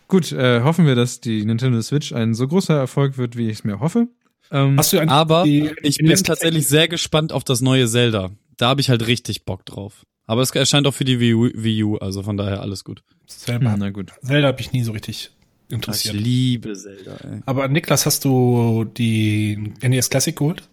[0.09, 3.59] Gut, äh, hoffen wir, dass die Nintendo Switch ein so großer Erfolg wird, wie ich
[3.59, 4.09] es mir hoffe.
[4.53, 8.31] Ähm, Hast du aber ich bin tatsächlich sehr gespannt auf das neue Zelda.
[8.57, 10.07] Da habe ich halt richtig Bock drauf.
[10.27, 13.03] Aber es erscheint auch für die Wii U, Wii U also von daher alles gut.
[13.27, 14.13] Selber, hm, na gut.
[14.23, 15.31] Zelda habe ich nie so richtig
[15.69, 16.15] interessiert.
[16.15, 17.17] Ich liebe Zelda.
[17.25, 17.41] Ey.
[17.47, 20.69] Aber Niklas, hast du die NES Classic geholt?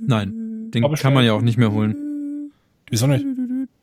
[0.00, 2.52] Nein, den kann man ja auch nicht mehr holen.
[2.90, 3.24] Wieso nicht?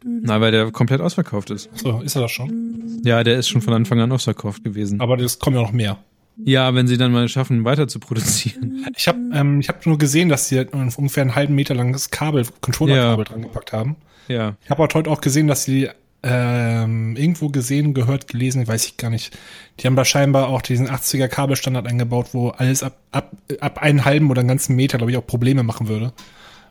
[0.04, 1.70] Nein, weil der komplett ausverkauft ist.
[1.78, 3.02] So, ist er das schon?
[3.04, 5.02] Ja, der ist schon von Anfang an ausverkauft gewesen.
[5.02, 5.98] Aber es kommen ja noch mehr.
[6.38, 8.86] Ja, wenn sie dann mal schaffen, weiter zu produzieren.
[8.96, 12.46] Ich habe ähm, ich hab nur gesehen, dass sie ungefähr einen halben Meter langes Kabel,
[12.62, 13.32] Controller-Kabel ja.
[13.32, 13.96] dran gepackt haben.
[14.28, 14.56] Ja.
[14.64, 15.90] Ich habe heute auch gesehen, dass sie
[16.24, 19.38] ähm, irgendwo gesehen, gehört, gelesen, weiß ich gar nicht.
[19.80, 24.06] Die haben da scheinbar auch diesen 80er Kabelstandard eingebaut, wo alles ab, ab, ab einen
[24.06, 26.14] halben oder einen ganzen Meter, glaube ich, auch Probleme machen würde.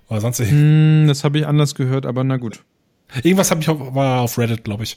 [0.09, 2.65] Oder sonst hm, Das habe ich anders gehört, aber na gut.
[3.17, 4.97] Irgendwas habe ich auf, war auf Reddit, glaube ich.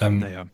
[0.00, 0.46] Ähm, naja.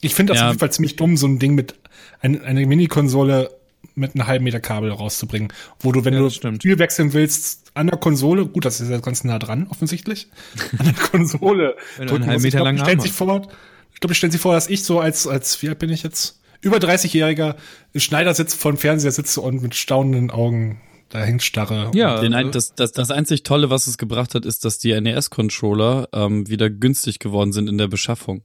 [0.00, 0.46] Ich finde das ja.
[0.46, 1.76] auf jeden Fall ziemlich dumm, so ein Ding mit
[2.20, 3.50] ein, eine Mini-Konsole
[3.94, 7.88] mit einem halben Meter Kabel rauszubringen, wo du, wenn ja, du Spiel wechseln willst, an
[7.88, 10.28] der Konsole, gut, das ist ja ganz nah dran, offensichtlich,
[10.78, 13.48] an der Konsole wenn drücken, einen halben Meter lang stellt sich vor,
[13.92, 16.02] ich glaube, ich stelle sich vor, dass ich so als, als, wie alt bin ich
[16.02, 16.40] jetzt?
[16.60, 17.56] Über 30-jähriger
[17.96, 20.80] Schneider sitzt vor dem Fernseher sitze und mit staunenden Augen
[21.12, 21.90] da hängt starre.
[21.94, 24.98] Ja, den ein, das, das, das einzig Tolle, was es gebracht hat, ist, dass die
[24.98, 28.44] NES-Controller ähm, wieder günstig geworden sind in der Beschaffung.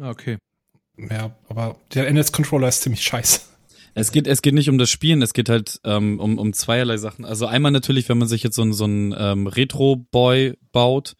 [0.00, 0.38] Ah, okay.
[0.98, 3.40] Ja, aber der NES-Controller ist ziemlich scheiße.
[3.94, 6.96] Es geht, es geht nicht um das Spielen, es geht halt ähm, um, um zweierlei
[6.96, 7.24] Sachen.
[7.24, 11.14] Also einmal natürlich, wenn man sich jetzt so, ein so ein ähm, Retro-Boy baut,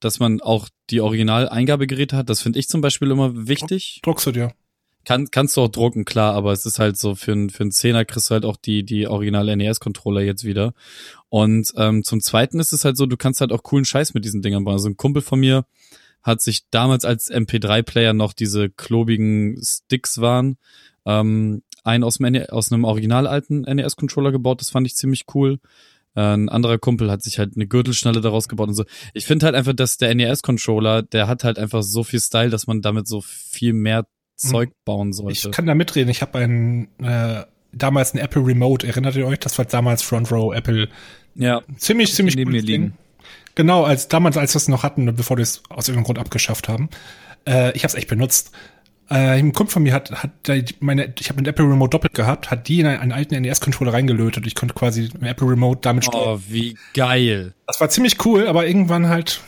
[0.00, 2.30] dass man auch die Original-Eingabegeräte hat.
[2.30, 4.00] Das finde ich zum Beispiel immer wichtig.
[4.02, 4.54] Druckst du dir?
[5.04, 7.72] Kann, kannst du auch drucken, klar, aber es ist halt so, für, ein, für einen
[7.72, 10.74] Zehner kriegst du halt auch die, die Original-NES-Controller jetzt wieder.
[11.28, 14.24] Und ähm, zum Zweiten ist es halt so, du kannst halt auch coolen Scheiß mit
[14.24, 14.74] diesen Dingern bauen.
[14.74, 15.64] Also ein Kumpel von mir
[16.22, 20.58] hat sich damals als MP3-Player noch diese klobigen Sticks waren,
[21.06, 25.24] ähm, einen aus, dem, e, aus einem original alten NES-Controller gebaut, das fand ich ziemlich
[25.34, 25.58] cool.
[26.14, 28.84] Äh, ein anderer Kumpel hat sich halt eine Gürtelschnalle daraus gebaut und so.
[29.14, 32.66] Ich finde halt einfach, dass der NES-Controller, der hat halt einfach so viel Style, dass
[32.66, 34.06] man damit so viel mehr
[34.38, 35.48] Zeug bauen sollte.
[35.48, 36.08] Ich kann da mitreden.
[36.10, 38.86] Ich habe einen äh, damals ein Apple Remote.
[38.86, 39.38] Erinnert ihr euch?
[39.40, 40.88] Das war damals Front Row Apple.
[41.34, 41.62] Ja.
[41.76, 42.94] Ziemlich, ziemlich neben mir liegen.
[43.54, 46.68] Genau, als damals, als wir es noch hatten, bevor wir es aus irgendeinem Grund abgeschafft
[46.68, 46.88] haben.
[47.46, 48.52] Äh, ich habe es echt benutzt.
[49.10, 50.30] Äh, ein Kumpel von mir hat, hat
[50.80, 53.92] meine, ich habe einen Apple Remote doppelt gehabt, hat die in einen, einen alten NES-Controller
[53.92, 54.46] reingelötet.
[54.46, 56.36] Ich konnte quasi mit Apple Remote damit steuern.
[56.36, 57.54] Oh, wie geil.
[57.66, 59.40] Das war ziemlich cool, aber irgendwann halt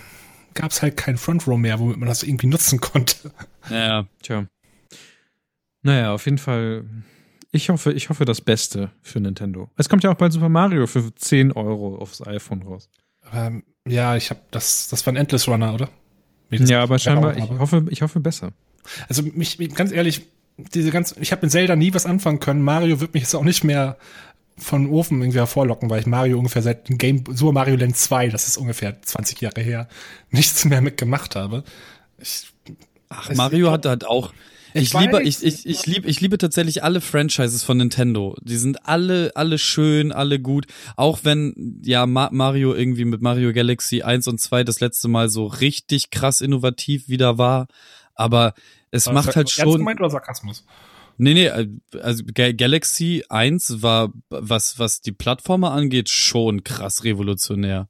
[0.54, 3.30] gab es halt kein Front Row mehr, womit man das irgendwie nutzen konnte.
[3.70, 4.46] Ja, tja.
[5.82, 6.84] Naja, auf jeden Fall.
[7.52, 9.70] Ich hoffe, ich hoffe das Beste für Nintendo.
[9.76, 12.88] Es kommt ja auch bald Super Mario für 10 Euro aufs iPhone raus.
[13.32, 15.88] Ähm, ja, ich habe das, das war ein Endless Runner, oder?
[16.50, 18.52] Ja, aber scheinbar, ich hoffe, ich hoffe besser.
[19.08, 20.26] Also mich, ganz ehrlich,
[20.56, 22.62] diese ganz, ich habe mit Zelda nie was anfangen können.
[22.62, 23.96] Mario wird mich jetzt auch nicht mehr
[24.56, 28.46] von Ofen irgendwie hervorlocken, weil ich Mario ungefähr seit Game Super Mario Land 2, das
[28.46, 29.88] ist ungefähr 20 Jahre her,
[30.30, 31.64] nichts mehr mitgemacht habe.
[32.18, 32.52] Ich,
[33.08, 34.32] Ach, Mario hat halt auch
[34.74, 38.36] ich, ich liebe, ich, ich, ich liebe, ich liebe tatsächlich alle Franchises von Nintendo.
[38.42, 40.66] Die sind alle, alle schön, alle gut.
[40.96, 45.46] Auch wenn, ja, Mario irgendwie mit Mario Galaxy 1 und 2 das letzte Mal so
[45.46, 47.66] richtig krass innovativ wieder war.
[48.14, 48.54] Aber
[48.90, 49.78] es Aber macht halt schon.
[49.78, 50.64] Gemeint oder Sarkasmus?
[51.16, 51.68] Nee, nee, äh,
[52.00, 57.88] also Galaxy 1 war, was, was die Plattformer angeht, schon krass revolutionär.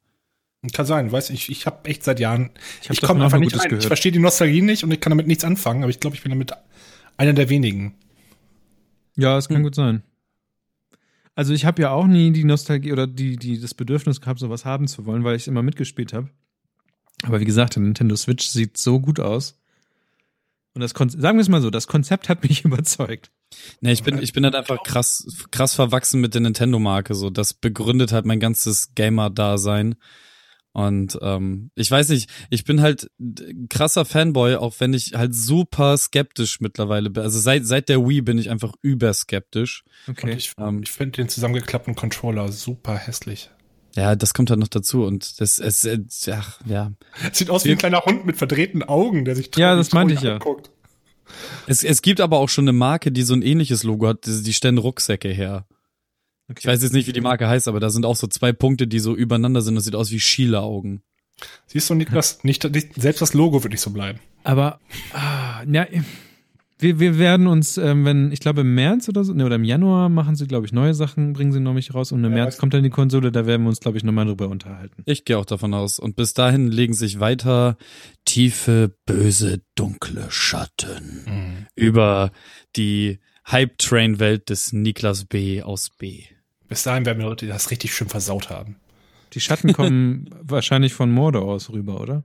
[0.72, 2.50] Kann sein, weiß ich, ich habe echt seit Jahren,
[2.82, 3.68] ich, ich komme einfach nicht rein.
[3.68, 3.84] Gehört.
[3.84, 6.22] Ich verstehe die Nostalgie nicht und ich kann damit nichts anfangen, aber ich glaube, ich
[6.22, 6.52] bin damit
[7.20, 7.94] einer der wenigen.
[9.14, 9.64] Ja, es kann hm.
[9.64, 10.02] gut sein.
[11.34, 14.64] Also ich habe ja auch nie die Nostalgie oder die, die das Bedürfnis gehabt, sowas
[14.64, 16.30] haben zu wollen, weil ich immer mitgespielt habe.
[17.22, 19.60] Aber wie gesagt, der Nintendo Switch sieht so gut aus.
[20.72, 23.30] Und das Konzept, sagen wir es mal so, das Konzept hat mich überzeugt.
[23.82, 27.14] Nee, ich bin, ich bin halt einfach krass, krass verwachsen mit der Nintendo-Marke.
[27.14, 29.96] So, das begründet halt mein ganzes Gamer-Dasein.
[30.72, 33.10] Und ähm, ich weiß nicht, ich bin halt
[33.68, 37.24] krasser Fanboy, auch wenn ich halt super skeptisch mittlerweile bin.
[37.24, 39.82] Also seit, seit der Wii bin ich einfach überskeptisch.
[40.08, 40.30] Okay.
[40.30, 43.50] Und ich, ähm, ich finde den zusammengeklappten Controller super hässlich.
[43.96, 46.92] Ja, das kommt halt noch dazu und das es, es ach, ja.
[47.32, 50.22] Sieht aus wie ein kleiner Hund mit verdrehten Augen, der sich Ja, das meinte ich
[50.22, 50.34] ja.
[50.34, 50.70] Anguckt.
[51.66, 54.42] Es, es gibt aber auch schon eine Marke, die so ein ähnliches Logo hat, die,
[54.42, 55.66] die stellen Rucksäcke her.
[56.50, 56.58] Okay.
[56.58, 58.88] Ich weiß jetzt nicht, wie die Marke heißt, aber da sind auch so zwei Punkte,
[58.88, 59.76] die so übereinander sind.
[59.76, 61.00] Das sieht aus wie Schiele-Augen.
[61.66, 64.18] Siehst du, Niklas, nicht, nicht, selbst das Logo wird nicht so bleiben.
[64.42, 64.80] Aber,
[65.12, 65.86] ah, ja,
[66.78, 69.64] wir, wir werden uns, ähm, wenn, ich glaube im März oder so, ne, oder im
[69.64, 72.38] Januar machen sie, glaube ich, neue Sachen, bringen sie noch mich raus und im ja,
[72.38, 75.02] März kommt dann die Konsole, da werden wir uns, glaube ich, nochmal drüber unterhalten.
[75.06, 75.98] Ich gehe auch davon aus.
[75.98, 77.76] Und bis dahin legen sich weiter
[78.24, 81.66] tiefe, böse, dunkle Schatten mhm.
[81.76, 82.32] über
[82.76, 85.62] die Hype-Train-Welt des Niklas B.
[85.62, 86.24] aus B.
[86.70, 88.76] Bis dahin werden wir Leute das richtig schön versaut haben.
[89.32, 92.22] Die Schatten kommen wahrscheinlich von Mordor aus rüber, oder?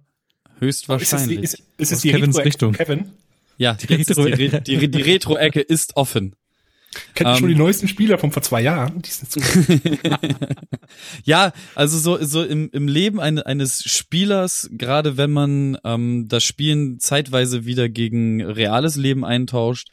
[0.59, 1.39] Höchstwahrscheinlich.
[1.39, 2.73] Ist es, ist, ist es die Kevins Richtung?
[2.73, 3.11] Kevin?
[3.57, 6.35] Ja, die, Retro die, die, die Retro-Ecke ist offen.
[7.15, 9.01] Kennt um, schon die ähm, neuesten Spieler von vor zwei Jahren?
[11.23, 16.43] ja, also so, so im, im Leben eine, eines Spielers, gerade wenn man ähm, das
[16.43, 19.89] Spielen zeitweise wieder gegen reales Leben eintauscht,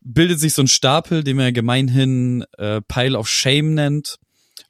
[0.00, 4.18] bildet sich so ein Stapel, den man gemeinhin äh, Pile of Shame nennt.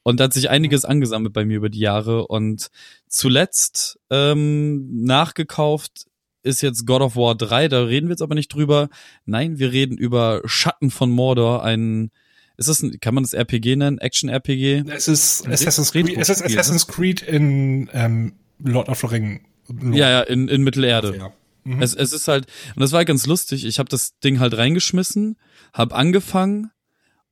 [0.03, 2.27] Und da hat sich einiges angesammelt bei mir über die Jahre.
[2.27, 2.69] Und
[3.09, 6.07] zuletzt ähm, nachgekauft
[6.43, 8.89] ist jetzt God of War 3, da reden wir jetzt aber nicht drüber.
[9.27, 12.11] Nein, wir reden über Schatten von Mordor, ein
[12.59, 13.99] ist das ein, kann man das RPG nennen?
[13.99, 14.83] Action-RPG?
[14.89, 19.47] Es ist Assassin's Creed, es ist Assassin's Creed in ähm, Lord of the Ring.
[19.93, 21.17] Ja, ja, in, in Mittelerde.
[21.17, 21.33] Ja.
[21.69, 21.82] Mhm.
[21.82, 25.36] Es, es ist halt, und das war ganz lustig, ich habe das Ding halt reingeschmissen,
[25.73, 26.70] hab angefangen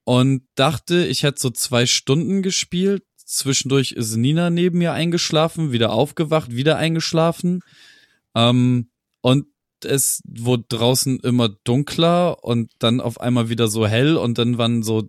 [0.04, 3.02] und dachte, ich hätte so zwei Stunden gespielt.
[3.16, 7.62] Zwischendurch ist Nina neben mir eingeschlafen, wieder aufgewacht, wieder eingeschlafen.
[8.34, 8.90] Ähm,
[9.20, 9.46] und
[9.82, 14.82] es wurde draußen immer dunkler und dann auf einmal wieder so hell und dann waren
[14.82, 15.08] so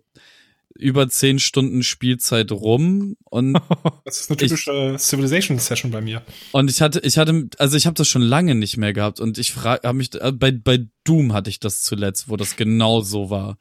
[0.78, 3.54] über zehn Stunden Spielzeit rum und
[4.04, 6.22] das ist eine typische ich, Civilization Session bei mir.
[6.52, 9.38] Und ich hatte, ich hatte, also ich habe das schon lange nicht mehr gehabt und
[9.38, 13.00] ich frage, habe mich äh, bei bei Doom hatte ich das zuletzt, wo das genau
[13.00, 13.58] so war.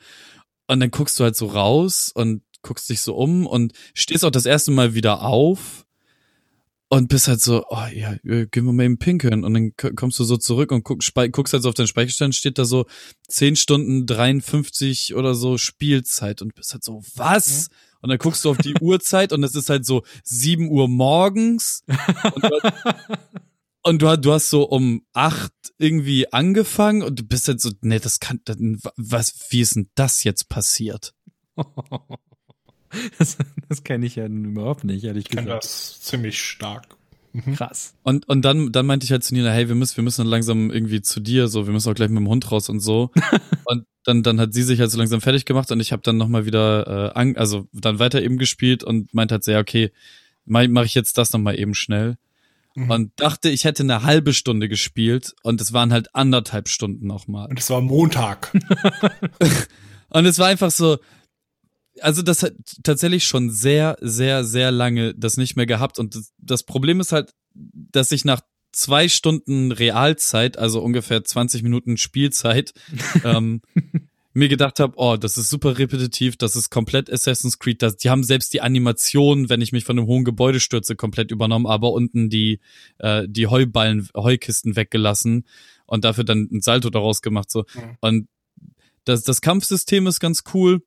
[0.68, 4.31] Und dann guckst du halt so raus und guckst dich so um und stehst auch
[4.31, 5.86] das erste Mal wieder auf
[6.89, 9.43] und bist halt so, oh ja, gehen wir mal eben pinkeln.
[9.43, 11.01] Und dann kommst du so zurück und guck,
[11.31, 12.85] guckst halt so auf deinen Speicherstand, steht da so
[13.27, 17.69] 10 Stunden 53 oder so Spielzeit und bist halt so, was?
[17.69, 17.76] Mhm.
[18.01, 21.84] Und dann guckst du auf die Uhrzeit und es ist halt so 7 Uhr morgens.
[22.34, 22.73] Und du, hast,
[23.84, 27.99] und du, du hast so um 8 irgendwie angefangen und du bist halt so, nee,
[27.99, 28.39] das kann,
[28.95, 31.14] was, wie ist denn das jetzt passiert?
[33.19, 33.38] Das,
[33.69, 35.48] das kenne ich ja überhaupt nicht, ehrlich gesagt.
[35.48, 36.98] Ich kenne das ziemlich stark.
[37.34, 37.56] Mhm.
[37.56, 37.94] Krass.
[38.03, 40.30] Und, und dann, dann meinte ich halt zu Nina, hey, wir müssen, wir müssen dann
[40.30, 43.11] langsam irgendwie zu dir, so, wir müssen auch gleich mit dem Hund raus und so.
[43.65, 46.18] und dann, dann hat sie sich halt so langsam fertig gemacht und ich habe dann
[46.18, 49.91] nochmal wieder, äh, an, also dann weiter eben gespielt und meinte halt so, ja, okay,
[50.45, 52.18] mache mach ich jetzt das nochmal eben schnell.
[52.76, 52.91] Mhm.
[52.91, 57.49] Und dachte, ich hätte eine halbe Stunde gespielt und es waren halt anderthalb Stunden nochmal.
[57.49, 58.53] Und es war Montag.
[60.10, 60.98] und es war einfach so,
[62.02, 62.53] also das hat
[62.84, 65.99] tatsächlich schon sehr, sehr, sehr lange das nicht mehr gehabt.
[65.99, 68.41] Und das, Problem ist halt, dass ich nach
[68.72, 72.74] zwei Stunden Realzeit, also ungefähr 20 Minuten Spielzeit,
[73.24, 73.61] ähm,
[74.34, 77.82] mir gedacht habe, oh, das ist super repetitiv, das ist komplett Assassin's Creed.
[77.82, 81.32] Das, die haben selbst die Animation, wenn ich mich von einem hohen Gebäude stürze, komplett
[81.32, 82.60] übernommen, aber unten die,
[82.99, 85.45] äh, die Heuballen, Heukisten weggelassen
[85.88, 87.49] und dafür dann ein Salto daraus gemacht.
[87.49, 87.65] So.
[87.74, 87.98] Mhm.
[87.99, 88.28] Und
[89.06, 90.84] das, das Kampfsystem ist ganz cool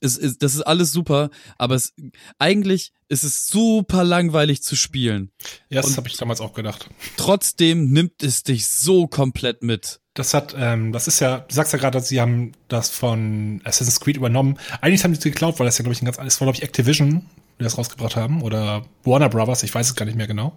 [0.00, 1.92] es ist, das ist alles super, aber es,
[2.38, 5.30] eigentlich ist es super langweilig zu spielen.
[5.68, 6.88] Ja, das habe ich damals auch gedacht.
[7.16, 10.00] Trotzdem nimmt es dich so komplett mit.
[10.14, 13.60] Das hat, ähm, das ist ja, du sagst ja gerade, dass sie haben das von
[13.64, 14.58] Assassin's Creed übernommen.
[14.80, 16.56] Eigentlich haben sie es geklaut, weil das ja, glaube ich, ein ganz, das war, glaube
[16.56, 17.26] ich, Activision,
[17.58, 20.56] die das rausgebracht haben, oder Warner Brothers, ich weiß es gar nicht mehr genau.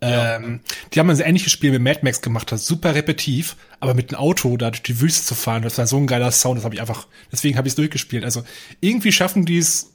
[0.00, 0.60] Ähm,
[0.92, 4.20] die haben ein ähnliches Spiel mit Mad Max gemacht, das super repetitiv, aber mit einem
[4.20, 6.74] Auto da durch die Wüste zu fahren, das war so ein geiler Sound, das habe
[6.74, 8.24] ich einfach, deswegen habe ich es durchgespielt.
[8.24, 8.42] Also
[8.80, 9.92] irgendwie schaffen die es,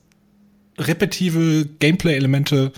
[0.78, 2.72] repetitive Gameplay-Elemente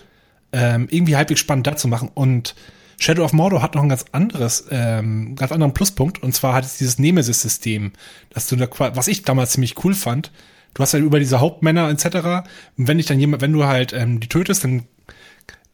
[0.51, 2.09] ähm, irgendwie halbwegs spannend da zu machen.
[2.13, 2.55] Und
[2.99, 6.65] Shadow of Mordor hat noch ein ganz anderes, ähm, ganz anderen Pluspunkt, und zwar hat
[6.65, 7.91] es dieses Nemesis-System,
[8.29, 10.31] dass du da, was ich damals ziemlich cool fand,
[10.73, 12.47] du hast halt über diese Hauptmänner etc.
[12.77, 14.83] Und wenn dich dann jemand, wenn du halt ähm, die tötest, dann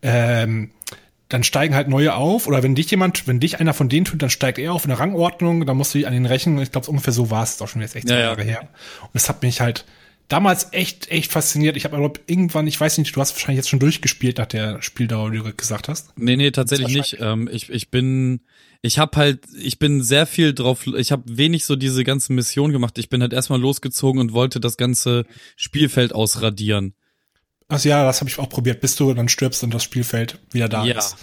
[0.02, 0.72] ähm,
[1.30, 4.22] dann steigen halt neue auf oder wenn dich jemand, wenn dich einer von denen tut,
[4.22, 6.60] dann steigt er auf in der Rangordnung, dann musst du dich an den rächen.
[6.60, 8.48] Ich glaube, ungefähr so war es auch schon jetzt echt zwei ja, Jahre ja.
[8.48, 8.62] her.
[9.02, 9.86] Und das hat mich halt
[10.28, 11.78] damals echt, echt fasziniert.
[11.78, 14.82] Ich habe aber irgendwann, ich weiß nicht, du hast wahrscheinlich jetzt schon durchgespielt nach der
[14.82, 16.18] Spieldauer, die du gesagt hast.
[16.18, 17.18] Nee, nee, tatsächlich nicht.
[17.20, 18.42] Ähm, ich, ich bin,
[18.82, 22.74] ich habe halt, ich bin sehr viel drauf, ich habe wenig so diese ganzen Missionen
[22.74, 22.98] gemacht.
[22.98, 25.26] Ich bin halt erstmal losgezogen und wollte das ganze
[25.56, 26.96] Spielfeld ausradieren.
[27.70, 30.68] Ach ja, das habe ich auch probiert, bis du dann stirbst und das Spielfeld wieder
[30.68, 30.98] da ja.
[30.98, 31.16] ist.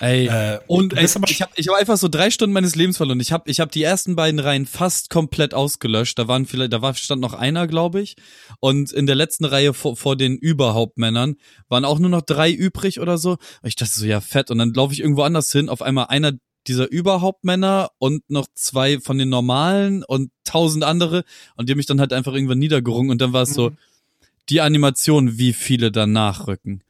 [0.00, 3.20] Ey, äh, und ey, ich habe ich hab einfach so drei Stunden meines Lebens verloren.
[3.20, 6.18] Ich habe ich hab die ersten beiden Reihen fast komplett ausgelöscht.
[6.18, 8.16] Da waren vielleicht, da war stand noch einer, glaube ich.
[8.58, 11.36] Und in der letzten Reihe vor, vor den Überhauptmännern
[11.68, 13.32] waren auch nur noch drei übrig oder so.
[13.32, 14.50] Und ich dachte so, ja fett.
[14.50, 15.68] Und dann laufe ich irgendwo anders hin.
[15.68, 16.32] Auf einmal einer
[16.66, 21.24] dieser Überhauptmänner und noch zwei von den normalen und tausend andere
[21.56, 23.54] und die haben mich dann halt einfach irgendwann niedergerungen und dann war es mhm.
[23.54, 23.70] so,
[24.52, 26.84] die Animation, wie viele dann nachrücken.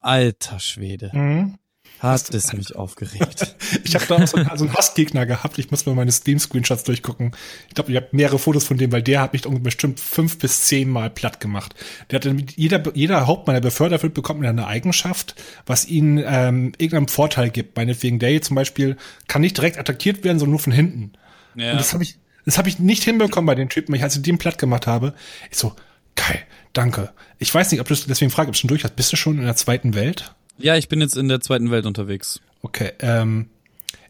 [0.00, 1.10] Alter Schwede.
[1.12, 1.58] Mhm.
[1.98, 3.54] Hat es mich aufgeregt.
[3.84, 5.58] ich habe da auch so, so einen Hassgegner gehabt.
[5.58, 7.32] Ich muss mal meine Steam-Screenshots durchgucken.
[7.68, 10.64] Ich glaube, ich habe mehrere Fotos von dem, weil der hat mich bestimmt fünf bis
[10.66, 11.74] zehn Mal platt gemacht.
[12.10, 17.08] Der hat jeder, jeder Hauptmann, der befördert wird, bekommt eine Eigenschaft, was ihm ähm, irgendeinen
[17.08, 17.76] Vorteil gibt.
[17.76, 18.96] Meinetwegen, der hier zum Beispiel
[19.28, 21.12] kann nicht direkt attackiert werden, sondern nur von hinten.
[21.54, 21.72] Ja.
[21.72, 24.22] Und das habe ich, das habe ich nicht hinbekommen bei den Typen, ich als ich
[24.22, 25.14] den platt gemacht habe.
[25.50, 25.76] Ich so,
[26.16, 27.12] geil, danke.
[27.38, 28.96] Ich weiß nicht, ob du deswegen frage, ob du schon durch hast.
[28.96, 30.34] Bist du schon in der zweiten Welt?
[30.58, 32.40] Ja, ich bin jetzt in der zweiten Welt unterwegs.
[32.62, 33.48] Okay, ähm,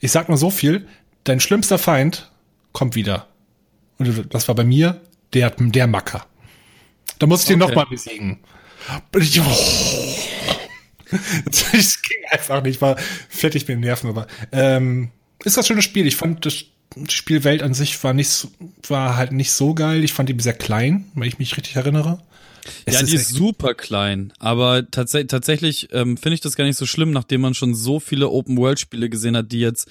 [0.01, 0.87] ich sag nur so viel,
[1.25, 2.31] dein schlimmster Feind
[2.73, 3.27] kommt wieder.
[3.99, 5.01] Und das war bei mir
[5.33, 6.27] der, der Macker.
[7.19, 7.55] Da muss ich okay.
[7.55, 8.41] den nochmal besiegen.
[9.19, 9.37] Ich,
[11.45, 12.97] das ging einfach nicht, war
[13.29, 15.11] fertig mit den Nerven, aber ähm,
[15.45, 16.07] ist das schönes Spiel.
[16.07, 16.65] Ich fand das
[17.09, 18.49] Spielwelt an sich war nicht so,
[18.87, 20.05] war halt nicht so geil.
[20.05, 22.23] Ich fand die sehr klein, wenn ich mich richtig erinnere.
[22.85, 26.65] Es ja, ist die ist super klein, aber tats tatsächlich ähm, finde ich das gar
[26.65, 29.91] nicht so schlimm, nachdem man schon so viele Open-World-Spiele gesehen hat, die jetzt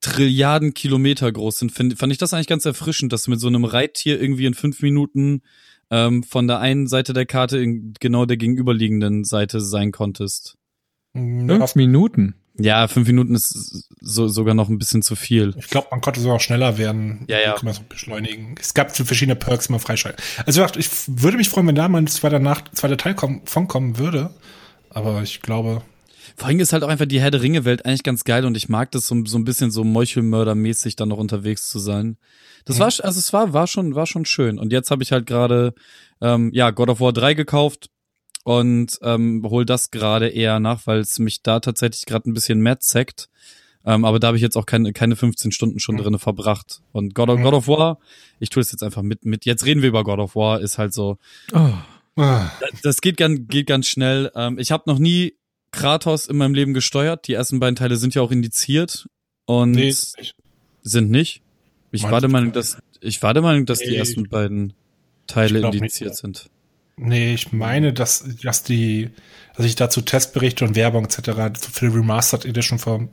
[0.00, 3.46] Trilliarden Kilometer groß sind, find, fand ich das eigentlich ganz erfrischend, dass du mit so
[3.46, 5.42] einem Reittier irgendwie in fünf Minuten
[5.90, 10.56] ähm, von der einen Seite der Karte in genau der gegenüberliegenden Seite sein konntest.
[11.12, 12.34] Fünf Minuten?
[12.62, 15.54] Ja, fünf Minuten ist so, sogar noch ein bisschen zu viel.
[15.58, 17.24] Ich glaube, man konnte sogar schneller werden.
[17.28, 17.52] Ja, ja.
[17.54, 18.54] Kann man so beschleunigen.
[18.60, 20.22] Es gab verschiedene Perks, die man freischalten.
[20.46, 23.68] Also ich würde mich freuen, wenn da mal ein zweiter, Nach zweiter Teil kommen, von
[23.68, 24.30] kommen würde.
[24.90, 25.82] Aber ich glaube.
[26.36, 28.68] Vor allem ist halt auch einfach die Herr der Ringe-Welt eigentlich ganz geil und ich
[28.68, 32.18] mag das so, so ein bisschen so Meuchelmörder-mäßig dann noch unterwegs zu sein.
[32.64, 32.80] Das mhm.
[32.80, 34.58] war, also es war, war schon, war schon schön.
[34.58, 35.74] Und jetzt habe ich halt gerade,
[36.20, 37.90] ähm, ja, God of War 3 gekauft
[38.44, 42.60] und ähm, hol das gerade eher nach, weil es mich da tatsächlich gerade ein bisschen
[42.60, 43.28] mehr zeckt.
[43.84, 46.00] Ähm, aber da habe ich jetzt auch keine, keine 15 Stunden schon mhm.
[46.00, 46.82] drinne verbracht.
[46.92, 47.98] Und God of, God of War,
[48.38, 49.44] ich tue es jetzt einfach mit, mit.
[49.46, 51.18] Jetzt reden wir über God of War, ist halt so.
[51.52, 51.70] Oh.
[52.16, 54.30] Das, das geht ganz, geht ganz schnell.
[54.34, 55.34] Ähm, ich habe noch nie
[55.70, 57.26] Kratos in meinem Leben gesteuert.
[57.26, 59.08] Die ersten beiden Teile sind ja auch indiziert
[59.46, 60.34] und nee, nicht.
[60.82, 61.42] sind nicht.
[61.92, 64.74] Ich war der Meinung, dass ich war der Meinung, dass nee, die ersten beiden
[65.26, 66.20] Teile indiziert nicht.
[66.20, 66.50] sind.
[67.02, 69.08] Nee, ich meine, dass, dass die,
[69.56, 71.58] dass ich dazu Testberichte und Werbung etc.
[71.72, 73.08] für die Remastered Edition vor ein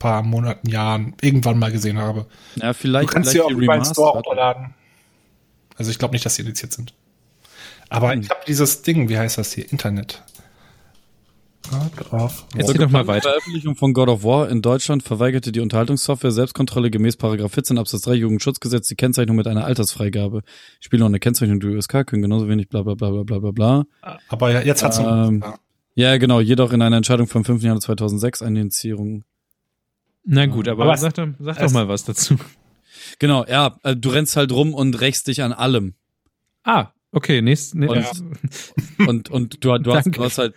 [0.00, 2.26] paar Monaten, Jahren irgendwann mal gesehen habe.
[2.56, 3.08] Ja, vielleicht.
[3.08, 4.74] Du kannst sie auch über den Store runterladen.
[5.76, 6.94] Also ich glaube nicht, dass sie indiziert sind.
[7.90, 8.22] Aber hm.
[8.22, 9.70] ich habe dieses Ding, wie heißt das hier?
[9.70, 10.24] Internet.
[11.70, 12.32] God of War.
[12.56, 13.30] Jetzt geht doch mal weiter.
[13.30, 18.02] Veröffentlichung von God of War in Deutschland verweigerte die Unterhaltungssoftware Selbstkontrolle gemäß Paragraph 14 Absatz
[18.02, 20.42] 3 Jugendschutzgesetz die Kennzeichnung mit einer Altersfreigabe.
[20.80, 23.86] Spiele ohne Kennzeichnung der USK können genauso wenig bla bla bla bla bla bla
[24.28, 25.44] Aber jetzt hat's ähm,
[25.94, 27.62] Ja, genau, jedoch in einer Entscheidung vom 5.
[27.62, 29.24] Januar 2006 eine Indizierung.
[30.24, 32.36] Na gut, aber, aber sag, doch, sag doch mal was dazu.
[33.18, 35.94] Genau, ja, äh, du rennst halt rum und rächst dich an allem.
[36.64, 39.06] Ah, okay, nächst, ne, und, ja.
[39.06, 40.54] und, und du, du, hast, du hast halt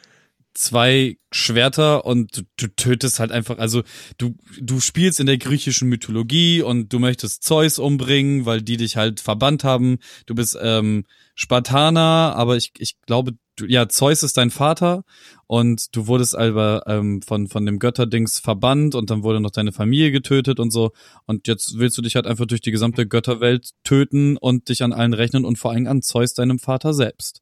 [0.53, 3.83] zwei Schwerter und du, tötest halt einfach, also
[4.17, 8.97] du, du spielst in der griechischen Mythologie und du möchtest Zeus umbringen, weil die dich
[8.97, 9.99] halt verbannt haben.
[10.25, 11.05] Du bist ähm,
[11.35, 15.03] Spartaner, aber ich, ich glaube, du, ja, Zeus ist dein Vater
[15.47, 19.71] und du wurdest aber ähm, von, von dem Götterdings verbannt und dann wurde noch deine
[19.71, 20.91] Familie getötet und so.
[21.25, 24.93] Und jetzt willst du dich halt einfach durch die gesamte Götterwelt töten und dich an
[24.93, 27.41] allen rechnen und vor allem an Zeus, deinem Vater selbst.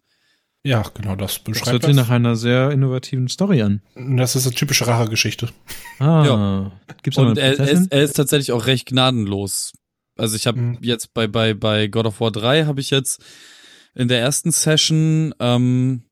[0.64, 1.73] Ja, genau, das beschreibt das.
[1.73, 3.81] hört sich nach einer sehr innovativen Story an.
[3.95, 5.49] Das ist eine typische Rachegeschichte.
[5.99, 6.72] Ah, ja.
[7.02, 9.73] gibt's Und er, er, ist, er ist tatsächlich auch recht gnadenlos.
[10.18, 10.77] Also ich habe mhm.
[10.81, 13.23] jetzt bei, bei, bei God of War 3 habe ich jetzt
[13.95, 16.03] in der ersten Session, ähm,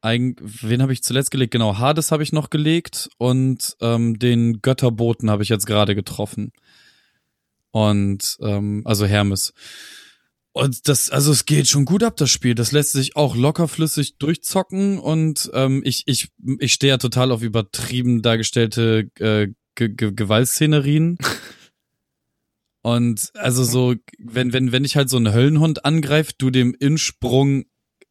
[0.00, 1.52] ein, wen habe ich zuletzt gelegt?
[1.52, 6.52] Genau, Hades habe ich noch gelegt und ähm, den Götterboten habe ich jetzt gerade getroffen.
[7.70, 9.52] Und ähm, also Hermes.
[10.56, 12.54] Und das, also es geht schon gut ab, das Spiel.
[12.54, 17.42] Das lässt sich auch lockerflüssig durchzocken und ähm, ich, ich, ich stehe ja total auf
[17.42, 21.18] übertrieben dargestellte äh, G G Gewaltszenerien.
[22.82, 27.64] und also so, wenn, wenn, wenn ich halt so einen Höllenhund angreift, du dem Insprung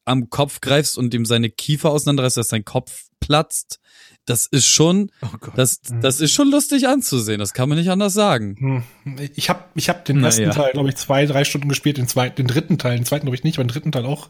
[0.05, 3.79] am Kopf greifst und ihm seine Kiefer auseinanderreißt, dass sein Kopf platzt,
[4.25, 7.39] das ist schon, oh das, das ist schon lustig anzusehen.
[7.39, 8.83] Das kann man nicht anders sagen.
[9.05, 9.29] Hm.
[9.35, 10.51] Ich habe, ich habe den ersten ja.
[10.51, 13.35] Teil, glaube ich, zwei, drei Stunden gespielt, den zweiten, den dritten Teil, den zweiten glaube
[13.35, 14.29] ich nicht, aber den dritten Teil auch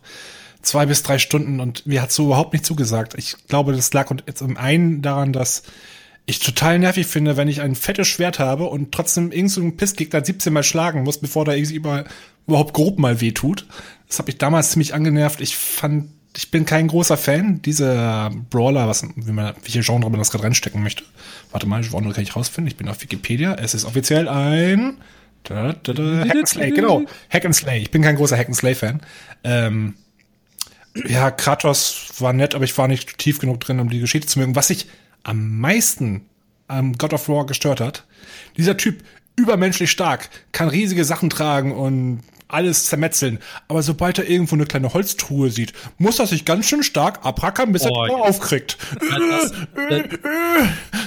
[0.63, 3.15] zwei bis drei Stunden und mir hat so überhaupt nicht zugesagt.
[3.17, 5.63] Ich glaube, das lag und jetzt im einen daran, dass
[6.25, 10.23] ich total nervig finde, wenn ich ein fettes Schwert habe und trotzdem irgendeinen so Pissgegner
[10.23, 11.75] 17 mal schlagen muss, bevor da irgendwie
[12.47, 13.67] überhaupt grob mal weh tut.
[14.13, 15.41] Das hat mich damals ziemlich angenervt.
[15.41, 20.19] Ich fand ich bin kein großer Fan dieser Brawler, was, wie man, welche Genre man
[20.19, 21.03] das gerade reinstecken möchte.
[21.49, 22.67] Warte mal, Genre kann ich rausfinden.
[22.67, 23.55] Ich bin auf Wikipedia.
[23.55, 24.97] Es ist offiziell ein
[25.41, 27.01] da, da, da, Hack and Slay, genau.
[27.31, 27.81] Hack and Slay.
[27.81, 29.01] Ich bin kein großer Hack and Slay-Fan.
[29.43, 29.95] Ähm,
[31.07, 34.37] ja, Kratos war nett, aber ich war nicht tief genug drin, um die Geschichte zu
[34.37, 34.55] mögen.
[34.55, 34.87] Was ich
[35.23, 36.21] am meisten
[36.67, 38.05] am God of War gestört hat,
[38.57, 39.03] dieser Typ
[39.35, 42.21] übermenschlich stark, kann riesige Sachen tragen und
[42.53, 43.39] alles zermetzeln.
[43.67, 47.71] Aber sobald er irgendwo eine kleine Holztruhe sieht, muss er sich ganz schön stark abrackern,
[47.71, 48.19] bis oh, er die ja.
[48.19, 48.77] aufkriegt.
[48.99, 49.51] Das,
[49.89, 50.01] das,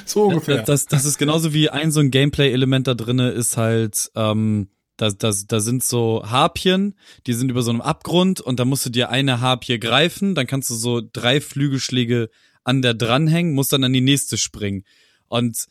[0.05, 0.62] so ungefähr.
[0.62, 5.10] Das, das, ist genauso wie ein so ein Gameplay-Element da drinne ist halt, ähm, da,
[5.10, 6.94] da, da sind so Harpien,
[7.27, 10.47] die sind über so einem Abgrund und da musst du dir eine Harpie greifen, dann
[10.47, 12.31] kannst du so drei Flügelschläge
[12.64, 14.85] an der dranhängen, musst dann an die nächste springen.
[15.28, 15.66] Und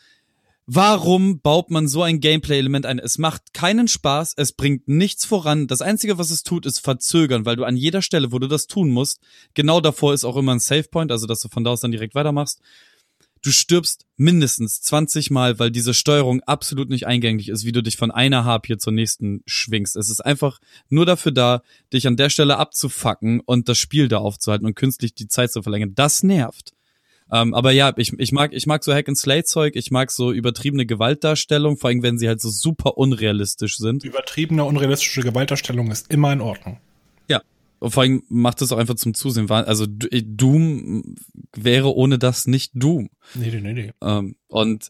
[0.68, 2.98] Warum baut man so ein Gameplay-Element ein?
[2.98, 5.68] Es macht keinen Spaß, es bringt nichts voran.
[5.68, 8.66] Das Einzige, was es tut, ist verzögern, weil du an jeder Stelle, wo du das
[8.66, 9.20] tun musst,
[9.54, 12.16] genau davor ist auch immer ein Savepoint, also dass du von da aus dann direkt
[12.16, 12.62] weitermachst.
[13.44, 17.96] Du stirbst mindestens 20 Mal, weil diese Steuerung absolut nicht eingängig ist, wie du dich
[17.96, 19.96] von einer Harpie zur nächsten schwingst.
[19.96, 20.60] Es ist einfach
[20.90, 21.62] nur dafür da,
[21.94, 25.62] dich an der Stelle abzufacken und das Spiel da aufzuhalten und künstlich die Zeit zu
[25.62, 25.94] verlängern.
[25.94, 26.75] Das nervt.
[27.32, 30.12] Ähm, aber ja, ich, ich mag, ich mag so Hack and Slay Zeug, ich mag
[30.12, 34.04] so übertriebene Gewaltdarstellung, vor allem wenn sie halt so super unrealistisch sind.
[34.04, 36.80] Übertriebene unrealistische Gewaltdarstellung ist immer in Ordnung.
[37.28, 37.42] Ja.
[37.80, 39.50] Und vor allem macht es auch einfach zum Zusehen.
[39.50, 41.16] Also Doom
[41.56, 43.10] wäre ohne das nicht Doom.
[43.34, 43.92] Nee, nee, nee, nee.
[44.02, 44.90] Ähm, und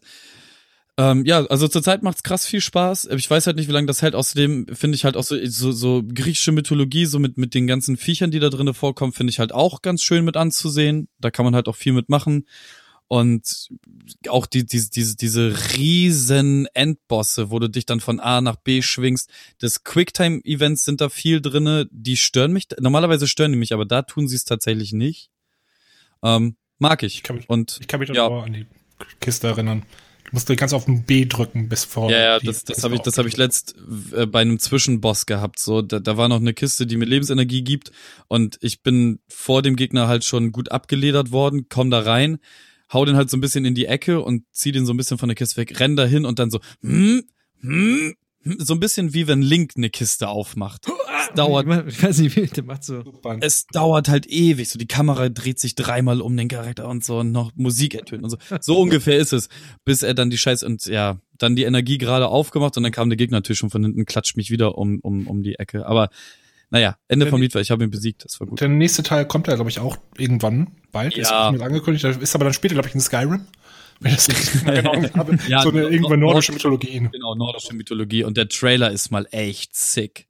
[0.98, 3.08] ähm, ja, also zurzeit macht's krass viel Spaß.
[3.16, 4.14] Ich weiß halt nicht, wie lange das hält.
[4.14, 7.98] Außerdem finde ich halt auch so, so, so griechische Mythologie, so mit, mit den ganzen
[7.98, 11.08] Viechern, die da drinnen vorkommen, finde ich halt auch ganz schön mit anzusehen.
[11.18, 12.46] Da kann man halt auch viel mitmachen.
[13.08, 13.68] Und
[14.28, 18.80] auch die, die, diese, diese riesen Endbosse, wo du dich dann von A nach B
[18.80, 19.30] schwingst.
[19.58, 21.88] Das Quicktime-Events sind da viel drinne.
[21.92, 22.68] Die stören mich.
[22.80, 25.30] Normalerweise stören die mich, aber da tun sie es tatsächlich nicht.
[26.22, 27.16] Ähm, mag ich.
[27.16, 28.26] Ich kann mich, und, ich kann mich ja.
[28.26, 28.66] an die
[29.20, 29.84] Kiste erinnern.
[30.26, 32.10] Du musst ganz auf den B drücken bis vor.
[32.10, 33.76] Ja, ja, das, das habe ich, das habe ich letzt
[34.12, 35.58] äh, bei einem Zwischenboss gehabt.
[35.58, 37.92] So, da, da war noch eine Kiste, die mir Lebensenergie gibt
[38.26, 42.38] und ich bin vor dem Gegner halt schon gut abgeledert worden, komm da rein,
[42.92, 45.18] hau den halt so ein bisschen in die Ecke und zieh den so ein bisschen
[45.18, 47.22] von der Kiste weg, renn da hin und dann so, hm,
[47.60, 48.14] hm
[48.58, 50.86] so ein bisschen wie wenn Link eine Kiste aufmacht.
[51.28, 51.66] Es dauert.
[51.88, 53.02] Ich weiß nicht, wie der macht so.
[53.40, 54.68] Es dauert halt ewig.
[54.68, 58.24] So die Kamera dreht sich dreimal um den Charakter und so und noch Musik ertönt
[58.24, 58.38] und so.
[58.60, 59.48] So ungefähr ist es,
[59.84, 63.10] bis er dann die Scheiße und ja, dann die Energie gerade aufgemacht und dann kam
[63.10, 65.86] der Gegner natürlich schon von hinten, klatscht mich wieder um um um die Ecke.
[65.86, 66.10] Aber
[66.70, 68.60] naja, Ende der vom Lied war, ich habe ihn besiegt, das war gut.
[68.60, 71.16] Der nächste Teil kommt ja, glaube ich, auch irgendwann bald.
[71.16, 71.50] Ja.
[71.50, 73.46] Ist angekündigt, ist aber dann später, glaube ich, in Skyrim.
[74.00, 75.38] Wenn ich das richtig genau habe.
[75.48, 77.08] ja, so eine irgendwann nordische Mythologie.
[77.12, 78.24] Genau, nordische Mythologie.
[78.24, 80.26] Und der Trailer ist mal echt sick.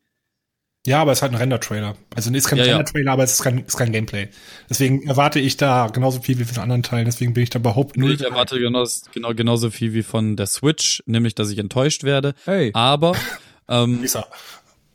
[0.86, 1.97] Ja, aber es ist halt ein Render-Trailer.
[2.14, 4.28] Also ist kein ja, Render-Trailer, aber es ist kein, ist kein Gameplay.
[4.70, 7.06] Deswegen erwarte ich da genauso viel wie von anderen Teilen.
[7.06, 8.12] Deswegen bin ich da überhaupt null.
[8.12, 12.34] Ich erwarte genau, genau, genauso viel wie von der Switch, nämlich, dass ich enttäuscht werde.
[12.44, 12.70] Hey.
[12.72, 13.16] Aber
[13.68, 14.05] ähm,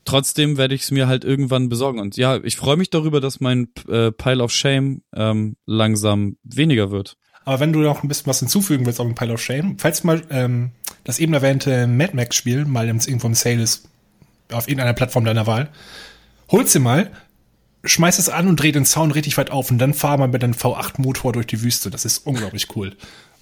[0.05, 1.99] trotzdem werde ich es mir halt irgendwann besorgen.
[1.99, 6.91] Und ja, ich freue mich darüber, dass mein äh, Pile of Shame ähm, langsam weniger
[6.91, 7.17] wird.
[7.43, 10.03] Aber wenn du noch ein bisschen was hinzufügen willst auf dem Pile of Shame, falls
[10.03, 10.71] mal ähm,
[11.03, 13.87] das eben erwähnte Mad Max-Spiel mal irgendwo im Sale ist,
[14.51, 15.69] auf irgendeiner Plattform deiner Wahl.
[16.49, 17.11] Hol's dir mal,
[17.83, 20.43] schmeiß es an und dreh den Sound richtig weit auf und dann fahr mal mit
[20.43, 21.89] deinem V8-Motor durch die Wüste.
[21.89, 22.95] Das ist unglaublich cool.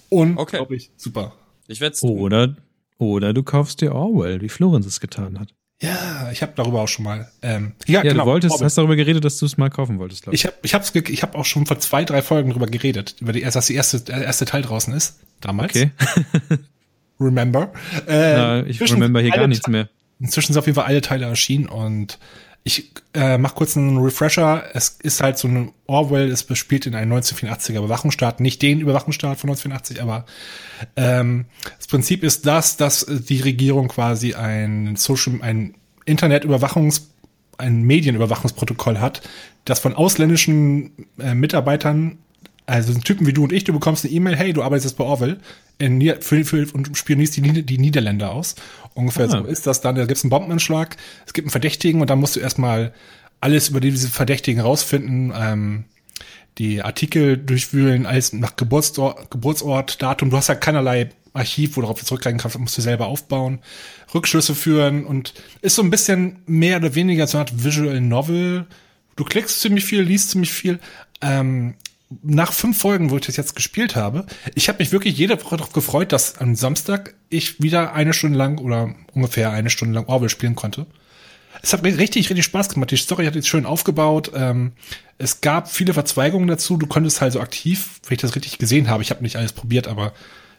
[0.08, 0.94] Unglaublich okay.
[0.96, 1.34] super.
[1.68, 2.56] Ich werd's oder,
[2.98, 5.54] oder du kaufst dir Orwell, wie Florenz es getan hat.
[5.82, 7.30] Ja, ich habe darüber auch schon mal.
[7.40, 10.22] Ähm, ja, ja genau, du wolltest, hast darüber geredet, dass du es mal kaufen wolltest,
[10.22, 10.42] glaube ich.
[10.42, 13.32] Ich habe ich hab's, ich hab auch schon vor zwei, drei Folgen darüber geredet, über
[13.32, 15.20] die, dass die erste, der erste Teil draußen ist.
[15.40, 15.70] Damals.
[15.70, 15.90] Okay.
[17.20, 17.72] remember.
[18.06, 19.88] Äh, Na, ich remember hier gar nichts mehr.
[20.18, 22.18] Inzwischen sind auf jeden Fall alle Teile erschienen und
[22.62, 24.64] ich äh, mach kurz einen Refresher.
[24.74, 29.38] Es ist halt so ein Orwell, es bespielt in einem 1984er Überwachungsstaat, nicht den Überwachungsstaat
[29.38, 30.26] von 1984, aber
[30.96, 31.46] ähm,
[31.76, 35.74] das Prinzip ist das, dass die Regierung quasi ein Social, ein
[36.04, 37.10] Internetüberwachungs,
[37.58, 39.22] ein Medienüberwachungsprotokoll hat,
[39.64, 42.18] das von ausländischen äh, Mitarbeitern
[42.70, 45.38] also Typen wie du und ich, du bekommst eine E-Mail, hey, du arbeitest bei Orwell
[45.80, 48.54] in, für, für, und spionierst die, die Niederländer aus.
[48.94, 49.30] Ungefähr ah.
[49.30, 49.94] so ist das dann.
[49.94, 50.96] Da gibt es einen Bombenanschlag,
[51.26, 52.92] es gibt einen Verdächtigen und dann musst du erstmal
[53.40, 55.84] alles über diese Verdächtigen rausfinden, ähm,
[56.58, 60.30] die Artikel durchwühlen, alles nach Geburtsort, Geburtsort, Datum.
[60.30, 63.60] Du hast ja keinerlei Archiv, worauf du zurückgreifen kannst, musst du selber aufbauen,
[64.12, 65.32] Rückschlüsse führen und
[65.62, 68.66] ist so ein bisschen mehr oder weniger so eine Art Visual Novel.
[69.16, 70.80] Du klickst ziemlich viel, liest ziemlich viel.
[71.22, 71.74] Ähm,
[72.22, 75.56] nach fünf Folgen, wo ich das jetzt gespielt habe, ich habe mich wirklich jede Woche
[75.56, 80.06] darauf gefreut, dass am Samstag ich wieder eine Stunde lang oder ungefähr eine Stunde lang
[80.06, 80.86] Orwell spielen konnte.
[81.62, 82.90] Es hat richtig, richtig Spaß gemacht.
[82.90, 84.32] Die Story hat jetzt schön aufgebaut.
[84.34, 84.72] Ähm,
[85.18, 86.76] es gab viele Verzweigungen dazu.
[86.76, 89.52] Du konntest halt so aktiv, wenn ich das richtig gesehen habe, ich habe nicht alles
[89.52, 90.12] probiert, aber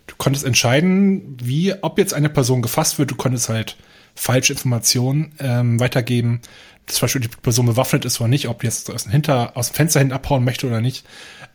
[0.07, 3.11] du konntest entscheiden, wie, ob jetzt eine Person gefasst wird.
[3.11, 3.77] Du konntest halt
[4.15, 6.41] falsche Informationen ähm, weitergeben.
[6.87, 9.69] Zum Beispiel die Person bewaffnet ist oder nicht, ob die jetzt aus dem, Hinter, aus
[9.69, 11.05] dem Fenster hin abhauen möchte oder nicht.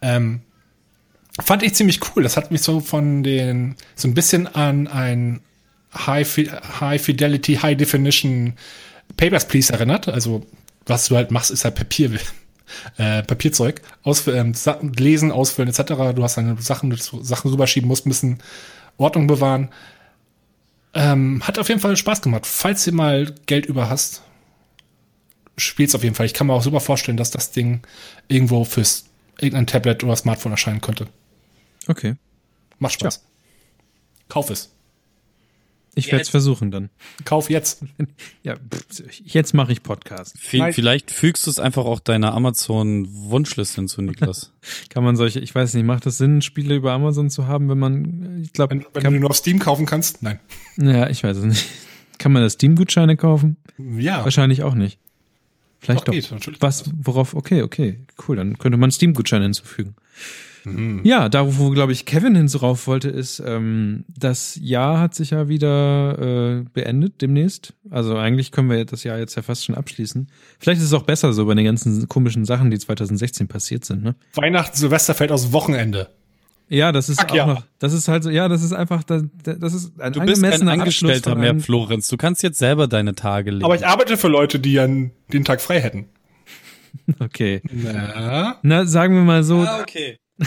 [0.02, 0.40] Ähm,
[1.40, 2.22] fand ich ziemlich cool.
[2.22, 5.40] Das hat mich so von den, so ein bisschen an ein
[5.94, 6.50] High,
[6.80, 8.54] High Fidelity, High Definition
[9.16, 10.08] Papers, Please erinnert.
[10.08, 10.46] Also,
[10.86, 12.10] was du halt machst, ist halt Papier,
[12.96, 13.82] äh, Papierzeug.
[14.02, 14.54] Aus, ähm,
[14.96, 16.14] lesen, ausfüllen, etc.
[16.14, 18.38] Du hast deine Sachen, Sachen rüberschieben musst, müssen
[18.96, 19.68] Ordnung bewahren.
[20.98, 22.46] Ähm, hat auf jeden Fall Spaß gemacht.
[22.46, 24.22] Falls ihr mal Geld über hast,
[25.58, 26.24] spielt's auf jeden Fall.
[26.24, 27.82] Ich kann mir auch super vorstellen, dass das Ding
[28.28, 29.04] irgendwo fürs
[29.38, 31.08] irgendein Tablet oder Smartphone erscheinen könnte.
[31.86, 32.16] Okay.
[32.78, 33.16] Macht Spaß.
[33.16, 33.22] Ja.
[34.30, 34.70] Kauf es.
[35.98, 36.90] Ich werde es versuchen dann.
[37.24, 37.82] Kauf jetzt.
[38.42, 38.54] ja,
[39.24, 40.36] jetzt mache ich Podcast.
[40.38, 44.52] Vielleicht, vielleicht fügst du es einfach auch deiner Amazon-Wunschliste hinzu, Niklas.
[44.90, 47.78] kann man solche, ich weiß nicht, macht es Sinn, Spiele über Amazon zu haben, wenn
[47.78, 50.22] man, ich glaube, wenn, wenn kann, du nur auf Steam kaufen kannst?
[50.22, 50.38] Nein.
[50.76, 51.66] Ja, ich weiß es nicht.
[52.18, 53.56] Kann man da Steam-Gutscheine kaufen?
[53.78, 54.22] Ja.
[54.22, 54.98] Wahrscheinlich auch nicht.
[55.80, 56.14] Vielleicht doch.
[56.14, 56.40] doch.
[56.40, 59.94] Geht, was, worauf, okay, okay, cool, dann könnte man Steam-Gutscheine hinzufügen.
[60.66, 61.00] Mhm.
[61.04, 65.48] Ja, da wo, glaube ich, Kevin hinrauf wollte, ist, ähm, das Jahr hat sich ja
[65.48, 67.74] wieder äh, beendet demnächst.
[67.88, 70.28] Also eigentlich können wir das Jahr jetzt ja fast schon abschließen.
[70.58, 74.02] Vielleicht ist es auch besser so bei den ganzen komischen Sachen, die 2016 passiert sind.
[74.02, 74.16] Ne?
[74.34, 76.08] Weihnachten, Silvester fällt aus Wochenende.
[76.68, 77.46] Ja, das ist Ach, auch ja.
[77.46, 80.42] noch, das ist halt so, ja, das ist einfach, das, das ist ein Du bist
[80.42, 82.08] ein Angestellter mehr, Florenz.
[82.08, 83.64] Du kannst jetzt selber deine Tage leben.
[83.64, 86.06] Aber ich arbeite für Leute, die an den Tag frei hätten.
[87.20, 87.60] Okay.
[87.70, 88.58] Na?
[88.62, 89.60] Na, sagen wir mal so.
[89.60, 90.18] Ah, okay.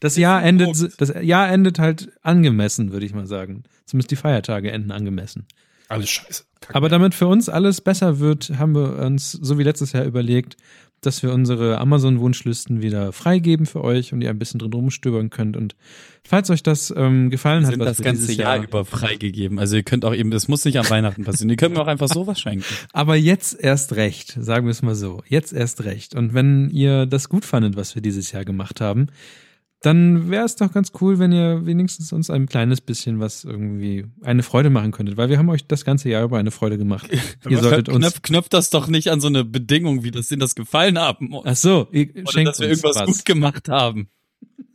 [0.00, 3.64] Das Jahr endet, das Jahr endet halt angemessen, würde ich mal sagen.
[3.84, 5.46] Zumindest die Feiertage enden angemessen.
[5.88, 6.44] Alles scheiße.
[6.60, 10.04] Kack Aber damit für uns alles besser wird, haben wir uns, so wie letztes Jahr
[10.04, 10.56] überlegt,
[11.00, 15.56] dass wir unsere Amazon-Wunschlisten wieder freigeben für euch und ihr ein bisschen drin rumstöbern könnt.
[15.56, 15.76] Und
[16.24, 19.58] falls euch das ähm, gefallen hat, sind das ganze Jahr, Jahr über freigegeben.
[19.58, 21.50] Also ihr könnt auch eben, das muss nicht an Weihnachten passieren.
[21.50, 22.64] Ihr könnt mir auch einfach sowas schenken.
[22.92, 25.22] Aber jetzt erst recht, sagen wir es mal so.
[25.28, 26.14] Jetzt erst recht.
[26.14, 29.08] Und wenn ihr das gut fandet, was wir dieses Jahr gemacht haben,
[29.80, 34.06] dann wäre es doch ganz cool, wenn ihr wenigstens uns ein kleines bisschen was irgendwie
[34.22, 37.08] eine Freude machen könntet, weil wir haben euch das ganze Jahr über eine Freude gemacht.
[37.48, 40.40] ihr solltet uns knöpft, knöpft das doch nicht an so eine Bedingung, wie das ihnen
[40.40, 41.32] das gefallen haben.
[41.44, 43.06] Ach so, ihr Oder schenkt dass wir irgendwas was.
[43.06, 44.08] gut gemacht haben.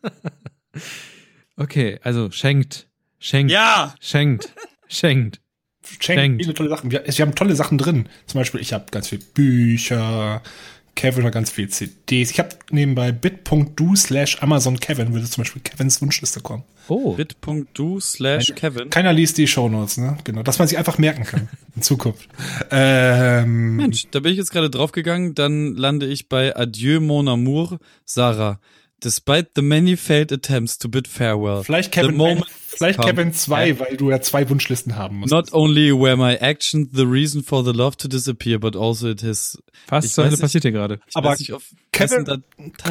[1.58, 2.88] okay, also schenkt,
[3.20, 4.54] schenkt, ja, schenkt,
[4.88, 5.42] schenkt.
[5.86, 6.42] Schenkt, schenkt.
[6.44, 6.92] viele tolle Sachen.
[6.92, 8.08] Wir, wir haben tolle Sachen drin.
[8.26, 10.42] Zum Beispiel, ich habe ganz viel Bücher,
[10.96, 12.32] Kevin hat ganz viel CDs.
[12.32, 16.64] Ich habe nebenbei bit.do slash Amazon Kevin würde zum Beispiel Kevins Wunschliste kommen.
[16.88, 17.14] Oh.
[17.14, 18.90] Bit.do slash Kevin.
[18.90, 20.18] Keiner liest die Shownotes, ne?
[20.24, 20.44] Genau.
[20.44, 22.28] Dass man sich einfach merken kann in Zukunft.
[22.72, 25.34] Ähm, Mensch, da bin ich jetzt gerade draufgegangen.
[25.34, 28.60] Dann lande ich bei Adieu mon amour, Sarah.
[29.04, 31.64] Despite the many failed attempts to bid farewell.
[31.64, 35.32] Vielleicht Kevin, ein, vielleicht Kevin 2, weil du ja zwei Wunschlisten haben musst.
[35.32, 39.22] Not only were my actions the reason for the love to disappear, but also it
[39.22, 39.62] has.
[39.88, 41.00] Fast so passiert hier gerade.
[41.14, 41.52] Aber nicht,
[41.92, 42.44] Kevin,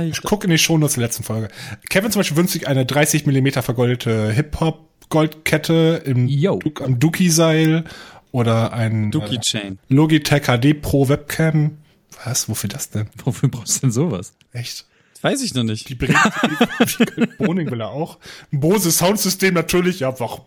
[0.03, 1.49] ich gucke in die Shownotes der letzten Folge.
[1.89, 6.59] Kevin zum Beispiel wünscht sich eine 30 Millimeter vergoldete Hip-Hop Goldkette im Yo.
[6.81, 7.85] am Dookie-Seil
[8.33, 9.79] oder ein Dookie Chain.
[9.89, 11.79] Äh, Logitech HD Pro Webcam.
[12.25, 12.49] Was?
[12.49, 13.09] Wofür das denn?
[13.25, 14.35] Wofür brauchst du denn sowas?
[14.53, 14.87] Echt?
[15.23, 15.89] Weiß ich noch nicht.
[15.89, 16.19] Die bringt
[17.39, 18.19] Boning will er auch.
[18.53, 20.41] Ein Bose Soundsystem natürlich, ja, warum,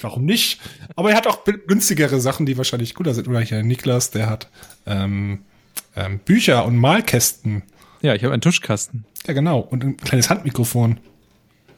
[0.00, 0.60] warum nicht?
[0.96, 3.28] Aber er hat auch günstigere Sachen, die wahrscheinlich cooler sind.
[3.28, 4.50] Oder hier Niklas, der hat
[4.86, 5.42] ähm,
[5.94, 7.62] ähm, Bücher und Malkästen.
[8.02, 9.04] Ja, ich habe einen Tuschkasten.
[9.26, 9.60] Ja, genau.
[9.60, 10.98] Und ein kleines Handmikrofon.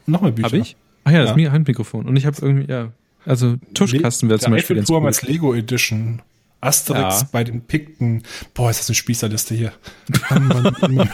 [0.06, 0.46] Nochmal Bücher.
[0.46, 0.76] Habe ich?
[1.04, 1.52] Ach ja, das ja.
[1.52, 2.06] Handmikrofon.
[2.06, 2.92] Und ich habe irgendwie, ja,
[3.26, 5.06] also Tuschkasten wäre zum Beispiel ganz cool.
[5.06, 6.22] als Lego Edition.
[6.62, 7.28] Asterix ja.
[7.30, 8.22] bei den Pikten.
[8.54, 9.72] Boah, ist das eine Spießerliste hier.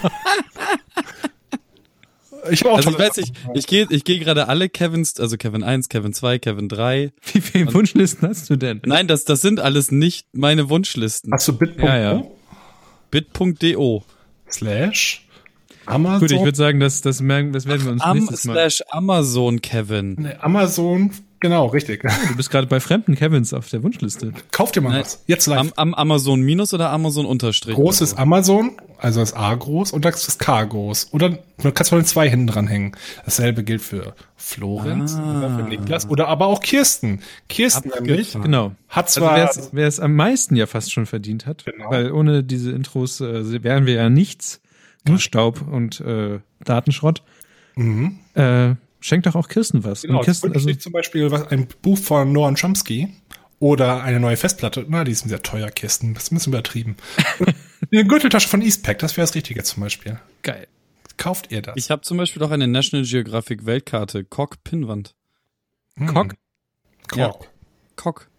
[2.51, 5.37] Ich habe auch also ich weiß nicht, ich gehe ich geh gerade alle Kevins, also
[5.37, 7.13] Kevin 1, Kevin 2, Kevin 3.
[7.33, 8.81] Wie viele Wunschlisten hast du denn?
[8.85, 11.33] Nein, das, das sind alles nicht meine Wunschlisten.
[11.33, 11.87] Hast du bit.do?
[11.87, 12.25] Ja, ja.
[13.11, 14.05] Bit.do.
[14.51, 15.27] Slash
[15.87, 16.21] Amazon.
[16.21, 18.53] Gut, ich würde sagen, das, das, merken, das werden wir uns Am nächstes Mal.
[18.55, 20.17] Slash Amazon, Kevin.
[20.19, 21.11] Nee, Amazon
[21.41, 22.03] Genau, richtig.
[22.03, 24.35] Du bist gerade bei fremden Kevins auf der Wunschliste.
[24.53, 25.25] Kauf dir mal Nein, was.
[25.27, 25.59] Jetzt live.
[25.59, 27.75] Am, am Amazon Minus oder Amazon Unterstrich?
[27.77, 31.09] Groß ist Amazon, also das A groß und das ist K groß.
[31.13, 32.93] Oder du kannst mal zwei hinten dranhängen.
[33.25, 35.39] Dasselbe gilt für Florenz ah.
[35.39, 37.21] oder für Niklas oder aber auch Kirsten.
[37.49, 38.33] Kirsten nämlich.
[38.33, 38.73] Genau.
[38.89, 39.33] Hat also zwar.
[39.33, 41.65] Also wer es am meisten ja fast schon verdient hat.
[41.65, 41.91] Genau.
[41.91, 44.61] Weil ohne diese Intros äh, wären wir ja nichts.
[45.09, 47.23] Nur Staub und äh, Datenschrott.
[47.75, 48.19] Mhm.
[48.35, 50.03] Äh, Schenkt doch auch Kirsten was.
[50.03, 53.09] Genau, Kirsten, also zum Beispiel was, ein Buch von Noam Chomsky
[53.59, 54.85] oder eine neue Festplatte.
[54.89, 56.13] Na, die sind sehr teuer, Kisten.
[56.13, 56.97] Das ist ein bisschen übertrieben.
[57.93, 60.19] eine Gürteltasche von Eastpack, das wäre das Richtige zum Beispiel.
[60.43, 60.67] Geil.
[61.17, 61.75] Kauft ihr das?
[61.77, 65.15] Ich habe zum Beispiel auch eine National Geographic Weltkarte, Cock Pinnwand.
[65.97, 66.07] Hm.
[66.07, 66.35] Cock?
[67.09, 67.19] Cock.
[67.19, 67.35] Ja.
[67.97, 68.31] Cock.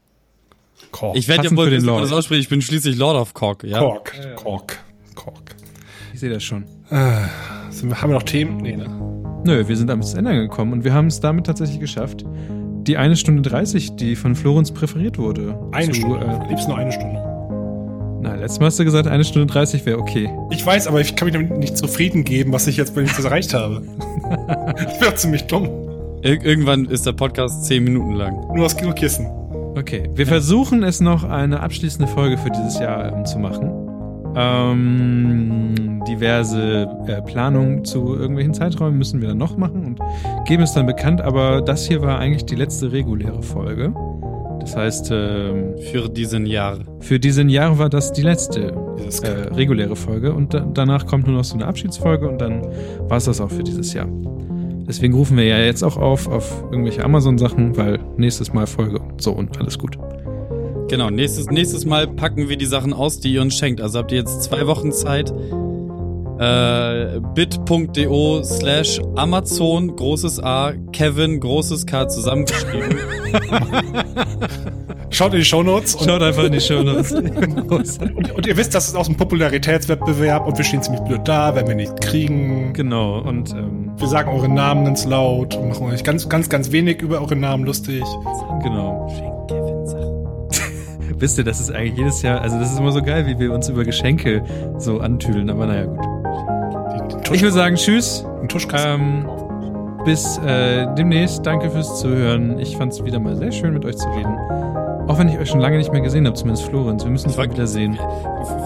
[0.92, 1.16] Kork.
[1.16, 2.42] Ich werde ja wohl wissen, das aussprechen.
[2.42, 3.64] Ich bin schließlich Lord of Kork.
[3.64, 3.80] Ja?
[3.80, 4.14] Kork.
[4.36, 4.80] Kork.
[5.16, 5.56] Kork.
[6.14, 6.64] Ich sehe das schon.
[6.90, 8.58] Äh, haben wir noch Themen?
[8.58, 8.88] Nee, ne?
[9.46, 12.26] Nö, wir sind am Ende gekommen und wir haben es damit tatsächlich geschafft.
[12.84, 15.58] Die eine Stunde 30, die von Florenz präferiert wurde.
[15.72, 16.26] Eine zu, Stunde.
[16.26, 17.31] Äh, liebst nur eine Stunde.
[18.22, 20.30] Na, letztes Mal hast du gesagt, eine Stunde 30 wäre okay.
[20.52, 23.24] Ich weiß, aber ich kann mich damit nicht zufrieden geben, was ich jetzt bei das
[23.24, 23.82] erreicht habe.
[24.78, 25.68] das wäre ziemlich dumm.
[26.22, 28.40] Ir irgendwann ist der Podcast zehn Minuten lang.
[28.54, 29.26] Nur aus Kissen.
[29.76, 30.30] Okay, wir ja.
[30.30, 33.72] versuchen es noch eine abschließende Folge für dieses Jahr ähm, zu machen.
[34.36, 40.00] Ähm, diverse äh, Planungen zu irgendwelchen Zeiträumen müssen wir dann noch machen und
[40.46, 43.94] geben es dann bekannt, aber das hier war eigentlich die letzte reguläre Folge.
[44.62, 46.80] Das heißt, ähm, für diesen Jahr.
[47.00, 48.74] Für diesen Jahr war das die letzte
[49.24, 52.62] äh, reguläre Folge und da, danach kommt nur noch so eine Abschiedsfolge und dann
[53.10, 54.08] war es das auch für dieses Jahr.
[54.88, 59.22] Deswegen rufen wir ja jetzt auch auf auf irgendwelche Amazon-Sachen, weil nächstes Mal Folge und
[59.22, 59.98] so und alles gut.
[60.90, 63.80] Genau, nächstes, nächstes Mal packen wir die Sachen aus, die ihr uns schenkt.
[63.80, 65.34] Also habt ihr jetzt zwei Wochen Zeit.
[66.42, 72.98] Äh, bit.do slash Amazon, großes A, Kevin, großes K zusammengeschrieben.
[75.12, 75.98] Schaut in die Shownotes.
[76.04, 77.12] Schaut einfach in die Shownotes.
[77.12, 81.54] und, und ihr wisst, das ist aus einem Popularitätswettbewerb und wir stehen ziemlich blöd da,
[81.54, 82.74] wenn wir nicht kriegen.
[82.74, 86.72] Genau, und ähm, wir sagen eure Namen ganz laut und machen euch ganz, ganz, ganz
[86.72, 88.02] wenig über eure Namen lustig.
[88.64, 89.08] Genau.
[91.20, 93.54] Wisst ihr, das ist eigentlich jedes Jahr, also das ist immer so geil, wie wir
[93.54, 94.44] uns über Geschenke
[94.80, 96.00] so antüdeln, aber naja, gut.
[97.32, 98.26] Ich würde sagen, tschüss.
[98.74, 99.28] Ähm,
[100.06, 101.46] bis äh, demnächst.
[101.46, 102.60] Danke fürs Zuhören.
[102.60, 104.36] Ich fand es wieder mal sehr schön, mit euch zu reden.
[105.08, 107.04] Auch wenn ich euch schon lange nicht mehr gesehen habe, zumindest Florenz.
[107.04, 108.00] Wir müssen uns wieder sehen.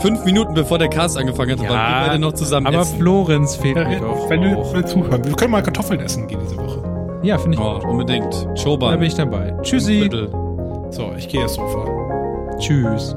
[0.01, 2.99] Fünf Minuten bevor der Cast angefangen hat, ja, waren wir beide noch zusammen Aber essen.
[2.99, 4.29] Florenz fehlt ja, mir doch.
[4.29, 5.25] Wenn du, zuhören.
[5.25, 6.83] Wir können mal Kartoffeln essen gehen diese Woche.
[7.23, 7.83] Ja, finde ich oh, auch.
[7.83, 8.47] Unbedingt.
[8.61, 8.91] Choban.
[8.91, 9.55] Da bin ich dabei.
[9.63, 10.09] Tschüssi.
[10.91, 11.85] So, ich gehe jetzt Sofa.
[12.59, 13.15] Tschüss.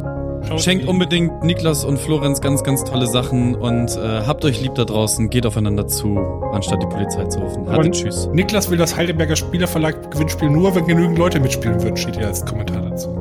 [0.56, 4.84] Schenkt unbedingt Niklas und Florenz ganz, ganz tolle Sachen und äh, habt euch lieb da
[4.84, 6.18] draußen, geht aufeinander zu,
[6.52, 7.68] anstatt die Polizei zu rufen.
[7.70, 8.28] Hatte tschüss.
[8.32, 12.44] Niklas will das Heidelberger Spielerverlag Gewinnspiel nur, wenn genügend Leute mitspielen würden, steht hier als
[12.44, 13.14] Kommentar dazu.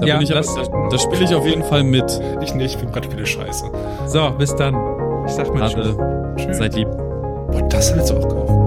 [0.00, 2.20] Da ja, ich das, aber, da, spiele ich auf jeden Fall mit.
[2.42, 3.70] Ich nicht, ich finde Brettspiele scheiße.
[4.06, 4.74] So, bis dann.
[5.26, 5.96] Ich sag mal Tschüss.
[6.36, 6.56] tschüss.
[6.56, 6.88] Seid lieb.
[6.88, 8.59] Boah, das willst du auch kaufen.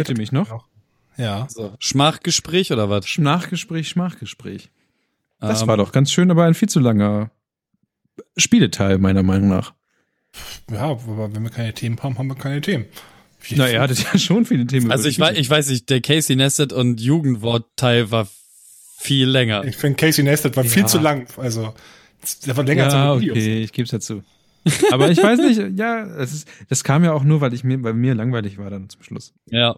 [0.00, 0.64] Hört ihr mich noch?
[1.16, 1.46] Ja.
[1.50, 1.74] So.
[1.78, 3.06] Schmachgespräch oder was?
[3.06, 4.70] Schmachgespräch, Schmachgespräch.
[5.40, 7.30] Das ähm, war doch ganz schön, aber ein viel zu langer
[8.36, 9.74] Spieleteil, meiner Meinung nach.
[10.70, 12.86] Ja, aber wenn wir keine Themen haben, haben wir keine Themen.
[13.42, 14.90] Wie Na, er hatte ja schon viele Themen.
[14.90, 18.28] Also ich weiß, ich weiß nicht, der Casey Nested und Jugendwortteil war
[18.98, 19.64] viel länger.
[19.64, 20.70] Ich finde Casey Nested war ja.
[20.70, 21.26] viel zu lang.
[21.38, 21.74] Also,
[22.46, 24.22] der war länger ja, als okay, ich gebe es dazu.
[24.92, 27.78] Aber ich weiß nicht, ja, es ist, das kam ja auch nur, weil ich mir,
[27.78, 29.32] bei mir langweilig war dann zum Schluss.
[29.46, 29.74] Ja.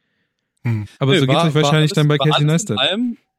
[0.64, 0.86] Hm.
[0.98, 2.78] Aber nee, so geht es euch wahrscheinlich dann bei Casey Neistat.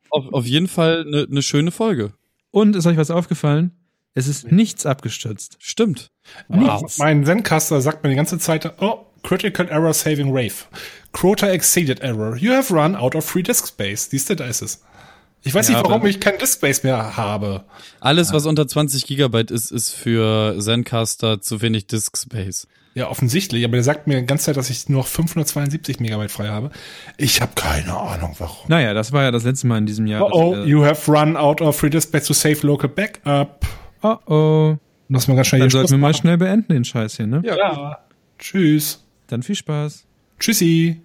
[0.09, 2.13] Auf, auf jeden Fall eine ne schöne Folge.
[2.51, 3.71] Und ist euch was aufgefallen?
[4.13, 5.57] Es ist nichts abgestürzt.
[5.59, 6.11] Stimmt.
[6.47, 6.99] Nichts.
[6.99, 10.53] Mein Zencaster sagt mir die ganze Zeit, oh, Critical Error Saving Rave.
[11.13, 12.35] Crota exceeded error.
[12.35, 14.09] You have run out of free disk space.
[14.09, 14.83] Siehst du, da ist es.
[15.45, 17.65] Ich weiß ja, nicht, warum ich kein Diskspace mehr habe.
[17.99, 22.67] Alles, was unter 20 Gigabyte ist, ist für Zencaster zu wenig Diskspace.
[22.95, 26.31] Ja, offensichtlich, aber der sagt mir die ganze Zeit, dass ich nur noch 572 Megabyte
[26.31, 26.69] frei habe.
[27.17, 28.67] Ich habe keine Ahnung, warum.
[28.67, 30.31] Naja, das war ja das letzte Mal in diesem Jahr.
[30.31, 33.65] Oh, oh you have run out of free diskspace to save local backup.
[34.03, 34.77] Oh, oh.
[35.09, 37.41] Lass mal ganz schnell Dann sollten wir mal schnell beenden, den Scheiß hier, ne?
[37.43, 37.55] Ja.
[37.55, 37.99] ja.
[38.37, 39.03] Tschüss.
[39.27, 40.05] Dann viel Spaß.
[40.39, 41.01] Tschüssi.